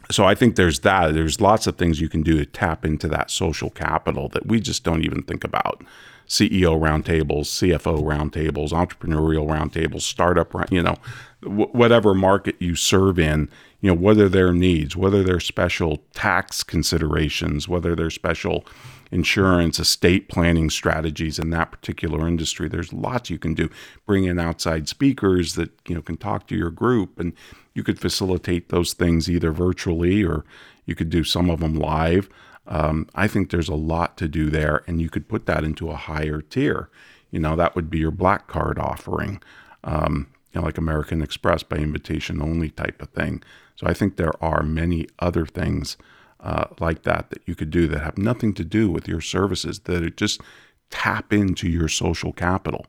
so 0.09 0.23
I 0.23 0.35
think 0.35 0.55
there's 0.55 0.79
that. 0.81 1.13
There's 1.13 1.41
lots 1.41 1.67
of 1.67 1.77
things 1.77 1.99
you 1.99 2.07
can 2.07 2.21
do 2.21 2.37
to 2.37 2.45
tap 2.45 2.85
into 2.85 3.09
that 3.09 3.29
social 3.29 3.69
capital 3.69 4.29
that 4.29 4.45
we 4.45 4.61
just 4.61 4.83
don't 4.85 5.03
even 5.03 5.23
think 5.23 5.43
about. 5.43 5.83
CEO 6.27 6.79
roundtables, 6.79 7.47
CFO 7.47 8.01
roundtables, 8.03 8.71
entrepreneurial 8.71 9.47
roundtables, 9.47 10.01
startup, 10.01 10.53
you 10.71 10.81
know, 10.81 10.95
whatever 11.41 12.13
market 12.13 12.55
you 12.59 12.75
serve 12.75 13.17
in, 13.17 13.49
you 13.81 13.89
know, 13.89 13.95
whether 13.95 14.27
their 14.27 14.51
needs, 14.51 14.95
whether 14.95 15.23
their 15.23 15.39
special 15.39 16.01
tax 16.13 16.63
considerations, 16.63 17.67
whether 17.67 17.95
their 17.95 18.09
special 18.09 18.65
insurance, 19.11 19.79
estate 19.79 20.27
planning 20.27 20.69
strategies 20.69 21.39
in 21.39 21.49
that 21.51 21.71
particular 21.71 22.27
industry. 22.27 22.67
There's 22.67 22.91
lots 22.91 23.29
you 23.29 23.37
can 23.37 23.53
do. 23.53 23.69
Bring 24.05 24.25
in 24.25 24.39
outside 24.39 24.89
speakers 24.89 25.55
that 25.55 25.71
you 25.87 25.95
know 25.95 26.01
can 26.01 26.17
talk 26.17 26.47
to 26.47 26.55
your 26.55 26.71
group, 26.71 27.19
and 27.19 27.33
you 27.73 27.83
could 27.83 27.99
facilitate 27.99 28.69
those 28.69 28.93
things 28.93 29.29
either 29.29 29.51
virtually 29.51 30.23
or 30.23 30.43
you 30.85 30.95
could 30.95 31.09
do 31.09 31.23
some 31.23 31.49
of 31.49 31.59
them 31.59 31.75
live. 31.75 32.29
Um, 32.67 33.07
I 33.15 33.27
think 33.27 33.49
there's 33.49 33.69
a 33.69 33.75
lot 33.75 34.17
to 34.17 34.27
do 34.27 34.49
there, 34.49 34.83
and 34.87 35.01
you 35.01 35.09
could 35.09 35.27
put 35.27 35.45
that 35.45 35.63
into 35.63 35.89
a 35.89 35.95
higher 35.95 36.41
tier. 36.41 36.89
You 37.31 37.39
know, 37.39 37.55
that 37.55 37.75
would 37.75 37.89
be 37.89 37.99
your 37.99 38.11
black 38.11 38.47
card 38.47 38.77
offering, 38.79 39.41
um, 39.83 40.27
you 40.53 40.59
know, 40.59 40.65
like 40.65 40.77
American 40.77 41.21
Express 41.21 41.63
by 41.63 41.77
invitation 41.77 42.41
only 42.41 42.69
type 42.69 43.01
of 43.01 43.09
thing. 43.09 43.43
So 43.75 43.87
I 43.87 43.93
think 43.93 44.15
there 44.15 44.43
are 44.43 44.63
many 44.63 45.07
other 45.19 45.45
things 45.45 45.97
uh, 46.39 46.65
like 46.79 47.03
that 47.03 47.29
that 47.29 47.41
you 47.45 47.55
could 47.55 47.71
do 47.71 47.87
that 47.87 48.01
have 48.01 48.17
nothing 48.17 48.53
to 48.55 48.63
do 48.63 48.89
with 48.89 49.07
your 49.07 49.21
services, 49.21 49.79
that 49.81 50.17
just 50.17 50.41
tap 50.89 51.33
into 51.33 51.67
your 51.67 51.87
social 51.87 52.31
capital. 52.31 52.85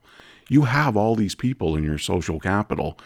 You 0.49 0.63
have 0.63 0.97
all 0.97 1.15
these 1.15 1.35
people 1.35 1.77
in 1.77 1.85
your 1.85 1.99
social 1.99 2.41
capital, 2.41 2.99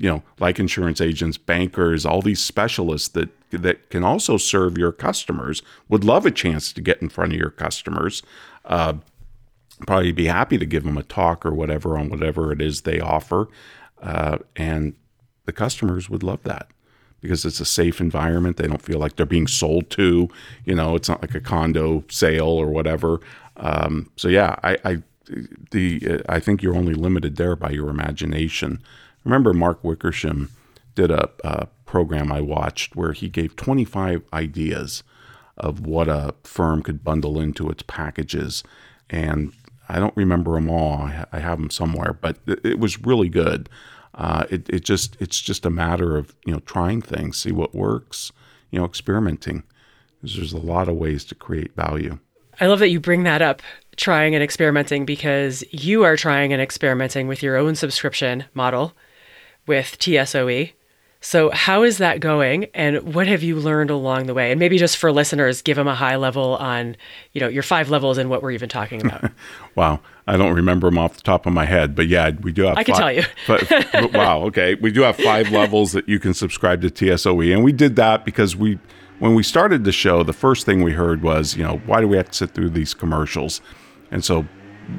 you 0.00 0.08
know, 0.08 0.22
like 0.38 0.58
insurance 0.58 0.98
agents, 0.98 1.36
bankers, 1.36 2.06
all 2.06 2.22
these 2.22 2.42
specialists 2.42 3.08
that 3.08 3.28
that 3.50 3.90
can 3.90 4.02
also 4.02 4.38
serve 4.38 4.78
your 4.78 4.92
customers. 4.92 5.62
Would 5.90 6.04
love 6.04 6.24
a 6.24 6.30
chance 6.30 6.72
to 6.72 6.80
get 6.80 7.02
in 7.02 7.10
front 7.10 7.34
of 7.34 7.38
your 7.38 7.50
customers. 7.50 8.22
Uh, 8.64 8.94
probably 9.86 10.12
be 10.12 10.26
happy 10.26 10.56
to 10.56 10.64
give 10.64 10.84
them 10.84 10.96
a 10.96 11.02
talk 11.02 11.44
or 11.44 11.52
whatever 11.52 11.98
on 11.98 12.08
whatever 12.08 12.50
it 12.50 12.62
is 12.62 12.80
they 12.80 12.98
offer, 12.98 13.48
uh, 14.02 14.38
and 14.56 14.94
the 15.44 15.52
customers 15.52 16.08
would 16.08 16.22
love 16.22 16.42
that 16.44 16.68
because 17.20 17.44
it's 17.44 17.60
a 17.60 17.66
safe 17.66 18.00
environment. 18.00 18.56
They 18.56 18.68
don't 18.68 18.80
feel 18.80 18.98
like 18.98 19.16
they're 19.16 19.26
being 19.26 19.48
sold 19.48 19.90
to. 19.90 20.30
You 20.64 20.74
know, 20.74 20.96
it's 20.96 21.10
not 21.10 21.20
like 21.20 21.34
a 21.34 21.40
condo 21.40 22.04
sale 22.08 22.48
or 22.48 22.70
whatever. 22.70 23.20
Um, 23.58 24.10
so 24.16 24.28
yeah, 24.28 24.56
I, 24.62 24.78
I 24.82 25.02
the 25.72 26.22
I 26.26 26.40
think 26.40 26.62
you're 26.62 26.76
only 26.76 26.94
limited 26.94 27.36
there 27.36 27.54
by 27.54 27.70
your 27.70 27.90
imagination. 27.90 28.82
Remember, 29.24 29.52
Mark 29.52 29.82
Wickersham 29.84 30.50
did 30.94 31.10
a, 31.10 31.30
a 31.44 31.66
program 31.84 32.32
I 32.32 32.40
watched 32.40 32.96
where 32.96 33.12
he 33.12 33.28
gave 33.28 33.56
25 33.56 34.22
ideas 34.32 35.02
of 35.56 35.86
what 35.86 36.08
a 36.08 36.34
firm 36.44 36.82
could 36.82 37.04
bundle 37.04 37.38
into 37.38 37.68
its 37.68 37.82
packages, 37.82 38.64
and 39.10 39.52
I 39.88 39.98
don't 39.98 40.16
remember 40.16 40.52
them 40.52 40.70
all. 40.70 41.10
I 41.32 41.38
have 41.38 41.58
them 41.58 41.70
somewhere, 41.70 42.12
but 42.12 42.38
it 42.46 42.78
was 42.78 43.00
really 43.04 43.28
good. 43.28 43.68
Uh, 44.14 44.44
it, 44.50 44.68
it 44.68 44.84
just 44.84 45.16
it's 45.20 45.40
just 45.40 45.66
a 45.66 45.70
matter 45.70 46.16
of 46.16 46.34
you 46.44 46.52
know 46.52 46.60
trying 46.60 47.02
things, 47.02 47.36
see 47.36 47.52
what 47.52 47.74
works, 47.74 48.32
you 48.70 48.78
know, 48.78 48.84
experimenting. 48.84 49.62
There's 50.22 50.52
a 50.52 50.58
lot 50.58 50.88
of 50.88 50.96
ways 50.96 51.24
to 51.26 51.34
create 51.34 51.74
value. 51.74 52.18
I 52.60 52.66
love 52.66 52.78
that 52.80 52.90
you 52.90 53.00
bring 53.00 53.22
that 53.24 53.40
up, 53.40 53.62
trying 53.96 54.34
and 54.34 54.44
experimenting, 54.44 55.04
because 55.04 55.64
you 55.70 56.04
are 56.04 56.16
trying 56.16 56.52
and 56.52 56.60
experimenting 56.60 57.26
with 57.26 57.42
your 57.42 57.56
own 57.56 57.74
subscription 57.74 58.44
model 58.54 58.94
with 59.70 59.96
TSOE. 60.00 60.72
So, 61.20 61.50
how 61.50 61.84
is 61.84 61.98
that 61.98 62.18
going, 62.18 62.64
and 62.74 63.14
what 63.14 63.28
have 63.28 63.44
you 63.44 63.54
learned 63.54 63.90
along 63.90 64.26
the 64.26 64.34
way? 64.34 64.50
And 64.50 64.58
maybe 64.58 64.78
just 64.78 64.96
for 64.96 65.12
listeners, 65.12 65.62
give 65.62 65.76
them 65.76 65.86
a 65.86 65.94
high 65.94 66.16
level 66.16 66.56
on, 66.56 66.96
you 67.34 67.40
know, 67.40 67.46
your 67.46 67.62
five 67.62 67.88
levels 67.88 68.18
and 68.18 68.28
what 68.28 68.42
we're 68.42 68.50
even 68.50 68.68
talking 68.68 69.06
about. 69.06 69.30
wow, 69.76 70.00
I 70.26 70.36
don't 70.36 70.54
remember 70.54 70.88
them 70.88 70.98
off 70.98 71.14
the 71.14 71.22
top 71.22 71.46
of 71.46 71.52
my 71.52 71.66
head, 71.66 71.94
but 71.94 72.08
yeah, 72.08 72.30
we 72.40 72.50
do 72.50 72.62
have. 72.62 72.78
I 72.78 72.82
can 72.82 72.96
tell 72.96 73.12
you. 73.12 73.22
but, 73.46 74.12
wow, 74.12 74.40
okay, 74.46 74.74
we 74.74 74.90
do 74.90 75.02
have 75.02 75.16
five 75.16 75.50
levels 75.52 75.92
that 75.92 76.08
you 76.08 76.18
can 76.18 76.34
subscribe 76.34 76.80
to 76.82 76.90
TSOE, 76.90 77.54
and 77.54 77.62
we 77.62 77.70
did 77.70 77.94
that 77.94 78.24
because 78.24 78.56
we, 78.56 78.80
when 79.20 79.36
we 79.36 79.44
started 79.44 79.84
the 79.84 79.92
show, 79.92 80.24
the 80.24 80.32
first 80.32 80.66
thing 80.66 80.82
we 80.82 80.94
heard 80.94 81.22
was, 81.22 81.54
you 81.54 81.62
know, 81.62 81.76
why 81.86 82.00
do 82.00 82.08
we 82.08 82.16
have 82.16 82.30
to 82.30 82.34
sit 82.34 82.54
through 82.54 82.70
these 82.70 82.92
commercials? 82.92 83.60
And 84.10 84.24
so, 84.24 84.48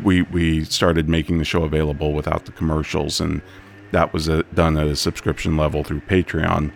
we 0.04 0.22
we 0.22 0.64
started 0.64 1.10
making 1.10 1.40
the 1.40 1.44
show 1.44 1.64
available 1.64 2.14
without 2.14 2.46
the 2.46 2.54
commercials 2.54 3.20
and 3.20 3.42
that 3.92 4.14
was 4.14 4.28
a, 4.28 4.44
done 4.44 4.78
at 4.78 4.88
a 4.88 4.96
subscription 4.96 5.58
level 5.58 5.84
through 5.84 6.02
Patreon. 6.02 6.72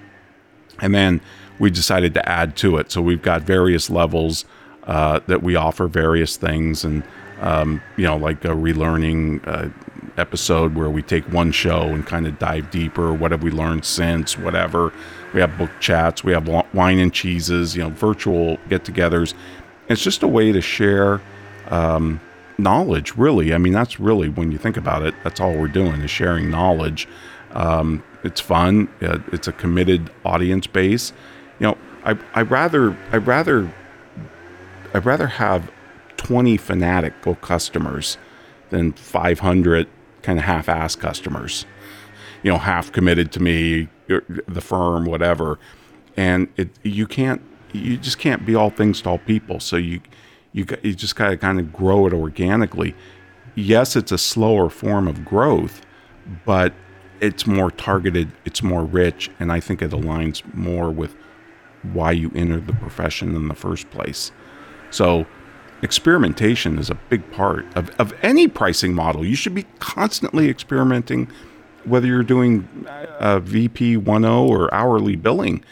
And 0.82 0.94
then 0.94 1.22
we 1.60 1.72
decided 1.72 2.14
to 2.16 2.30
add 2.30 2.56
to 2.58 2.78
it. 2.78 2.92
So 2.92 3.02
we've 3.02 3.22
got 3.22 3.42
various 3.42 3.90
levels 3.90 4.46
uh, 4.84 5.20
that 5.28 5.42
we 5.42 5.56
offer 5.56 5.88
various 5.88 6.38
things, 6.38 6.84
and 6.84 7.04
um, 7.42 7.82
you 7.98 8.06
know, 8.06 8.18
like 8.18 8.46
a 8.46 8.50
relearning 8.50 9.46
uh, 9.48 9.70
episode 10.18 10.76
where 10.76 10.90
we 10.90 11.02
take 11.02 11.26
one 11.34 11.52
show 11.52 11.82
and 11.82 12.06
kind 12.06 12.28
of 12.28 12.38
dive 12.40 12.70
deeper. 12.72 13.14
What 13.14 13.32
have 13.32 13.44
we 13.44 13.52
learned 13.52 13.84
since? 13.84 14.38
Whatever. 14.38 14.94
We 15.34 15.42
have 15.42 15.58
book 15.58 15.72
chats. 15.80 16.24
We 16.24 16.34
have 16.34 16.48
wine 16.74 17.00
and 17.00 17.12
cheeses. 17.12 17.76
You 17.76 17.84
know, 17.84 17.90
virtual 17.90 18.58
get-togethers. 18.70 19.34
It's 19.90 20.04
just 20.04 20.24
a 20.24 20.28
way 20.28 20.52
to 20.52 20.62
share 20.62 21.22
um, 21.70 22.22
knowledge, 22.58 23.16
really. 23.16 23.54
I 23.54 23.58
mean, 23.58 23.74
that's 23.74 24.00
really, 24.00 24.30
when 24.30 24.52
you 24.52 24.58
think 24.58 24.78
about 24.78 25.04
it, 25.04 25.16
that's 25.24 25.40
all 25.40 25.54
we're 25.54 25.68
doing 25.68 26.02
is 26.02 26.12
sharing 26.12 26.50
knowledge. 26.50 27.08
Um, 27.52 28.04
it's 28.24 28.42
fun. 28.42 28.90
Uh, 29.02 29.20
it's 29.32 29.48
a 29.48 29.52
committed 29.52 30.10
audience 30.26 30.68
base. 30.68 31.14
You 31.60 31.68
know, 31.68 31.78
I 32.04 32.18
I 32.34 32.42
rather 32.42 32.98
I 33.12 33.18
rather 33.18 33.72
I 34.94 34.98
rather 34.98 35.28
have 35.28 35.72
20 36.18 36.58
fanatical 36.58 37.36
customers 37.36 38.18
than 38.70 38.94
500 38.94 39.88
kind 40.22 40.40
of 40.40 40.46
half-ass 40.46 40.96
customers. 40.96 41.66
You 42.44 42.52
know, 42.52 42.58
half 42.58 42.92
committed 42.92 43.32
to 43.34 43.40
me, 43.40 43.90
the 44.08 44.62
firm, 44.62 45.06
whatever. 45.06 45.60
And 46.18 46.48
it 46.58 46.70
you 46.84 47.08
can't 47.08 47.42
you 47.74 47.98
just 47.98 48.18
can't 48.18 48.46
be 48.46 48.56
all 48.56 48.70
things 48.70 49.02
to 49.02 49.10
all 49.10 49.18
people. 49.20 49.60
So 49.60 49.76
you 49.76 50.02
you 50.56 50.66
you 50.82 50.96
just 50.96 51.18
gotta 51.18 51.36
kind 51.36 51.60
of 51.60 51.72
grow 51.74 52.08
it 52.08 52.14
organically. 52.14 52.96
yes, 53.56 53.96
it's 53.96 54.12
a 54.12 54.18
slower 54.18 54.70
form 54.70 55.08
of 55.08 55.24
growth, 55.24 55.82
but 56.46 56.74
it's 57.22 57.46
more 57.46 57.72
targeted, 57.72 58.32
it's 58.46 58.62
more 58.64 58.84
rich, 58.84 59.30
and 59.40 59.52
I 59.52 59.60
think 59.60 59.82
it 59.82 59.92
aligns 59.92 60.42
more 60.54 60.92
with 60.92 61.16
why 61.94 62.12
you 62.12 62.32
entered 62.36 62.68
the 62.68 62.74
profession 62.74 63.36
in 63.36 63.48
the 63.48 63.56
first 63.56 63.90
place. 63.92 64.32
So, 64.92 65.26
experimentation 65.82 66.80
is 66.80 66.90
a 66.90 66.96
big 67.10 67.30
part 67.32 67.66
of, 67.76 67.90
of 68.00 68.14
any 68.22 68.48
pricing 68.48 68.94
model. 68.94 69.26
You 69.26 69.36
should 69.36 69.56
be 69.56 69.66
constantly 69.80 70.50
experimenting, 70.50 71.30
whether 71.84 72.08
you're 72.08 72.24
doing 72.24 72.68
a 73.20 73.40
VP 73.40 73.98
10 73.98 74.26
or 74.26 74.74
hourly 74.74 75.16
billing, 75.16 75.64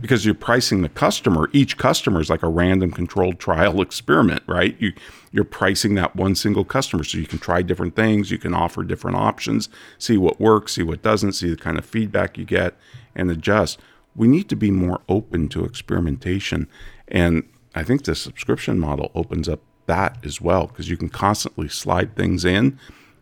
because 0.00 0.24
you're 0.24 0.34
pricing 0.34 0.82
the 0.82 0.88
customer. 0.88 1.50
Each 1.52 1.76
customer 1.76 2.20
is 2.20 2.30
like 2.30 2.42
a 2.42 2.48
random 2.48 2.90
controlled 2.90 3.38
trial 3.38 3.80
experiment, 3.82 4.42
right? 4.46 4.76
You, 4.78 4.92
you're 5.32 5.44
pricing 5.44 5.94
that 5.96 6.16
one 6.16 6.34
single 6.34 6.64
customer 6.64 7.04
so 7.04 7.18
you 7.18 7.26
can 7.26 7.38
try 7.38 7.62
different 7.62 7.96
things, 7.96 8.30
you 8.30 8.38
can 8.38 8.54
offer 8.54 8.82
different 8.82 9.16
options, 9.16 9.68
see 9.98 10.16
what 10.16 10.40
works, 10.40 10.74
see 10.74 10.82
what 10.82 11.02
doesn't, 11.02 11.32
see 11.32 11.50
the 11.50 11.56
kind 11.56 11.78
of 11.78 11.84
feedback 11.84 12.38
you 12.38 12.44
get, 12.44 12.74
and 13.14 13.30
adjust. 13.30 13.78
We 14.16 14.28
need 14.28 14.48
to 14.48 14.56
be 14.56 14.70
more 14.70 15.00
open 15.08 15.48
to 15.50 15.64
experimentation. 15.64 16.68
And 17.08 17.48
I 17.74 17.84
think 17.84 18.04
the 18.04 18.14
subscription 18.14 18.78
model 18.78 19.10
opens 19.14 19.48
up 19.48 19.60
that 19.86 20.18
as 20.24 20.40
well 20.40 20.66
because 20.66 20.88
you 20.88 20.96
can 20.96 21.08
constantly 21.08 21.68
slide 21.68 22.14
things 22.14 22.44
in 22.44 22.78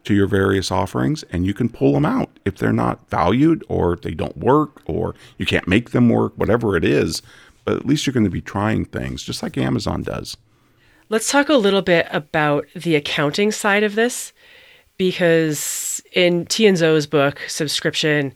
to 0.07 0.15
your 0.15 0.27
various 0.27 0.71
offerings 0.71 1.23
and 1.25 1.47
you 1.47 1.53
can 1.53 1.69
pull 1.69 1.93
them 1.93 2.07
out 2.07 2.31
if 2.45 2.57
they're 2.57 2.73
not 2.73 3.09
valued 3.11 3.65
or 3.69 3.97
they 3.97 4.13
don't 4.13 4.37
work 4.37 4.83
or 4.87 5.15
you 5.39 5.47
can't 5.47 5.69
make 5.69 5.91
them 5.91 6.09
work, 6.09 6.33
whatever 6.37 6.77
it 6.77 6.85
is. 6.85 7.23
But 7.65 7.77
at 7.77 7.87
least 7.87 8.07
you're 8.07 8.15
going 8.15 8.25
to 8.25 8.31
be 8.31 8.41
trying 8.41 8.85
things 8.85 9.23
just 9.23 9.43
like 9.43 9.59
Amazon 9.59 10.03
does. 10.03 10.37
Let's 11.09 11.31
talk 11.31 11.49
a 11.49 11.55
little 11.55 11.83
bit 11.83 12.07
about 12.11 12.67
the 12.75 12.97
accounting 12.97 13.53
side 13.53 13.83
of 13.83 13.95
this 13.95 14.33
because 14.97 16.01
in 16.13 16.47
Tien 16.47 16.75
Tzuo's 16.75 17.07
book, 17.07 17.41
Subscription, 17.49 18.33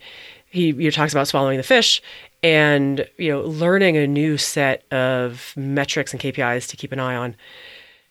he, 0.51 0.73
he 0.73 0.91
talks 0.91 1.13
about 1.13 1.29
swallowing 1.29 1.57
the 1.57 1.63
fish 1.63 2.03
and 2.43 3.07
you 3.19 3.31
know 3.31 3.43
learning 3.43 3.97
a 3.97 4.07
new 4.07 4.39
set 4.39 4.91
of 4.93 5.53
metrics 5.57 6.13
and 6.13 6.21
KPIs 6.21 6.69
to 6.69 6.77
keep 6.77 6.93
an 6.93 7.01
eye 7.01 7.15
on. 7.15 7.37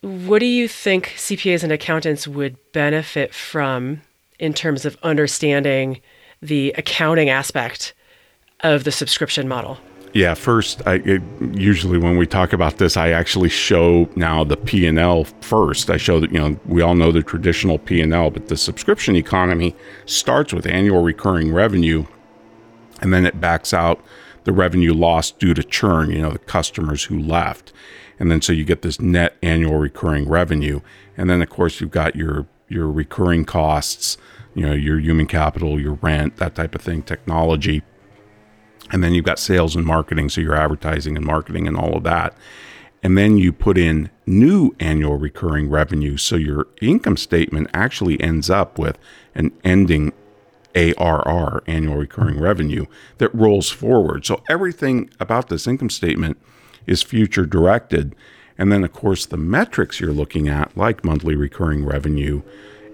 What 0.02 0.38
do 0.38 0.46
you 0.46 0.66
think 0.66 1.08
CPAs 1.16 1.62
and 1.62 1.70
accountants 1.70 2.26
would 2.26 2.56
benefit 2.72 3.34
from 3.34 4.00
in 4.38 4.54
terms 4.54 4.86
of 4.86 4.96
understanding 5.02 6.00
the 6.40 6.72
accounting 6.78 7.28
aspect 7.28 7.92
of 8.60 8.84
the 8.84 8.92
subscription 8.92 9.46
model? 9.46 9.76
Yeah, 10.14 10.32
first, 10.34 10.80
I 10.86 10.94
it, 11.04 11.22
usually 11.52 11.98
when 11.98 12.16
we 12.16 12.26
talk 12.26 12.54
about 12.54 12.78
this, 12.78 12.96
I 12.96 13.10
actually 13.10 13.50
show 13.50 14.08
now 14.16 14.42
the 14.42 14.56
P 14.56 14.86
and 14.86 14.98
L 14.98 15.24
first. 15.42 15.90
I 15.90 15.98
show 15.98 16.18
that 16.18 16.32
you 16.32 16.38
know 16.38 16.58
we 16.64 16.80
all 16.80 16.94
know 16.94 17.12
the 17.12 17.22
traditional 17.22 17.78
P 17.78 18.00
and 18.00 18.12
L, 18.12 18.30
but 18.30 18.48
the 18.48 18.56
subscription 18.56 19.14
economy 19.14 19.76
starts 20.06 20.52
with 20.52 20.66
annual 20.66 21.02
recurring 21.02 21.52
revenue, 21.52 22.06
and 23.02 23.12
then 23.12 23.24
it 23.24 23.40
backs 23.40 23.72
out 23.72 24.02
the 24.44 24.52
revenue 24.52 24.94
lost 24.94 25.38
due 25.38 25.54
to 25.54 25.62
churn. 25.62 26.10
You 26.10 26.22
know, 26.22 26.30
the 26.30 26.38
customers 26.38 27.04
who 27.04 27.20
left, 27.20 27.72
and 28.20 28.30
then 28.30 28.40
so 28.40 28.52
you 28.52 28.64
get 28.64 28.82
this 28.82 29.00
net 29.00 29.36
annual 29.42 29.78
recurring 29.78 30.28
revenue, 30.28 30.80
and 31.16 31.28
then 31.28 31.42
of 31.42 31.50
course 31.50 31.80
you've 31.80 31.90
got 31.90 32.14
your 32.14 32.46
your 32.68 32.88
recurring 32.88 33.44
costs, 33.44 34.16
you 34.54 34.64
know, 34.64 34.74
your 34.74 35.00
human 35.00 35.26
capital, 35.26 35.80
your 35.80 35.94
rent, 35.94 36.36
that 36.36 36.54
type 36.54 36.76
of 36.76 36.80
thing, 36.80 37.02
technology 37.02 37.82
and 38.90 39.04
then 39.04 39.14
you've 39.14 39.24
got 39.24 39.38
sales 39.38 39.76
and 39.76 39.86
marketing, 39.86 40.28
so 40.28 40.40
your 40.40 40.54
advertising 40.54 41.16
and 41.16 41.24
marketing 41.24 41.66
and 41.68 41.76
all 41.76 41.96
of 41.96 42.02
that. 42.04 42.34
And 43.02 43.16
then 43.16 43.38
you 43.38 43.52
put 43.52 43.78
in 43.78 44.10
new 44.26 44.74
annual 44.78 45.16
recurring 45.16 45.70
revenue. 45.70 46.16
So 46.16 46.36
your 46.36 46.66
income 46.82 47.16
statement 47.16 47.68
actually 47.72 48.20
ends 48.20 48.50
up 48.50 48.78
with 48.78 48.98
an 49.34 49.52
ending 49.64 50.12
ARR, 50.74 51.62
annual 51.66 51.96
recurring 51.96 52.38
revenue, 52.40 52.86
that 53.18 53.34
rolls 53.34 53.70
forward. 53.70 54.26
So 54.26 54.42
everything 54.48 55.10
about 55.18 55.48
this 55.48 55.66
income 55.66 55.90
statement 55.90 56.38
is 56.86 57.02
future 57.02 57.46
directed. 57.46 58.14
And 58.58 58.70
then, 58.70 58.84
of 58.84 58.92
course, 58.92 59.26
the 59.26 59.36
metrics 59.36 60.00
you're 60.00 60.12
looking 60.12 60.48
at, 60.48 60.76
like 60.76 61.04
monthly 61.04 61.34
recurring 61.34 61.84
revenue, 61.84 62.42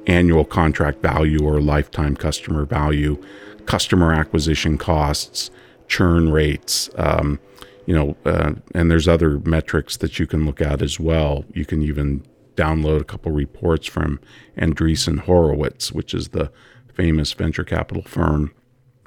annual 0.07 0.45
contract 0.45 1.03
value 1.03 1.43
or 1.43 1.61
lifetime 1.61 2.17
customer 2.17 2.65
value, 2.65 3.23
customer 3.67 4.13
acquisition 4.13 4.79
costs, 4.79 5.51
churn 5.89 6.31
rates, 6.31 6.89
um, 6.97 7.41
you 7.87 7.95
know, 7.95 8.17
uh, 8.25 8.53
and 8.75 8.91
there's 8.91 9.09
other 9.09 9.39
metrics 9.41 9.97
that 9.99 10.19
you 10.19 10.27
can 10.27 10.45
look 10.45 10.61
at 10.61 10.83
as 10.83 10.99
well. 10.99 11.45
You 11.53 11.65
can 11.65 11.83
even 11.83 12.25
download 12.57 13.01
a 13.01 13.05
couple 13.05 13.33
reports 13.33 13.87
from 13.87 14.21
Andreessen 14.57 15.21
Horowitz, 15.21 15.93
which 15.93 16.15
is 16.15 16.29
the 16.29 16.51
famous 16.93 17.33
venture 17.33 17.65
capital 17.65 18.03
firm. 18.03 18.53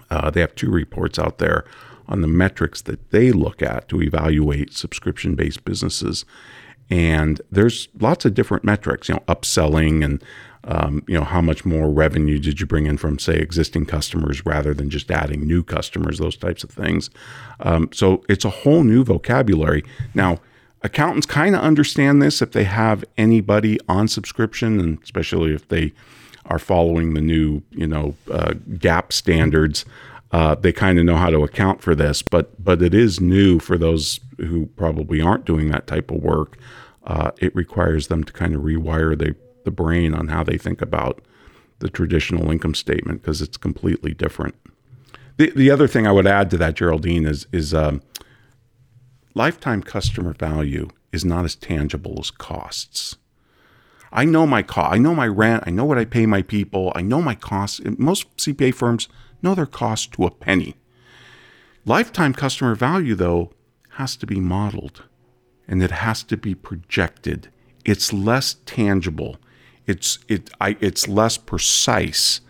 Uh, 0.09 0.30
they 0.30 0.41
have 0.41 0.55
two 0.55 0.69
reports 0.69 1.19
out 1.19 1.39
there 1.39 1.65
on 2.10 2.22
the 2.22 2.28
metrics 2.28 2.82
that 2.82 3.12
they 3.12 3.32
look 3.32 3.62
at 3.62 3.88
to 3.88 4.01
evaluate 4.01 4.74
subscription 4.74 5.36
based 5.36 5.64
businesses. 5.64 6.26
And 6.89 7.39
there's 7.51 7.88
lots 7.99 8.26
of 8.26 8.34
different 8.34 8.64
metrics, 8.64 9.07
you 9.07 9.16
know, 9.16 9.24
upselling 9.28 10.03
and 10.03 10.22
um, 10.66 11.03
you 11.07 11.14
know, 11.14 11.24
how 11.24 11.41
much 11.41 11.64
more 11.64 11.89
revenue 11.89 12.38
did 12.38 12.60
you 12.60 12.66
bring 12.66 12.86
in 12.86 12.97
from, 12.97 13.18
say, 13.18 13.36
existing 13.36 13.86
customers 13.86 14.45
rather 14.45 14.74
than 14.74 14.89
just 14.89 15.10
adding 15.10 15.47
new 15.47 15.64
customers, 15.64 16.20
those 16.20 16.36
types 16.36 16.64
of 16.64 16.70
things. 16.70 17.10
Um, 17.62 17.89
so 17.93 18.24
it's 18.28 18.43
a 18.43 18.49
whole 18.49 18.84
new 18.84 19.03
vocabulary. 19.03 19.86
Now, 20.14 20.39
accountants 20.82 21.26
kind 21.26 21.55
of 21.55 21.62
understand 21.62 22.22
this 22.22 22.41
if 22.41 22.51
they 22.51 22.66
have 22.66 23.05
anybody 23.18 23.80
on 23.88 24.10
subscription, 24.10 24.80
and 24.80 24.99
especially 25.01 25.53
if 25.53 25.68
they 25.70 25.93
are 26.45 26.60
following 26.60 27.14
the 27.14 27.22
new, 27.22 27.62
you 27.72 27.88
know, 27.88 28.16
uh, 28.30 28.53
GAAP 28.70 29.14
standards. 29.14 29.86
Uh, 30.32 30.53
they 30.55 30.71
kind 30.71 30.99
of 30.99 31.05
know 31.05 31.15
how 31.15 31.30
to 31.30 31.43
account 31.43 31.82
for 31.82 31.95
this, 31.95 32.21
but 32.21 32.63
but 32.63 32.82
it 32.82 32.93
is 32.93 33.19
new 33.19 33.59
for 33.59 33.77
those 33.77 34.19
who 34.38 34.67
probably 34.75 35.21
aren't 35.21 35.45
doing 35.45 35.69
that 35.71 35.88
type 35.88 36.11
of 36.11 36.21
work. 36.21 36.57
Uh, 37.03 37.32
it 37.39 37.55
requires 37.55 38.07
them 38.07 38.23
to 38.23 38.32
kind 38.32 38.53
of 38.53 38.61
rewire 38.61 39.17
the 39.17 39.36
the 39.65 39.71
brain 39.71 40.13
on 40.13 40.27
how 40.27 40.43
they 40.43 40.57
think 40.57 40.82
about 40.82 41.21
the 41.80 41.89
traditional 41.89 42.51
income 42.51 42.75
statement 42.75 43.21
because 43.21 43.41
it's 43.41 43.57
completely 43.57 44.13
different. 44.13 44.55
The, 45.38 45.51
the 45.51 45.71
other 45.71 45.88
thing 45.88 46.05
I 46.05 46.11
would 46.11 46.27
add 46.27 46.49
to 46.51 46.57
that, 46.57 46.75
Geraldine, 46.75 47.25
is, 47.25 47.47
is 47.51 47.73
um, 47.73 48.01
lifetime 49.34 49.82
customer 49.82 50.34
value 50.34 50.89
is 51.11 51.23
not 51.23 51.45
as 51.45 51.55
tangible 51.55 52.17
as 52.19 52.30
costs. 52.30 53.15
I 54.11 54.25
know 54.25 54.45
my 54.45 54.63
cost. 54.63 54.93
I 54.93 54.97
know 54.97 55.15
my 55.15 55.27
rent. 55.27 55.63
I 55.65 55.69
know 55.69 55.86
what 55.86 55.97
I 55.97 56.05
pay 56.05 56.25
my 56.25 56.41
people. 56.41 56.91
I 56.95 57.01
know 57.01 57.21
my 57.21 57.36
costs. 57.36 57.80
Most 57.97 58.36
CPA 58.38 58.73
firms 58.73 59.07
know 59.41 59.55
their 59.55 59.65
cost 59.65 60.13
to 60.13 60.25
a 60.25 60.31
penny. 60.31 60.75
Lifetime 61.85 62.33
customer 62.33 62.75
value, 62.75 63.15
though, 63.15 63.51
has 63.91 64.15
to 64.17 64.25
be 64.25 64.39
modeled 64.39 65.03
and 65.67 65.83
it 65.83 65.91
has 65.91 66.23
to 66.23 66.37
be 66.37 66.55
projected. 66.55 67.49
It's 67.85 68.11
less 68.11 68.55
tangible 68.65 69.37
it's 69.89 70.19
it 70.27 70.51
I, 70.61 70.77
it's 70.79 71.07
less 71.07 71.37
precise 71.37 72.41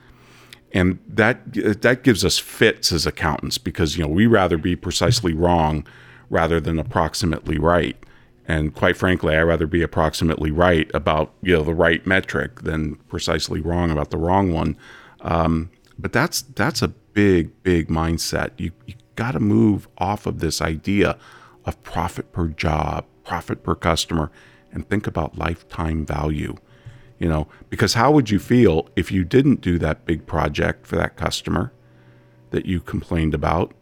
and 0.73 0.99
that 1.07 1.53
that 1.81 2.03
gives 2.03 2.25
us 2.25 2.37
fits 2.37 2.91
as 2.91 3.07
accountants 3.07 3.57
because 3.57 3.97
you 3.97 4.03
know 4.03 4.09
we 4.09 4.27
rather 4.27 4.57
be 4.57 4.75
precisely 4.75 5.33
wrong 5.33 5.87
rather 6.29 6.59
than 6.59 6.77
approximately 6.77 7.57
right 7.57 7.95
and 8.45 8.75
quite 8.75 8.97
frankly 8.97 9.37
i 9.37 9.41
rather 9.41 9.67
be 9.67 9.81
approximately 9.81 10.51
right 10.51 10.91
about 10.93 11.33
you 11.41 11.55
know 11.55 11.63
the 11.63 11.73
right 11.73 12.05
metric 12.05 12.61
than 12.63 12.95
precisely 13.07 13.61
wrong 13.61 13.89
about 13.89 14.11
the 14.11 14.17
wrong 14.17 14.51
one 14.51 14.75
um, 15.21 15.69
but 15.99 16.13
that's 16.13 16.41
that's 16.41 16.81
a 16.81 16.87
big 16.87 17.61
big 17.63 17.89
mindset. 17.89 18.51
You, 18.57 18.71
you 18.87 18.95
got 19.15 19.33
to 19.33 19.39
move 19.39 19.87
off 19.97 20.25
of 20.25 20.39
this 20.39 20.61
idea 20.61 21.17
of 21.65 21.81
profit 21.83 22.31
per 22.31 22.47
job 22.47 23.05
profit 23.23 23.63
per 23.63 23.75
customer 23.75 24.31
and 24.71 24.87
think 24.89 25.05
about 25.05 25.37
lifetime 25.37 26.05
value 26.05 26.55
you 27.19 27.27
know? 27.27 27.47
Because 27.69 27.93
how 27.93 28.11
would 28.11 28.31
you 28.31 28.39
feel 28.39 28.89
if 28.95 29.11
you 29.11 29.23
didn't 29.23 29.61
do 29.61 29.77
that 29.79 30.05
big 30.05 30.25
project 30.25 30.87
for 30.87 30.95
that 30.95 31.17
customer 31.17 31.71
that 32.49 32.65
you 32.65 32.79
complained 32.79 33.35
about? 33.35 33.73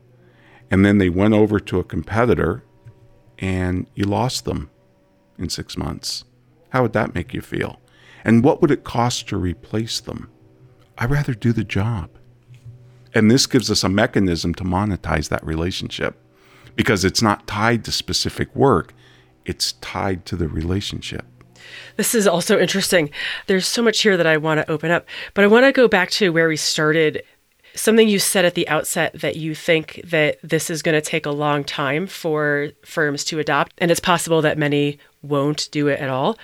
And 0.70 0.84
then 0.84 0.98
they 0.98 1.10
went 1.10 1.36
over 1.36 1.60
to 1.60 1.80
a 1.80 1.84
competitor 1.84 2.64
and 3.38 3.88
you 3.94 4.06
lost 4.06 4.44
them 4.44 4.70
in 5.38 5.48
6 5.48 5.78
months. 5.78 6.26
How 6.70 6.82
would 6.82 6.94
that 6.94 7.16
make 7.16 7.34
you 7.34 7.42
feel? 7.42 7.80
And 8.26 8.44
what 8.44 8.62
would 8.62 8.72
it 8.72 8.84
cost 8.84 9.30
to 9.30 9.38
replace 9.38 10.02
them 10.02 10.30
i'd 10.98 11.12
rather 11.12 11.34
do 11.34 11.54
the 11.54 11.64
job 11.64 12.10
and 13.14 13.32
this 13.32 13.48
gives 13.48 13.72
us 13.72 13.84
a 13.84 13.90
mechanism 13.90 14.54
to 14.54 14.64
monetize 14.64 15.30
that 15.30 15.46
relationship 15.46 16.18
because 16.76 17.04
it's 17.04 17.22
not 17.22 17.48
tied 17.48 17.84
to 17.84 17.92
specific 17.92 18.54
work 18.56 18.94
it's 19.46 19.74
tied 19.74 20.26
to 20.26 20.36
the 20.36 20.48
relationship 20.48 21.26
this 21.96 22.14
is 22.14 22.28
also 22.28 22.60
interesting. 22.60 23.10
There's 23.48 23.68
so 23.68 23.82
much 23.82 24.02
here 24.02 24.18
that 24.18 24.28
I 24.28 24.38
want 24.38 24.60
to 24.60 24.72
open 24.72 24.92
up, 24.92 25.06
but 25.34 25.44
I 25.44 25.48
want 25.48 25.66
to 25.66 25.72
go 25.72 25.88
back 25.88 26.10
to 26.12 26.32
where 26.32 26.48
we 26.48 26.58
started. 26.58 27.24
Something 27.76 28.10
you 28.10 28.20
said 28.20 28.46
at 28.46 28.56
the 28.56 28.68
outset 28.70 29.14
that 29.20 29.36
you 29.36 29.54
think 29.54 30.02
that 30.04 30.40
this 30.42 30.70
is 30.70 30.82
going 30.82 30.96
to 30.96 31.02
take 31.02 31.26
a 31.26 31.32
long 31.32 31.64
time 31.64 32.08
for 32.08 32.70
firms 32.84 33.24
to 33.26 33.40
adopt, 33.40 33.74
and 33.78 33.92
it's 33.92 34.00
possible 34.00 34.42
that 34.42 34.58
many 34.58 34.98
won't 35.22 35.70
do 35.72 35.88
it 35.88 36.00
at 36.00 36.10
all. 36.10 36.38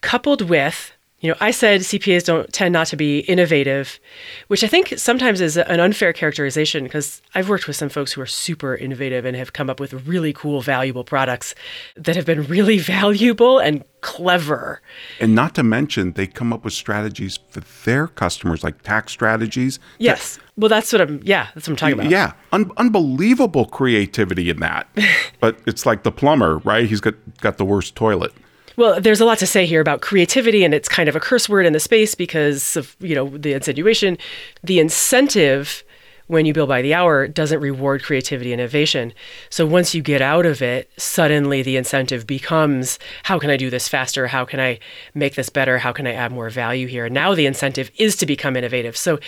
Coupled 0.00 0.42
with 0.42 0.92
You 1.20 1.30
know, 1.30 1.36
I 1.40 1.50
said 1.50 1.80
CPAs 1.80 2.24
don't 2.24 2.52
tend 2.52 2.72
not 2.72 2.86
to 2.88 2.96
be 2.96 3.20
innovative, 3.20 3.98
which 4.46 4.62
I 4.62 4.68
think 4.68 4.94
sometimes 4.96 5.40
is 5.40 5.56
an 5.56 5.80
unfair 5.80 6.12
characterization 6.12 6.84
because 6.84 7.20
I've 7.34 7.48
worked 7.48 7.66
with 7.66 7.74
some 7.74 7.88
folks 7.88 8.12
who 8.12 8.20
are 8.20 8.26
super 8.26 8.76
innovative 8.76 9.24
and 9.24 9.36
have 9.36 9.52
come 9.52 9.68
up 9.68 9.80
with 9.80 10.06
really 10.06 10.32
cool, 10.32 10.60
valuable 10.60 11.02
products 11.02 11.56
that 11.96 12.14
have 12.14 12.24
been 12.24 12.44
really 12.44 12.78
valuable 12.78 13.58
and 13.58 13.82
clever. 14.00 14.80
And 15.18 15.34
not 15.34 15.56
to 15.56 15.64
mention, 15.64 16.12
they 16.12 16.28
come 16.28 16.52
up 16.52 16.62
with 16.62 16.72
strategies 16.72 17.40
for 17.50 17.62
their 17.84 18.06
customers, 18.06 18.62
like 18.62 18.82
tax 18.82 19.10
strategies. 19.10 19.80
Yes. 19.98 20.38
well, 20.56 20.68
that's 20.68 20.92
what 20.92 21.00
I'm, 21.00 21.20
yeah, 21.24 21.48
that's 21.52 21.66
what 21.66 21.72
I'm 21.72 21.76
talking 21.76 21.98
about. 21.98 22.10
Yeah. 22.10 22.34
Un- 22.52 22.70
unbelievable 22.76 23.64
creativity 23.64 24.50
in 24.50 24.60
that. 24.60 24.86
but 25.40 25.58
it's 25.66 25.84
like 25.84 26.04
the 26.04 26.12
plumber, 26.12 26.58
right? 26.58 26.88
He's 26.88 27.00
got, 27.00 27.14
got 27.40 27.58
the 27.58 27.64
worst 27.64 27.96
toilet. 27.96 28.32
Well, 28.78 29.00
there's 29.00 29.20
a 29.20 29.24
lot 29.24 29.38
to 29.38 29.46
say 29.46 29.66
here 29.66 29.80
about 29.80 30.02
creativity, 30.02 30.62
and 30.62 30.72
it's 30.72 30.88
kind 30.88 31.08
of 31.08 31.16
a 31.16 31.20
curse 31.20 31.48
word 31.48 31.66
in 31.66 31.72
the 31.72 31.80
space 31.80 32.14
because 32.14 32.76
of 32.76 32.94
you 33.00 33.12
know 33.12 33.36
the 33.36 33.52
insinuation. 33.52 34.16
The 34.62 34.78
incentive 34.78 35.82
when 36.28 36.46
you 36.46 36.52
bill 36.52 36.68
by 36.68 36.80
the 36.80 36.94
hour 36.94 37.26
doesn't 37.26 37.58
reward 37.58 38.04
creativity 38.04 38.52
and 38.52 38.60
innovation. 38.60 39.12
So 39.50 39.66
once 39.66 39.96
you 39.96 40.02
get 40.02 40.22
out 40.22 40.46
of 40.46 40.62
it, 40.62 40.88
suddenly 40.96 41.60
the 41.60 41.76
incentive 41.76 42.24
becomes 42.24 43.00
how 43.24 43.40
can 43.40 43.50
I 43.50 43.56
do 43.56 43.68
this 43.68 43.88
faster? 43.88 44.28
How 44.28 44.44
can 44.44 44.60
I 44.60 44.78
make 45.12 45.34
this 45.34 45.48
better? 45.48 45.78
How 45.78 45.92
can 45.92 46.06
I 46.06 46.12
add 46.12 46.30
more 46.30 46.48
value 46.48 46.86
here? 46.86 47.06
And 47.06 47.14
now 47.14 47.34
the 47.34 47.46
incentive 47.46 47.90
is 47.96 48.14
to 48.16 48.26
become 48.26 48.56
innovative. 48.56 48.96
So 48.96 49.18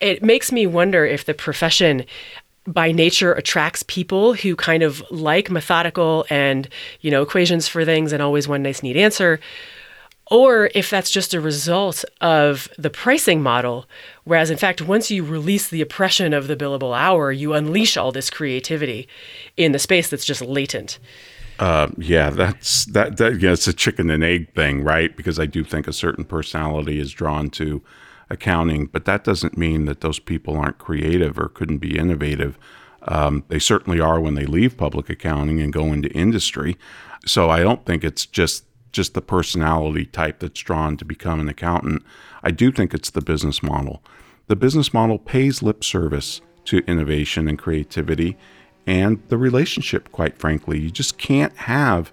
it 0.00 0.24
makes 0.24 0.50
me 0.50 0.66
wonder 0.66 1.06
if 1.06 1.26
the 1.26 1.34
profession 1.34 2.06
by 2.66 2.92
nature 2.92 3.32
attracts 3.32 3.82
people 3.84 4.34
who 4.34 4.56
kind 4.56 4.82
of 4.82 5.02
like 5.10 5.50
methodical 5.50 6.26
and 6.30 6.68
you 7.00 7.10
know 7.10 7.22
equations 7.22 7.68
for 7.68 7.84
things 7.84 8.12
and 8.12 8.22
always 8.22 8.48
one 8.48 8.62
nice 8.62 8.82
neat 8.82 8.96
answer 8.96 9.40
or 10.28 10.70
if 10.74 10.90
that's 10.90 11.10
just 11.10 11.34
a 11.34 11.40
result 11.40 12.04
of 12.20 12.68
the 12.76 12.90
pricing 12.90 13.42
model 13.42 13.86
whereas 14.24 14.50
in 14.50 14.56
fact 14.56 14.82
once 14.82 15.10
you 15.10 15.24
release 15.24 15.68
the 15.68 15.80
oppression 15.80 16.32
of 16.32 16.48
the 16.48 16.56
billable 16.56 16.96
hour 16.96 17.30
you 17.30 17.52
unleash 17.52 17.96
all 17.96 18.12
this 18.12 18.30
creativity 18.30 19.08
in 19.56 19.72
the 19.72 19.78
space 19.78 20.10
that's 20.10 20.24
just 20.24 20.42
latent 20.42 20.98
uh, 21.58 21.88
yeah, 21.96 22.28
that's 22.28 22.84
that. 22.86 23.16
That 23.16 23.40
yeah, 23.40 23.52
it's 23.52 23.66
a 23.66 23.72
chicken 23.72 24.10
and 24.10 24.22
egg 24.22 24.52
thing, 24.52 24.84
right? 24.84 25.16
Because 25.16 25.40
I 25.40 25.46
do 25.46 25.64
think 25.64 25.88
a 25.88 25.92
certain 25.92 26.24
personality 26.24 27.00
is 27.00 27.12
drawn 27.12 27.48
to 27.52 27.80
accounting, 28.30 28.86
but 28.86 29.04
that 29.04 29.24
doesn't 29.24 29.56
mean 29.56 29.84
that 29.84 30.00
those 30.00 30.18
people 30.18 30.56
aren't 30.56 30.78
creative 30.78 31.38
or 31.38 31.48
couldn't 31.48 31.78
be 31.78 31.98
innovative. 31.98 32.58
Um, 33.02 33.44
they 33.48 33.58
certainly 33.58 34.00
are 34.00 34.20
when 34.20 34.34
they 34.34 34.46
leave 34.46 34.76
public 34.76 35.08
accounting 35.08 35.60
and 35.60 35.72
go 35.72 35.92
into 35.92 36.10
industry. 36.10 36.76
So 37.24 37.50
I 37.50 37.60
don't 37.60 37.84
think 37.84 38.04
it's 38.04 38.26
just 38.26 38.64
just 38.92 39.12
the 39.12 39.20
personality 39.20 40.06
type 40.06 40.38
that's 40.38 40.60
drawn 40.60 40.96
to 40.96 41.04
become 41.04 41.38
an 41.38 41.50
accountant. 41.50 42.02
I 42.42 42.50
do 42.50 42.72
think 42.72 42.94
it's 42.94 43.10
the 43.10 43.20
business 43.20 43.62
model. 43.62 44.02
The 44.46 44.56
business 44.56 44.94
model 44.94 45.18
pays 45.18 45.62
lip 45.62 45.84
service 45.84 46.40
to 46.64 46.78
innovation 46.86 47.46
and 47.46 47.58
creativity 47.58 48.38
and 48.86 49.22
the 49.28 49.36
relationship, 49.36 50.10
quite 50.12 50.38
frankly. 50.38 50.78
You 50.78 50.90
just 50.90 51.18
can't 51.18 51.54
have 51.56 52.10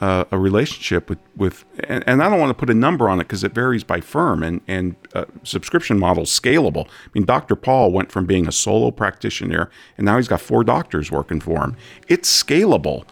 uh, 0.00 0.24
a 0.30 0.38
relationship 0.38 1.08
with 1.08 1.18
with 1.36 1.64
and, 1.88 2.02
and, 2.06 2.22
I 2.22 2.28
don't 2.28 2.40
want 2.40 2.50
to 2.50 2.54
put 2.54 2.68
a 2.68 2.74
number 2.74 3.08
on 3.08 3.20
it 3.20 3.24
because 3.24 3.44
it 3.44 3.52
varies 3.52 3.84
by 3.84 4.00
firm 4.00 4.42
and 4.42 4.60
and 4.66 4.96
uh, 5.14 5.26
subscription 5.44 5.98
models 5.98 6.30
scalable. 6.30 6.86
I 6.86 7.10
mean, 7.14 7.24
Dr. 7.24 7.54
Paul 7.54 7.92
went 7.92 8.10
from 8.10 8.26
being 8.26 8.48
a 8.48 8.52
solo 8.52 8.90
practitioner 8.90 9.70
and 9.96 10.04
now 10.04 10.16
he's 10.16 10.28
got 10.28 10.40
four 10.40 10.64
doctors 10.64 11.12
working 11.12 11.40
for 11.40 11.62
him. 11.62 11.76
It's 12.08 12.42
scalable 12.42 13.04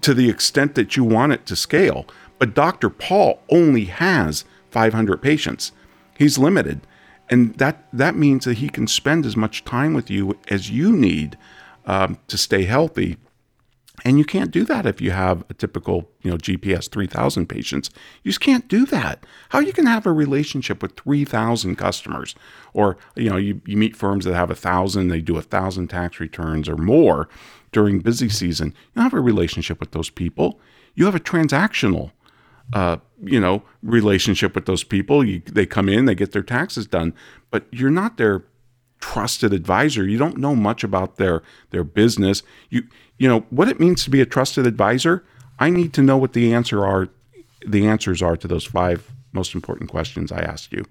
to 0.00 0.14
the 0.14 0.30
extent 0.30 0.76
that 0.76 0.96
you 0.96 1.04
want 1.04 1.32
it 1.32 1.44
to 1.46 1.56
scale. 1.56 2.06
But 2.38 2.54
Dr. 2.54 2.88
Paul 2.88 3.40
only 3.50 3.86
has 3.86 4.44
500 4.70 5.20
patients. 5.20 5.72
He's 6.16 6.38
limited, 6.38 6.80
and 7.28 7.54
that 7.56 7.86
that 7.92 8.14
means 8.14 8.44
that 8.44 8.58
he 8.58 8.68
can 8.68 8.86
spend 8.86 9.26
as 9.26 9.36
much 9.36 9.64
time 9.64 9.94
with 9.94 10.10
you 10.10 10.38
as 10.48 10.70
you 10.70 10.92
need 10.92 11.36
um, 11.84 12.18
to 12.28 12.38
stay 12.38 12.64
healthy 12.64 13.16
and 14.04 14.18
you 14.18 14.24
can't 14.24 14.50
do 14.50 14.64
that 14.64 14.86
if 14.86 15.00
you 15.00 15.10
have 15.10 15.44
a 15.48 15.54
typical, 15.54 16.10
you 16.22 16.30
know, 16.30 16.36
GP's 16.36 16.88
3000 16.88 17.46
patients. 17.46 17.90
You 18.22 18.30
just 18.30 18.40
can't 18.40 18.66
do 18.66 18.86
that. 18.86 19.24
How 19.50 19.60
you 19.60 19.72
can 19.72 19.86
have 19.86 20.06
a 20.06 20.12
relationship 20.12 20.82
with 20.82 20.96
3000 20.96 21.76
customers 21.76 22.34
or, 22.72 22.96
you 23.14 23.30
know, 23.30 23.36
you, 23.36 23.60
you 23.66 23.76
meet 23.76 23.94
firms 23.94 24.24
that 24.24 24.34
have 24.34 24.50
a 24.50 24.56
thousand, 24.56 25.08
they 25.08 25.20
do 25.20 25.36
a 25.36 25.42
thousand 25.42 25.88
tax 25.88 26.20
returns 26.20 26.68
or 26.68 26.76
more 26.76 27.28
during 27.70 28.00
busy 28.00 28.28
season. 28.28 28.68
You 28.68 28.74
don't 28.96 29.04
have 29.04 29.14
a 29.14 29.20
relationship 29.20 29.78
with 29.78 29.92
those 29.92 30.10
people. 30.10 30.58
You 30.94 31.04
have 31.04 31.14
a 31.14 31.20
transactional, 31.20 32.12
uh, 32.72 32.96
you 33.22 33.40
know, 33.40 33.62
relationship 33.82 34.54
with 34.54 34.66
those 34.66 34.84
people. 34.84 35.24
You, 35.24 35.42
they 35.46 35.66
come 35.66 35.88
in, 35.88 36.06
they 36.06 36.14
get 36.14 36.32
their 36.32 36.42
taxes 36.42 36.86
done, 36.86 37.14
but 37.50 37.66
you're 37.70 37.90
not 37.90 38.16
their 38.16 38.44
trusted 39.02 39.52
advisor. 39.52 40.06
You 40.06 40.16
don't 40.16 40.38
know 40.38 40.54
much 40.54 40.82
about 40.82 41.16
their 41.16 41.42
their 41.70 41.84
business. 41.84 42.42
You 42.70 42.84
you 43.18 43.28
know 43.28 43.40
what 43.50 43.68
it 43.68 43.78
means 43.78 44.04
to 44.04 44.10
be 44.10 44.22
a 44.22 44.26
trusted 44.26 44.66
advisor. 44.66 45.24
I 45.58 45.68
need 45.68 45.92
to 45.94 46.02
know 46.02 46.16
what 46.16 46.32
the 46.32 46.54
answer 46.54 46.86
are 46.86 47.08
the 47.66 47.86
answers 47.86 48.22
are 48.22 48.36
to 48.36 48.48
those 48.48 48.64
five 48.64 49.10
most 49.32 49.54
important 49.54 49.90
questions 49.90 50.32
I 50.32 50.40
asked 50.40 50.72
you 50.72 50.84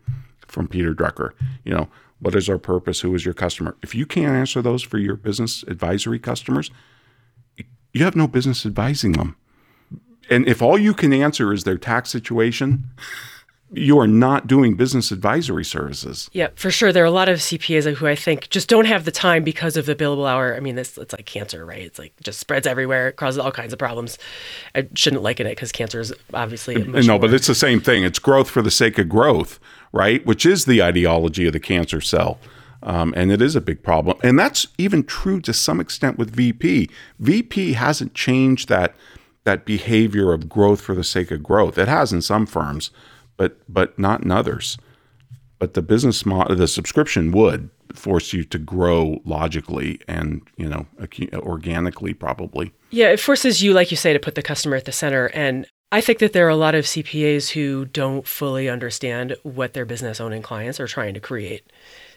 from 0.48 0.68
Peter 0.68 0.94
Drucker. 0.94 1.32
You 1.64 1.74
know, 1.74 1.88
what 2.20 2.36
is 2.36 2.50
our 2.50 2.58
purpose? 2.58 3.02
Who 3.02 3.16
is 3.16 3.26
your 3.26 3.34
customer? 3.34 3.76
If 3.82 3.96
you 3.96 4.06
can't 4.06 4.36
answer 4.36 4.62
those 4.62 4.84
for 4.84 4.98
your 4.98 5.16
business 5.16 5.64
advisory 5.68 6.20
customers, 6.20 6.70
you 7.94 8.04
have 8.04 8.16
no 8.16 8.28
business 8.28 8.66
advising 8.66 9.14
them. 9.14 9.36
And 10.30 10.48
if 10.48 10.62
all 10.62 10.78
you 10.78 10.94
can 10.94 11.14
answer 11.14 11.52
is 11.52 11.64
their 11.64 11.78
tax 11.78 12.10
situation, 12.10 12.86
you 13.74 13.98
are 14.00 14.08
not 14.08 14.48
doing 14.48 14.76
business 14.76 15.12
advisory 15.12 15.64
services. 15.64 16.30
Yeah, 16.34 16.50
for 16.56 16.70
sure. 16.72 16.92
There 16.92 17.04
are 17.04 17.08
a 17.08 17.12
lot 17.12 17.30
of 17.30 17.40
CPAs 17.40 17.96
who 17.96 18.06
I 18.06 18.16
think 18.16 18.50
just 18.50 18.68
don't 18.68 18.86
have 18.86 19.06
the 19.06 19.12
time 19.12 19.44
because 19.44 19.78
of 19.78 19.86
the 19.86 19.96
billable 19.96 20.30
hour. 20.30 20.56
I 20.56 20.60
mean, 20.60 20.76
this 20.76 20.98
it's 20.98 21.14
like 21.14 21.26
cancer, 21.26 21.66
right? 21.66 21.82
It's 21.82 21.98
like 21.98 22.14
just 22.22 22.40
spreads 22.40 22.68
everywhere, 22.68 23.10
it 23.10 23.16
causes 23.16 23.40
all 23.40 23.52
kinds 23.52 23.72
of 23.72 23.80
problems. 23.80 24.18
I 24.76 24.88
shouldn't 24.94 25.24
liken 25.24 25.48
it 25.48 25.52
because 25.52 25.72
cancer 25.72 26.02
is 26.02 26.14
obviously 26.34 26.76
no, 26.76 27.02
more. 27.02 27.20
but 27.20 27.34
it's 27.34 27.48
the 27.48 27.56
same 27.56 27.80
thing. 27.80 28.04
It's 28.04 28.20
growth 28.20 28.50
for 28.50 28.62
the 28.62 28.72
sake 28.72 28.98
of 28.98 29.08
growth, 29.08 29.60
right? 29.94 30.26
Which 30.26 30.46
is 30.46 30.66
the 30.66 30.84
ideology 30.84 31.48
of 31.48 31.54
the 31.54 31.60
cancer 31.60 32.02
cell. 32.02 32.40
Um, 32.84 33.14
and 33.16 33.32
it 33.32 33.42
is 33.42 33.56
a 33.56 33.62
big 33.62 33.84
problem. 33.84 34.18
And 34.24 34.40
that's 34.40 34.68
even 34.80 35.04
true 35.04 35.40
to 35.42 35.54
some 35.54 35.80
extent 35.80 36.18
with 36.18 36.36
VP. 36.36 36.90
VP 37.20 37.74
hasn't 37.74 38.16
changed 38.16 38.70
that 38.70 38.96
that 39.44 39.66
behavior 39.66 40.34
of 40.34 40.48
growth 40.48 40.82
for 40.82 40.94
the 40.94 41.04
sake 41.04 41.32
of 41.32 41.42
growth. 41.42 41.78
It 41.78 41.88
has 41.88 42.14
in 42.14 42.22
some 42.22 42.46
firms 42.46 42.92
but 43.42 43.58
but 43.68 43.98
not 43.98 44.22
in 44.24 44.30
others. 44.30 44.78
But 45.58 45.74
the 45.74 45.82
business 45.82 46.28
model, 46.28 46.56
the 46.56 46.68
subscription 46.68 47.32
would 47.32 47.72
force 47.92 48.34
you 48.34 48.44
to 48.44 48.60
grow 48.60 49.20
logically 49.26 50.00
and 50.08 50.44
you 50.58 50.70
know 50.70 50.86
organically 51.34 52.14
probably. 52.14 52.72
Yeah, 52.92 53.10
it 53.10 53.20
forces 53.20 53.64
you, 53.64 53.74
like 53.74 53.90
you 53.90 53.98
say, 53.98 54.14
to 54.14 54.20
put 54.20 54.36
the 54.36 54.44
customer 54.44 54.76
at 54.76 54.86
the 54.86 54.92
center. 54.92 55.26
And 55.34 55.66
I 55.92 56.02
think 56.02 56.20
that 56.20 56.34
there 56.34 56.46
are 56.46 56.50
a 56.50 56.56
lot 56.56 56.76
of 56.76 56.86
CPAs 56.86 57.50
who 57.50 57.86
don't 57.86 58.28
fully 58.28 58.70
understand 58.70 59.36
what 59.42 59.74
their 59.74 59.86
business 59.86 60.22
owning 60.22 60.44
clients 60.44 60.80
are 60.80 60.88
trying 60.88 61.16
to 61.16 61.20
create 61.20 61.64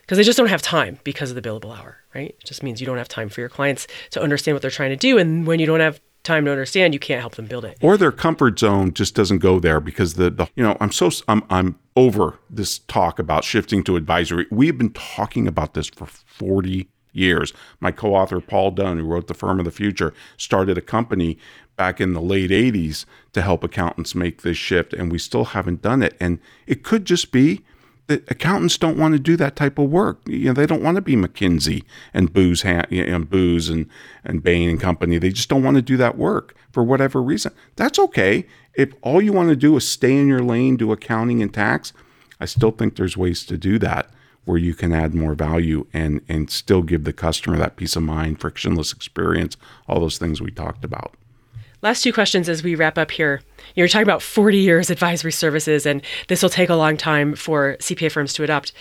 because 0.02 0.18
they 0.18 0.24
just 0.24 0.36
don't 0.36 0.48
have 0.48 0.60
time 0.60 0.98
because 1.04 1.30
of 1.30 1.36
the 1.36 1.48
billable 1.48 1.74
hour, 1.74 1.96
right? 2.14 2.36
It 2.38 2.44
just 2.44 2.62
means 2.62 2.82
you 2.82 2.86
don't 2.86 2.98
have 2.98 3.08
time 3.08 3.30
for 3.30 3.40
your 3.40 3.48
clients 3.48 3.86
to 4.10 4.22
understand 4.22 4.54
what 4.54 4.60
they're 4.60 4.70
trying 4.70 4.90
to 4.90 4.96
do. 4.96 5.16
And 5.16 5.46
when 5.46 5.58
you 5.58 5.64
don't 5.64 5.80
have 5.80 6.02
time 6.24 6.44
to 6.46 6.50
understand, 6.50 6.94
you 6.94 7.00
can't 7.00 7.20
help 7.20 7.36
them 7.36 7.46
build 7.46 7.64
it. 7.64 7.78
Or 7.80 7.96
their 7.96 8.12
comfort 8.12 8.58
zone 8.58 8.92
just 8.92 9.14
doesn't 9.14 9.38
go 9.38 9.60
there 9.60 9.80
because 9.80 10.14
the, 10.14 10.30
the 10.30 10.48
you 10.56 10.62
know 10.62 10.76
I'm 10.80 10.90
so 10.90 11.10
I'm 11.28 11.42
I'm 11.50 11.78
over 11.96 12.38
this 12.50 12.80
talk 12.80 13.18
about 13.18 13.44
shifting 13.44 13.84
to 13.84 13.96
advisory. 13.96 14.46
We've 14.50 14.76
been 14.76 14.92
talking 14.92 15.46
about 15.46 15.74
this 15.74 15.88
for 15.88 16.06
40 16.06 16.88
years. 17.12 17.52
My 17.78 17.92
co-author 17.92 18.40
Paul 18.40 18.72
Dunn, 18.72 18.98
who 18.98 19.06
wrote 19.06 19.28
The 19.28 19.34
Firm 19.34 19.60
of 19.60 19.64
the 19.64 19.70
Future, 19.70 20.12
started 20.36 20.76
a 20.76 20.82
company 20.82 21.38
back 21.76 22.00
in 22.00 22.12
the 22.12 22.20
late 22.20 22.50
80s 22.50 23.04
to 23.32 23.42
help 23.42 23.64
accountants 23.64 24.14
make 24.14 24.42
this 24.42 24.56
shift 24.56 24.92
and 24.92 25.10
we 25.10 25.18
still 25.18 25.46
haven't 25.46 25.82
done 25.82 26.02
it. 26.02 26.16
And 26.20 26.40
it 26.66 26.82
could 26.82 27.04
just 27.04 27.32
be 27.32 27.64
that 28.06 28.30
accountants 28.30 28.76
don't 28.76 28.98
want 28.98 29.12
to 29.12 29.18
do 29.18 29.36
that 29.36 29.56
type 29.56 29.78
of 29.78 29.90
work. 29.90 30.20
You 30.26 30.46
know, 30.46 30.52
they 30.52 30.66
don't 30.66 30.82
want 30.82 30.96
to 30.96 31.00
be 31.00 31.16
McKinsey 31.16 31.84
and 32.12 32.32
Booz, 32.32 32.64
and 32.64 33.30
Booz 33.30 33.68
and, 33.68 33.88
and 34.24 34.42
Bain 34.42 34.68
and 34.68 34.80
company. 34.80 35.18
They 35.18 35.30
just 35.30 35.48
don't 35.48 35.62
want 35.62 35.76
to 35.76 35.82
do 35.82 35.96
that 35.96 36.18
work 36.18 36.54
for 36.72 36.84
whatever 36.84 37.22
reason. 37.22 37.52
That's 37.76 37.98
okay. 37.98 38.46
If 38.74 38.92
all 39.02 39.22
you 39.22 39.32
want 39.32 39.48
to 39.50 39.56
do 39.56 39.76
is 39.76 39.88
stay 39.88 40.16
in 40.16 40.28
your 40.28 40.42
lane, 40.42 40.76
do 40.76 40.92
accounting 40.92 41.40
and 41.40 41.52
tax, 41.52 41.92
I 42.40 42.44
still 42.44 42.72
think 42.72 42.96
there's 42.96 43.16
ways 43.16 43.46
to 43.46 43.56
do 43.56 43.78
that 43.78 44.10
where 44.44 44.58
you 44.58 44.74
can 44.74 44.92
add 44.92 45.14
more 45.14 45.34
value 45.34 45.86
and 45.92 46.20
and 46.28 46.50
still 46.50 46.82
give 46.82 47.04
the 47.04 47.12
customer 47.12 47.56
that 47.56 47.76
peace 47.76 47.96
of 47.96 48.02
mind, 48.02 48.40
frictionless 48.40 48.92
experience, 48.92 49.56
all 49.88 50.00
those 50.00 50.18
things 50.18 50.42
we 50.42 50.50
talked 50.50 50.84
about. 50.84 51.14
Last 51.84 52.02
two 52.02 52.14
questions 52.14 52.48
as 52.48 52.62
we 52.62 52.76
wrap 52.76 52.96
up 52.96 53.10
here. 53.10 53.42
You're 53.74 53.88
talking 53.88 54.04
about 54.06 54.22
40 54.22 54.56
years 54.56 54.88
advisory 54.88 55.32
services, 55.32 55.84
and 55.84 56.00
this 56.28 56.42
will 56.42 56.48
take 56.48 56.70
a 56.70 56.76
long 56.76 56.96
time 56.96 57.34
for 57.34 57.76
CPA 57.78 58.10
firms 58.10 58.32
to 58.32 58.42
adopt. 58.42 58.72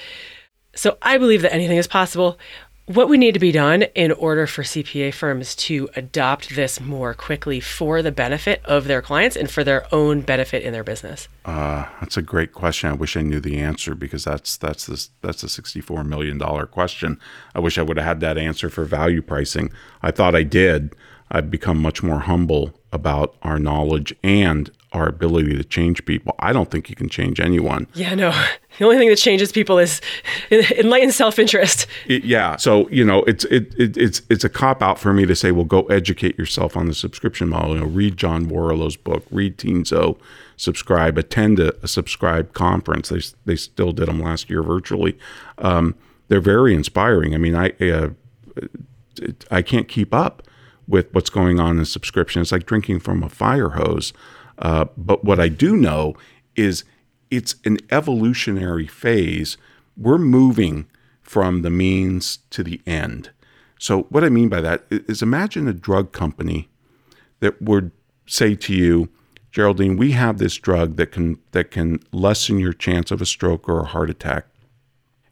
So 0.73 0.97
I 1.01 1.17
believe 1.17 1.41
that 1.41 1.53
anything 1.53 1.77
is 1.77 1.85
possible. 1.85 2.39
what 2.85 3.09
would 3.09 3.19
need 3.19 3.33
to 3.33 3.41
be 3.41 3.51
done 3.51 3.83
in 3.95 4.13
order 4.13 4.47
for 4.47 4.63
CPA 4.63 5.13
firms 5.13 5.53
to 5.55 5.89
adopt 5.97 6.55
this 6.55 6.79
more 6.79 7.13
quickly 7.13 7.59
for 7.59 8.01
the 8.01 8.11
benefit 8.11 8.61
of 8.63 8.85
their 8.85 9.01
clients 9.01 9.35
and 9.35 9.51
for 9.51 9.65
their 9.65 9.85
own 9.93 10.21
benefit 10.21 10.63
in 10.63 10.71
their 10.71 10.83
business? 10.85 11.27
Uh, 11.43 11.85
that's 11.99 12.15
a 12.15 12.21
great 12.21 12.53
question. 12.53 12.89
I 12.89 12.93
wish 12.93 13.17
I 13.17 13.21
knew 13.21 13.41
the 13.41 13.59
answer 13.59 13.95
because 13.95 14.23
that's 14.23 14.55
that's 14.55 14.85
this 14.85 15.09
that's 15.21 15.43
a 15.43 15.49
sixty-four 15.49 16.05
million 16.05 16.37
dollar 16.37 16.65
question. 16.65 17.19
I 17.53 17.59
wish 17.59 17.77
I 17.77 17.81
would 17.81 17.97
have 17.97 18.05
had 18.05 18.19
that 18.21 18.37
answer 18.37 18.69
for 18.69 18.85
value 18.85 19.21
pricing. 19.21 19.71
I 20.01 20.11
thought 20.11 20.35
I 20.35 20.43
did. 20.43 20.95
I've 21.31 21.49
become 21.49 21.81
much 21.81 22.03
more 22.03 22.19
humble 22.19 22.73
about 22.93 23.35
our 23.41 23.59
knowledge 23.59 24.15
and 24.23 24.71
our 24.93 25.07
ability 25.07 25.57
to 25.57 25.63
change 25.63 26.05
people. 26.05 26.35
I 26.37 26.53
don't 26.53 26.69
think 26.69 26.89
you 26.89 26.95
can 26.95 27.09
change 27.09 27.39
anyone. 27.39 27.87
Yeah, 27.93 28.15
no. 28.15 28.31
The 28.79 28.85
only 28.85 28.97
thing 28.97 29.09
that 29.09 29.17
changes 29.17 29.51
people 29.51 29.77
is 29.77 30.01
enlightened 30.51 31.13
self-interest. 31.13 31.85
It, 32.07 32.23
yeah. 32.23 32.55
So 32.55 32.89
you 32.89 33.05
know, 33.05 33.19
it's 33.25 33.45
it, 33.45 33.71
it 33.77 33.95
it's 33.95 34.23
it's 34.31 34.43
a 34.43 34.49
cop 34.49 34.81
out 34.81 34.97
for 34.97 35.13
me 35.13 35.27
to 35.27 35.35
say, 35.35 35.51
well, 35.51 35.63
go 35.63 35.83
educate 35.83 36.39
yourself 36.39 36.75
on 36.75 36.87
the 36.87 36.95
subscription 36.95 37.49
model. 37.49 37.75
You 37.75 37.81
know, 37.81 37.85
read 37.85 38.17
John 38.17 38.47
Warrillow's 38.47 38.97
book, 38.97 39.27
read 39.29 39.59
Tien 39.59 39.83
Tzuo, 39.83 40.17
subscribe, 40.57 41.19
attend 41.19 41.59
a, 41.59 41.75
a 41.83 41.87
subscribe 41.87 42.53
conference. 42.53 43.09
They 43.09 43.21
they 43.45 43.55
still 43.57 43.91
did 43.91 44.07
them 44.07 44.19
last 44.19 44.49
year 44.49 44.63
virtually. 44.63 45.19
Um, 45.59 45.93
they're 46.29 46.41
very 46.41 46.73
inspiring. 46.73 47.35
I 47.35 47.37
mean, 47.37 47.53
I 47.53 47.73
uh, 47.79 48.09
I 49.51 49.61
can't 49.61 49.87
keep 49.87 50.15
up 50.15 50.41
with 50.93 51.11
what's 51.11 51.31
going 51.31 51.59
on 51.59 51.79
in 51.79 51.85
subscription. 51.85 52.39
It's 52.39 52.51
like 52.51 52.67
drinking 52.67 52.99
from 52.99 53.23
a 53.23 53.27
fire 53.29 53.69
hose. 53.69 54.13
Uh, 54.59 54.85
but 54.95 55.25
what 55.25 55.39
I 55.39 55.49
do 55.49 55.75
know 55.75 56.13
is 56.55 56.83
it's 57.31 57.55
an 57.65 57.79
evolutionary 57.89 58.85
phase. 58.85 59.57
We're 59.97 60.19
moving 60.19 60.85
from 61.23 61.63
the 61.63 61.71
means 61.71 62.37
to 62.51 62.63
the 62.63 62.79
end. 62.85 63.31
So, 63.79 64.03
what 64.03 64.23
I 64.23 64.29
mean 64.29 64.49
by 64.49 64.61
that 64.61 64.85
is 64.91 65.23
imagine 65.23 65.67
a 65.67 65.73
drug 65.73 66.11
company 66.11 66.69
that 67.39 67.59
would 67.59 67.89
say 68.27 68.53
to 68.53 68.73
you, 68.73 69.09
Geraldine, 69.51 69.97
we 69.97 70.11
have 70.11 70.37
this 70.37 70.55
drug 70.55 70.95
that 70.97 71.11
can 71.11 71.39
that 71.53 71.71
can 71.71 72.01
lessen 72.11 72.59
your 72.59 72.71
chance 72.71 73.09
of 73.09 73.19
a 73.19 73.25
stroke 73.25 73.67
or 73.67 73.79
a 73.79 73.87
heart 73.87 74.11
attack. 74.11 74.45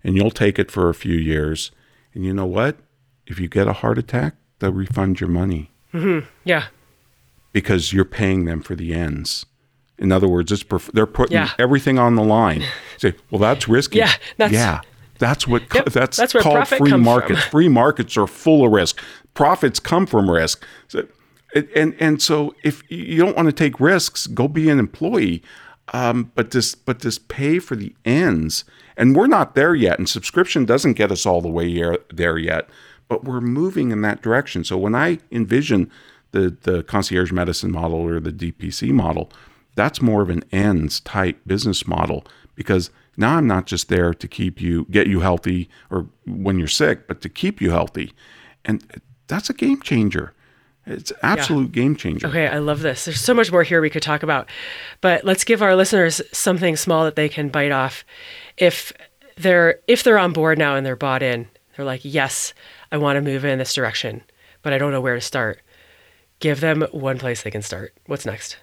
And 0.03 0.15
you'll 0.15 0.31
take 0.31 0.57
it 0.57 0.71
for 0.71 0.89
a 0.89 0.95
few 0.95 1.15
years. 1.15 1.69
And 2.15 2.25
you 2.25 2.33
know 2.33 2.47
what? 2.47 2.77
If 3.27 3.39
you 3.39 3.47
get 3.47 3.67
a 3.67 3.73
heart 3.73 3.99
attack, 3.99 4.33
they'll 4.61 4.71
refund 4.71 5.19
your 5.19 5.29
money. 5.29 5.69
Mm-hmm. 5.93 6.25
Yeah 6.45 6.67
because 7.53 7.91
you're 7.93 8.05
paying 8.05 8.45
them 8.45 8.61
for 8.61 8.75
the 8.75 8.93
ends. 8.93 9.45
In 9.97 10.11
other 10.11 10.27
words, 10.27 10.51
it's 10.51 10.63
perf- 10.63 10.91
they're 10.93 11.05
putting 11.05 11.37
yeah. 11.37 11.51
everything 11.59 11.99
on 11.99 12.15
the 12.15 12.23
line. 12.23 12.63
Say, 12.97 13.13
well, 13.29 13.39
that's 13.39 13.67
risky. 13.67 13.99
Yeah, 13.99 14.13
that's, 14.37 14.53
yeah, 14.53 14.81
that's 15.19 15.47
what 15.47 15.63
yep, 15.73 15.85
that's, 15.85 16.17
that's 16.17 16.33
called 16.33 16.67
free 16.67 16.95
markets. 16.97 17.43
free 17.43 17.69
markets 17.69 18.17
are 18.17 18.27
full 18.27 18.65
of 18.65 18.71
risk. 18.71 18.99
Profits 19.33 19.79
come 19.79 20.05
from 20.05 20.29
risk. 20.29 20.65
So, 20.87 21.07
and 21.75 21.95
and 21.99 22.21
so 22.21 22.55
if 22.63 22.89
you 22.89 23.17
don't 23.17 23.35
want 23.35 23.47
to 23.47 23.53
take 23.53 23.79
risks, 23.79 24.25
go 24.27 24.47
be 24.47 24.69
an 24.69 24.79
employee. 24.79 25.43
Um, 25.93 26.31
but 26.35 26.51
this 26.51 26.73
but 26.73 26.99
this 26.99 27.19
pay 27.19 27.59
for 27.59 27.75
the 27.75 27.93
ends, 28.05 28.63
and 28.95 29.15
we're 29.15 29.27
not 29.27 29.55
there 29.55 29.75
yet. 29.75 29.99
And 29.99 30.07
subscription 30.07 30.65
doesn't 30.65 30.93
get 30.93 31.11
us 31.11 31.25
all 31.25 31.41
the 31.41 31.49
way 31.49 31.97
there 32.09 32.37
yet, 32.37 32.69
but 33.11 33.25
we're 33.25 33.41
moving 33.41 33.91
in 33.91 33.99
that 34.03 34.21
direction. 34.21 34.63
So 34.63 34.77
when 34.77 34.95
I 34.95 35.19
envision 35.33 35.91
the 36.31 36.55
the 36.61 36.81
concierge 36.83 37.33
medicine 37.33 37.69
model 37.69 37.99
or 37.99 38.21
the 38.21 38.31
DPC 38.31 38.91
model, 38.91 39.29
that's 39.75 40.01
more 40.01 40.21
of 40.21 40.29
an 40.29 40.45
ends 40.53 41.01
type 41.01 41.37
business 41.45 41.85
model 41.85 42.25
because 42.55 42.89
now 43.17 43.35
I'm 43.35 43.47
not 43.47 43.65
just 43.65 43.89
there 43.89 44.13
to 44.13 44.27
keep 44.29 44.61
you 44.61 44.87
get 44.89 45.07
you 45.07 45.19
healthy 45.19 45.69
or 45.89 46.07
when 46.25 46.57
you're 46.57 46.69
sick, 46.69 47.05
but 47.05 47.19
to 47.19 47.27
keep 47.27 47.59
you 47.59 47.71
healthy. 47.71 48.13
And 48.63 49.01
that's 49.27 49.49
a 49.49 49.53
game 49.53 49.81
changer. 49.81 50.33
It's 50.85 51.11
absolute 51.21 51.75
yeah. 51.75 51.81
game 51.81 51.97
changer. 51.97 52.27
Okay, 52.27 52.47
I 52.47 52.59
love 52.59 52.79
this. 52.79 53.03
There's 53.03 53.19
so 53.19 53.33
much 53.33 53.51
more 53.51 53.63
here 53.63 53.81
we 53.81 53.89
could 53.89 54.03
talk 54.03 54.23
about. 54.23 54.47
But 55.01 55.25
let's 55.25 55.43
give 55.43 55.61
our 55.61 55.75
listeners 55.75 56.21
something 56.31 56.77
small 56.77 57.03
that 57.03 57.17
they 57.17 57.27
can 57.27 57.49
bite 57.49 57.73
off. 57.73 58.05
If 58.55 58.93
they're 59.35 59.81
if 59.89 60.01
they're 60.03 60.17
on 60.17 60.31
board 60.31 60.57
now 60.57 60.77
and 60.77 60.85
they're 60.85 60.95
bought 60.95 61.21
in, 61.21 61.49
they're 61.75 61.85
like, 61.85 62.01
"Yes, 62.03 62.53
I 62.91 62.97
want 62.97 63.17
to 63.17 63.21
move 63.21 63.45
in 63.45 63.59
this 63.59 63.73
direction, 63.73 64.23
but 64.61 64.73
I 64.73 64.77
don't 64.77 64.91
know 64.91 65.01
where 65.01 65.15
to 65.15 65.21
start." 65.21 65.61
give 66.41 66.59
them 66.59 66.81
one 66.91 67.17
place 67.17 67.43
they 67.43 67.51
can 67.51 67.61
start. 67.61 67.93
What's 68.07 68.25
next? 68.25 68.57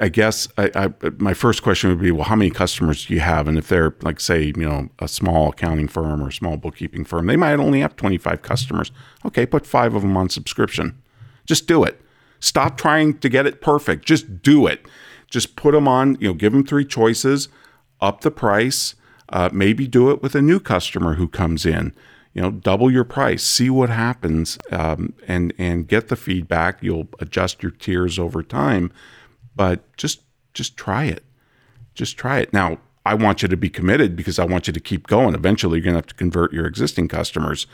I 0.00 0.08
guess 0.08 0.48
I, 0.56 0.70
I, 0.74 1.10
my 1.18 1.34
first 1.34 1.62
question 1.62 1.90
would 1.90 2.00
be, 2.00 2.12
well, 2.12 2.24
how 2.24 2.36
many 2.36 2.50
customers 2.50 3.04
do 3.04 3.12
you 3.12 3.20
have? 3.20 3.46
And 3.46 3.58
if 3.58 3.68
they're 3.68 3.94
like, 4.00 4.20
say, 4.20 4.44
you 4.56 4.68
know, 4.68 4.88
a 5.00 5.08
small 5.08 5.50
accounting 5.50 5.88
firm 5.88 6.22
or 6.22 6.28
a 6.28 6.32
small 6.32 6.56
bookkeeping 6.56 7.04
firm, 7.04 7.26
they 7.26 7.36
might 7.36 7.58
only 7.58 7.80
have 7.80 7.96
25 7.96 8.40
customers. 8.40 8.92
Okay, 9.26 9.44
put 9.44 9.66
five 9.66 9.94
of 9.94 10.02
them 10.02 10.16
on 10.16 10.30
subscription. 10.30 11.02
Just 11.44 11.66
do 11.66 11.84
it. 11.84 12.00
Stop 12.40 12.78
trying 12.78 13.18
to 13.18 13.28
get 13.28 13.46
it 13.46 13.60
perfect. 13.60 14.06
Just 14.06 14.42
do 14.42 14.66
it. 14.66 14.86
Just 15.28 15.56
put 15.56 15.72
them 15.72 15.88
on, 15.88 16.16
you 16.20 16.28
know, 16.28 16.34
give 16.34 16.52
them 16.52 16.64
three 16.64 16.84
choices, 16.84 17.48
up 18.00 18.20
the 18.20 18.30
price, 18.30 18.94
uh, 19.30 19.50
maybe 19.52 19.86
do 19.88 20.10
it 20.10 20.22
with 20.22 20.34
a 20.34 20.42
new 20.42 20.60
customer 20.60 21.14
who 21.14 21.26
comes 21.26 21.66
in 21.66 21.92
you 22.34 22.42
know 22.42 22.50
double 22.50 22.90
your 22.90 23.04
price 23.04 23.42
see 23.42 23.70
what 23.70 23.88
happens 23.88 24.58
um, 24.70 25.14
and 25.26 25.54
and 25.56 25.88
get 25.88 26.08
the 26.08 26.16
feedback. 26.16 26.82
You'll 26.82 27.08
adjust 27.20 27.62
your 27.62 27.72
tiers 27.72 28.18
over 28.18 28.42
time 28.42 28.92
but 29.56 29.96
just 29.96 30.20
just 30.52 30.76
try 30.76 31.04
it. 31.04 31.24
Just 31.94 32.16
try 32.16 32.38
it. 32.38 32.52
Now 32.52 32.78
I 33.06 33.12
want 33.12 33.42
you 33.42 33.48
to 33.48 33.56
be 33.56 33.68
committed 33.68 34.16
because 34.16 34.38
I 34.38 34.46
want 34.46 34.66
you 34.66 34.72
to 34.72 34.80
keep 34.80 35.06
going. 35.06 35.34
Eventually, 35.34 35.78
you're 35.78 35.84
going 35.84 35.94
to 35.94 35.98
have 35.98 36.06
to 36.06 36.14
convert 36.14 36.54
your 36.54 36.64
existing 36.64 37.08
customers. 37.08 37.66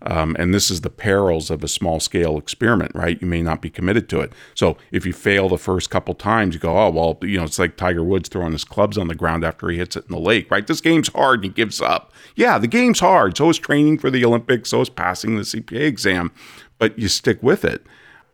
Um, 0.00 0.34
and 0.38 0.54
this 0.54 0.70
is 0.70 0.80
the 0.80 0.88
perils 0.88 1.50
of 1.50 1.62
a 1.62 1.68
small 1.68 2.00
scale 2.00 2.38
experiment, 2.38 2.92
right? 2.94 3.20
You 3.20 3.26
may 3.26 3.42
not 3.42 3.60
be 3.60 3.68
committed 3.68 4.08
to 4.10 4.20
it. 4.20 4.32
So 4.54 4.78
if 4.90 5.04
you 5.04 5.12
fail 5.12 5.50
the 5.50 5.58
first 5.58 5.90
couple 5.90 6.14
times, 6.14 6.54
you 6.54 6.60
go, 6.60 6.78
oh, 6.78 6.88
well, 6.88 7.18
you 7.20 7.36
know, 7.36 7.44
it's 7.44 7.58
like 7.58 7.76
Tiger 7.76 8.02
Woods 8.02 8.30
throwing 8.30 8.52
his 8.52 8.64
clubs 8.64 8.96
on 8.96 9.08
the 9.08 9.14
ground 9.14 9.44
after 9.44 9.68
he 9.68 9.76
hits 9.76 9.94
it 9.94 10.06
in 10.08 10.12
the 10.12 10.20
lake, 10.20 10.50
right? 10.50 10.66
This 10.66 10.80
game's 10.80 11.08
hard 11.08 11.40
and 11.40 11.44
he 11.44 11.50
gives 11.50 11.82
up. 11.82 12.12
Yeah, 12.34 12.56
the 12.58 12.66
game's 12.66 13.00
hard. 13.00 13.36
So 13.36 13.50
is 13.50 13.58
training 13.58 13.98
for 13.98 14.10
the 14.10 14.24
Olympics. 14.24 14.70
So 14.70 14.80
is 14.80 14.88
passing 14.88 15.36
the 15.36 15.42
CPA 15.42 15.82
exam. 15.82 16.32
But 16.78 16.98
you 16.98 17.08
stick 17.08 17.42
with 17.42 17.64
it. 17.64 17.84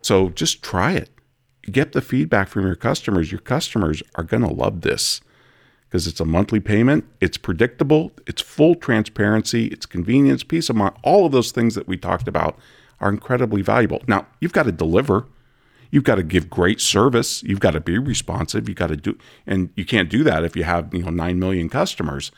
So 0.02 0.28
just 0.28 0.62
try 0.62 0.92
it. 0.92 1.10
Get 1.62 1.92
the 1.92 2.02
feedback 2.02 2.46
from 2.46 2.66
your 2.66 2.76
customers. 2.76 3.32
Your 3.32 3.40
customers 3.40 4.02
are 4.14 4.22
going 4.22 4.42
to 4.42 4.52
love 4.52 4.82
this 4.82 5.20
because 5.94 6.08
it's 6.08 6.18
a 6.18 6.24
monthly 6.24 6.58
payment, 6.58 7.04
it's 7.20 7.36
predictable, 7.36 8.10
it's 8.26 8.42
full 8.42 8.74
transparency, 8.74 9.66
it's 9.66 9.86
convenience, 9.86 10.42
peace 10.42 10.68
of 10.68 10.74
mind. 10.74 10.92
All 11.04 11.24
of 11.24 11.30
those 11.30 11.52
things 11.52 11.76
that 11.76 11.86
we 11.86 11.96
talked 11.96 12.26
about 12.26 12.58
are 12.98 13.08
incredibly 13.08 13.62
valuable. 13.62 14.02
Now, 14.08 14.26
you've 14.40 14.52
got 14.52 14.64
to 14.64 14.72
deliver. 14.72 15.26
You've 15.92 16.02
got 16.02 16.16
to 16.16 16.24
give 16.24 16.50
great 16.50 16.80
service. 16.80 17.44
You've 17.44 17.60
got 17.60 17.74
to 17.74 17.80
be 17.80 17.96
responsive. 17.96 18.68
You've 18.68 18.76
got 18.76 18.88
to 18.88 18.96
do, 18.96 19.16
and 19.46 19.70
you 19.76 19.84
can't 19.84 20.10
do 20.10 20.24
that 20.24 20.42
if 20.42 20.56
you 20.56 20.64
have 20.64 20.92
you 20.92 21.04
know 21.04 21.10
nine 21.10 21.38
million 21.38 21.68
customers. 21.68 22.32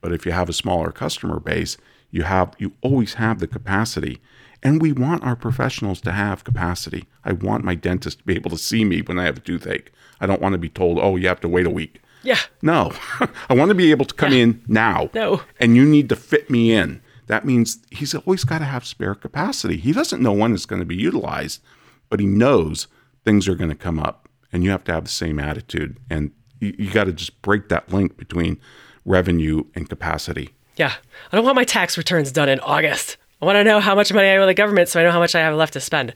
But 0.00 0.12
if 0.12 0.24
you 0.24 0.30
have 0.30 0.48
a 0.48 0.52
smaller 0.52 0.92
customer 0.92 1.40
base, 1.40 1.78
you 2.12 2.22
have 2.22 2.54
you 2.58 2.74
always 2.80 3.14
have 3.14 3.40
the 3.40 3.48
capacity. 3.48 4.20
And 4.62 4.80
we 4.80 4.92
want 4.92 5.24
our 5.24 5.34
professionals 5.34 6.00
to 6.02 6.12
have 6.12 6.44
capacity. 6.44 7.06
I 7.24 7.32
want 7.32 7.64
my 7.64 7.74
dentist 7.74 8.18
to 8.20 8.24
be 8.24 8.36
able 8.36 8.50
to 8.50 8.56
see 8.56 8.84
me 8.84 9.02
when 9.02 9.18
I 9.18 9.24
have 9.24 9.38
a 9.38 9.40
toothache. 9.40 9.90
I 10.20 10.26
don't 10.26 10.40
want 10.40 10.52
to 10.52 10.58
be 10.58 10.68
told, 10.68 11.00
"Oh, 11.00 11.16
you 11.16 11.26
have 11.26 11.40
to 11.40 11.48
wait 11.48 11.66
a 11.66 11.70
week." 11.70 12.00
Yeah. 12.22 12.38
No, 12.62 12.92
I 13.48 13.54
want 13.54 13.70
to 13.70 13.74
be 13.74 13.90
able 13.90 14.04
to 14.04 14.14
come 14.14 14.32
yeah. 14.32 14.38
in 14.40 14.62
now. 14.68 15.10
No. 15.14 15.42
And 15.58 15.76
you 15.76 15.84
need 15.84 16.08
to 16.10 16.16
fit 16.16 16.50
me 16.50 16.72
in. 16.72 17.00
That 17.26 17.44
means 17.44 17.78
he's 17.90 18.14
always 18.14 18.44
got 18.44 18.58
to 18.58 18.64
have 18.64 18.84
spare 18.84 19.14
capacity. 19.14 19.76
He 19.76 19.92
doesn't 19.92 20.22
know 20.22 20.32
when 20.32 20.52
it's 20.52 20.66
going 20.66 20.80
to 20.80 20.86
be 20.86 20.96
utilized, 20.96 21.62
but 22.08 22.18
he 22.18 22.26
knows 22.26 22.88
things 23.24 23.48
are 23.48 23.54
going 23.54 23.70
to 23.70 23.76
come 23.76 24.00
up. 24.00 24.28
And 24.52 24.64
you 24.64 24.70
have 24.70 24.82
to 24.84 24.92
have 24.92 25.04
the 25.04 25.10
same 25.10 25.38
attitude. 25.38 25.98
And 26.10 26.32
you, 26.58 26.74
you 26.76 26.90
got 26.90 27.04
to 27.04 27.12
just 27.12 27.40
break 27.40 27.68
that 27.68 27.92
link 27.92 28.16
between 28.16 28.58
revenue 29.04 29.62
and 29.76 29.88
capacity. 29.88 30.50
Yeah. 30.76 30.94
I 31.30 31.36
don't 31.36 31.44
want 31.44 31.56
my 31.56 31.64
tax 31.64 31.96
returns 31.96 32.32
done 32.32 32.48
in 32.48 32.58
August. 32.60 33.16
I 33.40 33.46
want 33.46 33.56
to 33.56 33.64
know 33.64 33.80
how 33.80 33.94
much 33.94 34.12
money 34.12 34.28
I 34.28 34.36
owe 34.36 34.46
the 34.46 34.54
government 34.54 34.88
so 34.88 35.00
I 35.00 35.04
know 35.04 35.12
how 35.12 35.20
much 35.20 35.34
I 35.34 35.40
have 35.40 35.54
left 35.54 35.74
to 35.74 35.80
spend 35.80 36.14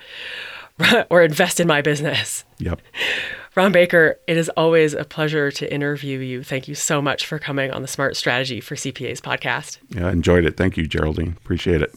or 1.11 1.23
invest 1.23 1.61
in 1.61 1.67
my 1.67 1.81
business. 1.81 2.45
Yep. 2.59 2.81
Ron 3.57 3.71
Baker, 3.71 4.19
it 4.27 4.37
is 4.37 4.49
always 4.57 4.95
a 4.95 5.05
pleasure 5.05 5.53
to 5.53 5.73
interview 5.73 6.19
you. 6.19 6.43
Thank 6.43 6.67
you 6.67 6.75
so 6.75 7.01
much 7.01 7.25
for 7.25 7.39
coming 7.39 7.71
on 7.71 7.83
the 7.83 7.89
Smart 7.89 8.17
Strategy 8.17 8.61
for 8.61 8.75
CPAs 8.75 9.21
podcast. 9.21 9.79
Yeah, 9.91 10.09
I 10.09 10.11
enjoyed 10.11 10.45
it. 10.45 10.57
Thank 10.57 10.77
you, 10.77 10.89
Geraldine. 10.89 11.37
Appreciate 11.39 11.81
it. 11.81 11.93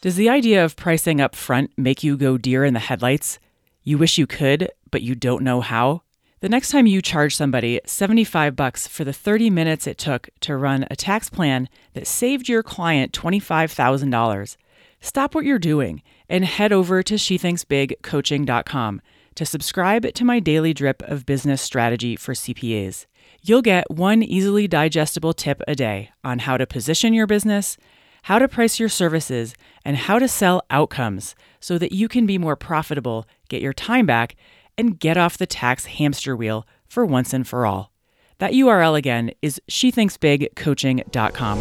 Does 0.00 0.16
the 0.16 0.30
idea 0.30 0.64
of 0.64 0.74
pricing 0.74 1.20
up 1.20 1.36
front 1.36 1.72
make 1.76 2.02
you 2.02 2.16
go 2.16 2.38
deer 2.38 2.64
in 2.64 2.72
the 2.72 2.80
headlights? 2.80 3.38
You 3.82 3.98
wish 3.98 4.16
you 4.16 4.26
could, 4.26 4.70
but 4.90 5.02
you 5.02 5.14
don't 5.14 5.44
know 5.44 5.60
how? 5.60 6.02
The 6.40 6.48
next 6.48 6.70
time 6.70 6.86
you 6.86 7.02
charge 7.02 7.36
somebody 7.36 7.80
75 7.84 8.56
bucks 8.56 8.86
for 8.86 9.04
the 9.04 9.12
30 9.12 9.50
minutes 9.50 9.86
it 9.86 9.98
took 9.98 10.30
to 10.40 10.56
run 10.56 10.86
a 10.90 10.96
tax 10.96 11.28
plan 11.28 11.68
that 11.92 12.06
saved 12.06 12.48
your 12.48 12.62
client 12.62 13.12
$25,000, 13.12 14.56
stop 15.02 15.34
what 15.34 15.44
you're 15.44 15.58
doing 15.58 16.02
and 16.30 16.46
head 16.46 16.72
over 16.72 17.02
to 17.02 17.14
shethinksbigcoaching.com 17.14 19.02
to 19.36 19.46
subscribe 19.46 20.12
to 20.12 20.24
my 20.24 20.40
daily 20.40 20.74
drip 20.74 21.02
of 21.02 21.24
business 21.24 21.62
strategy 21.62 22.16
for 22.16 22.34
CPAs. 22.34 23.06
You'll 23.42 23.62
get 23.62 23.90
one 23.90 24.22
easily 24.22 24.66
digestible 24.66 25.32
tip 25.32 25.62
a 25.68 25.74
day 25.74 26.10
on 26.24 26.40
how 26.40 26.56
to 26.56 26.66
position 26.66 27.14
your 27.14 27.26
business, 27.26 27.76
how 28.24 28.38
to 28.40 28.48
price 28.48 28.80
your 28.80 28.88
services, 28.88 29.54
and 29.84 29.96
how 29.96 30.18
to 30.18 30.26
sell 30.26 30.62
outcomes 30.70 31.36
so 31.60 31.78
that 31.78 31.92
you 31.92 32.08
can 32.08 32.26
be 32.26 32.38
more 32.38 32.56
profitable, 32.56 33.24
get 33.48 33.62
your 33.62 33.72
time 33.72 34.06
back, 34.06 34.34
and 34.76 34.98
get 34.98 35.16
off 35.16 35.38
the 35.38 35.46
tax 35.46 35.84
hamster 35.86 36.34
wheel 36.36 36.66
for 36.88 37.06
once 37.06 37.32
and 37.32 37.46
for 37.46 37.64
all. 37.66 37.92
That 38.38 38.52
URL 38.52 38.98
again 38.98 39.30
is 39.42 39.60
shethinksbigcoaching.com. 39.70 41.58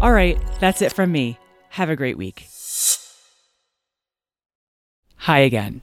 All 0.00 0.12
right, 0.12 0.38
that's 0.60 0.82
it 0.82 0.92
from 0.92 1.12
me. 1.12 1.38
Have 1.70 1.88
a 1.88 1.96
great 1.96 2.18
week. 2.18 2.46
Hi 5.16 5.40
again. 5.40 5.82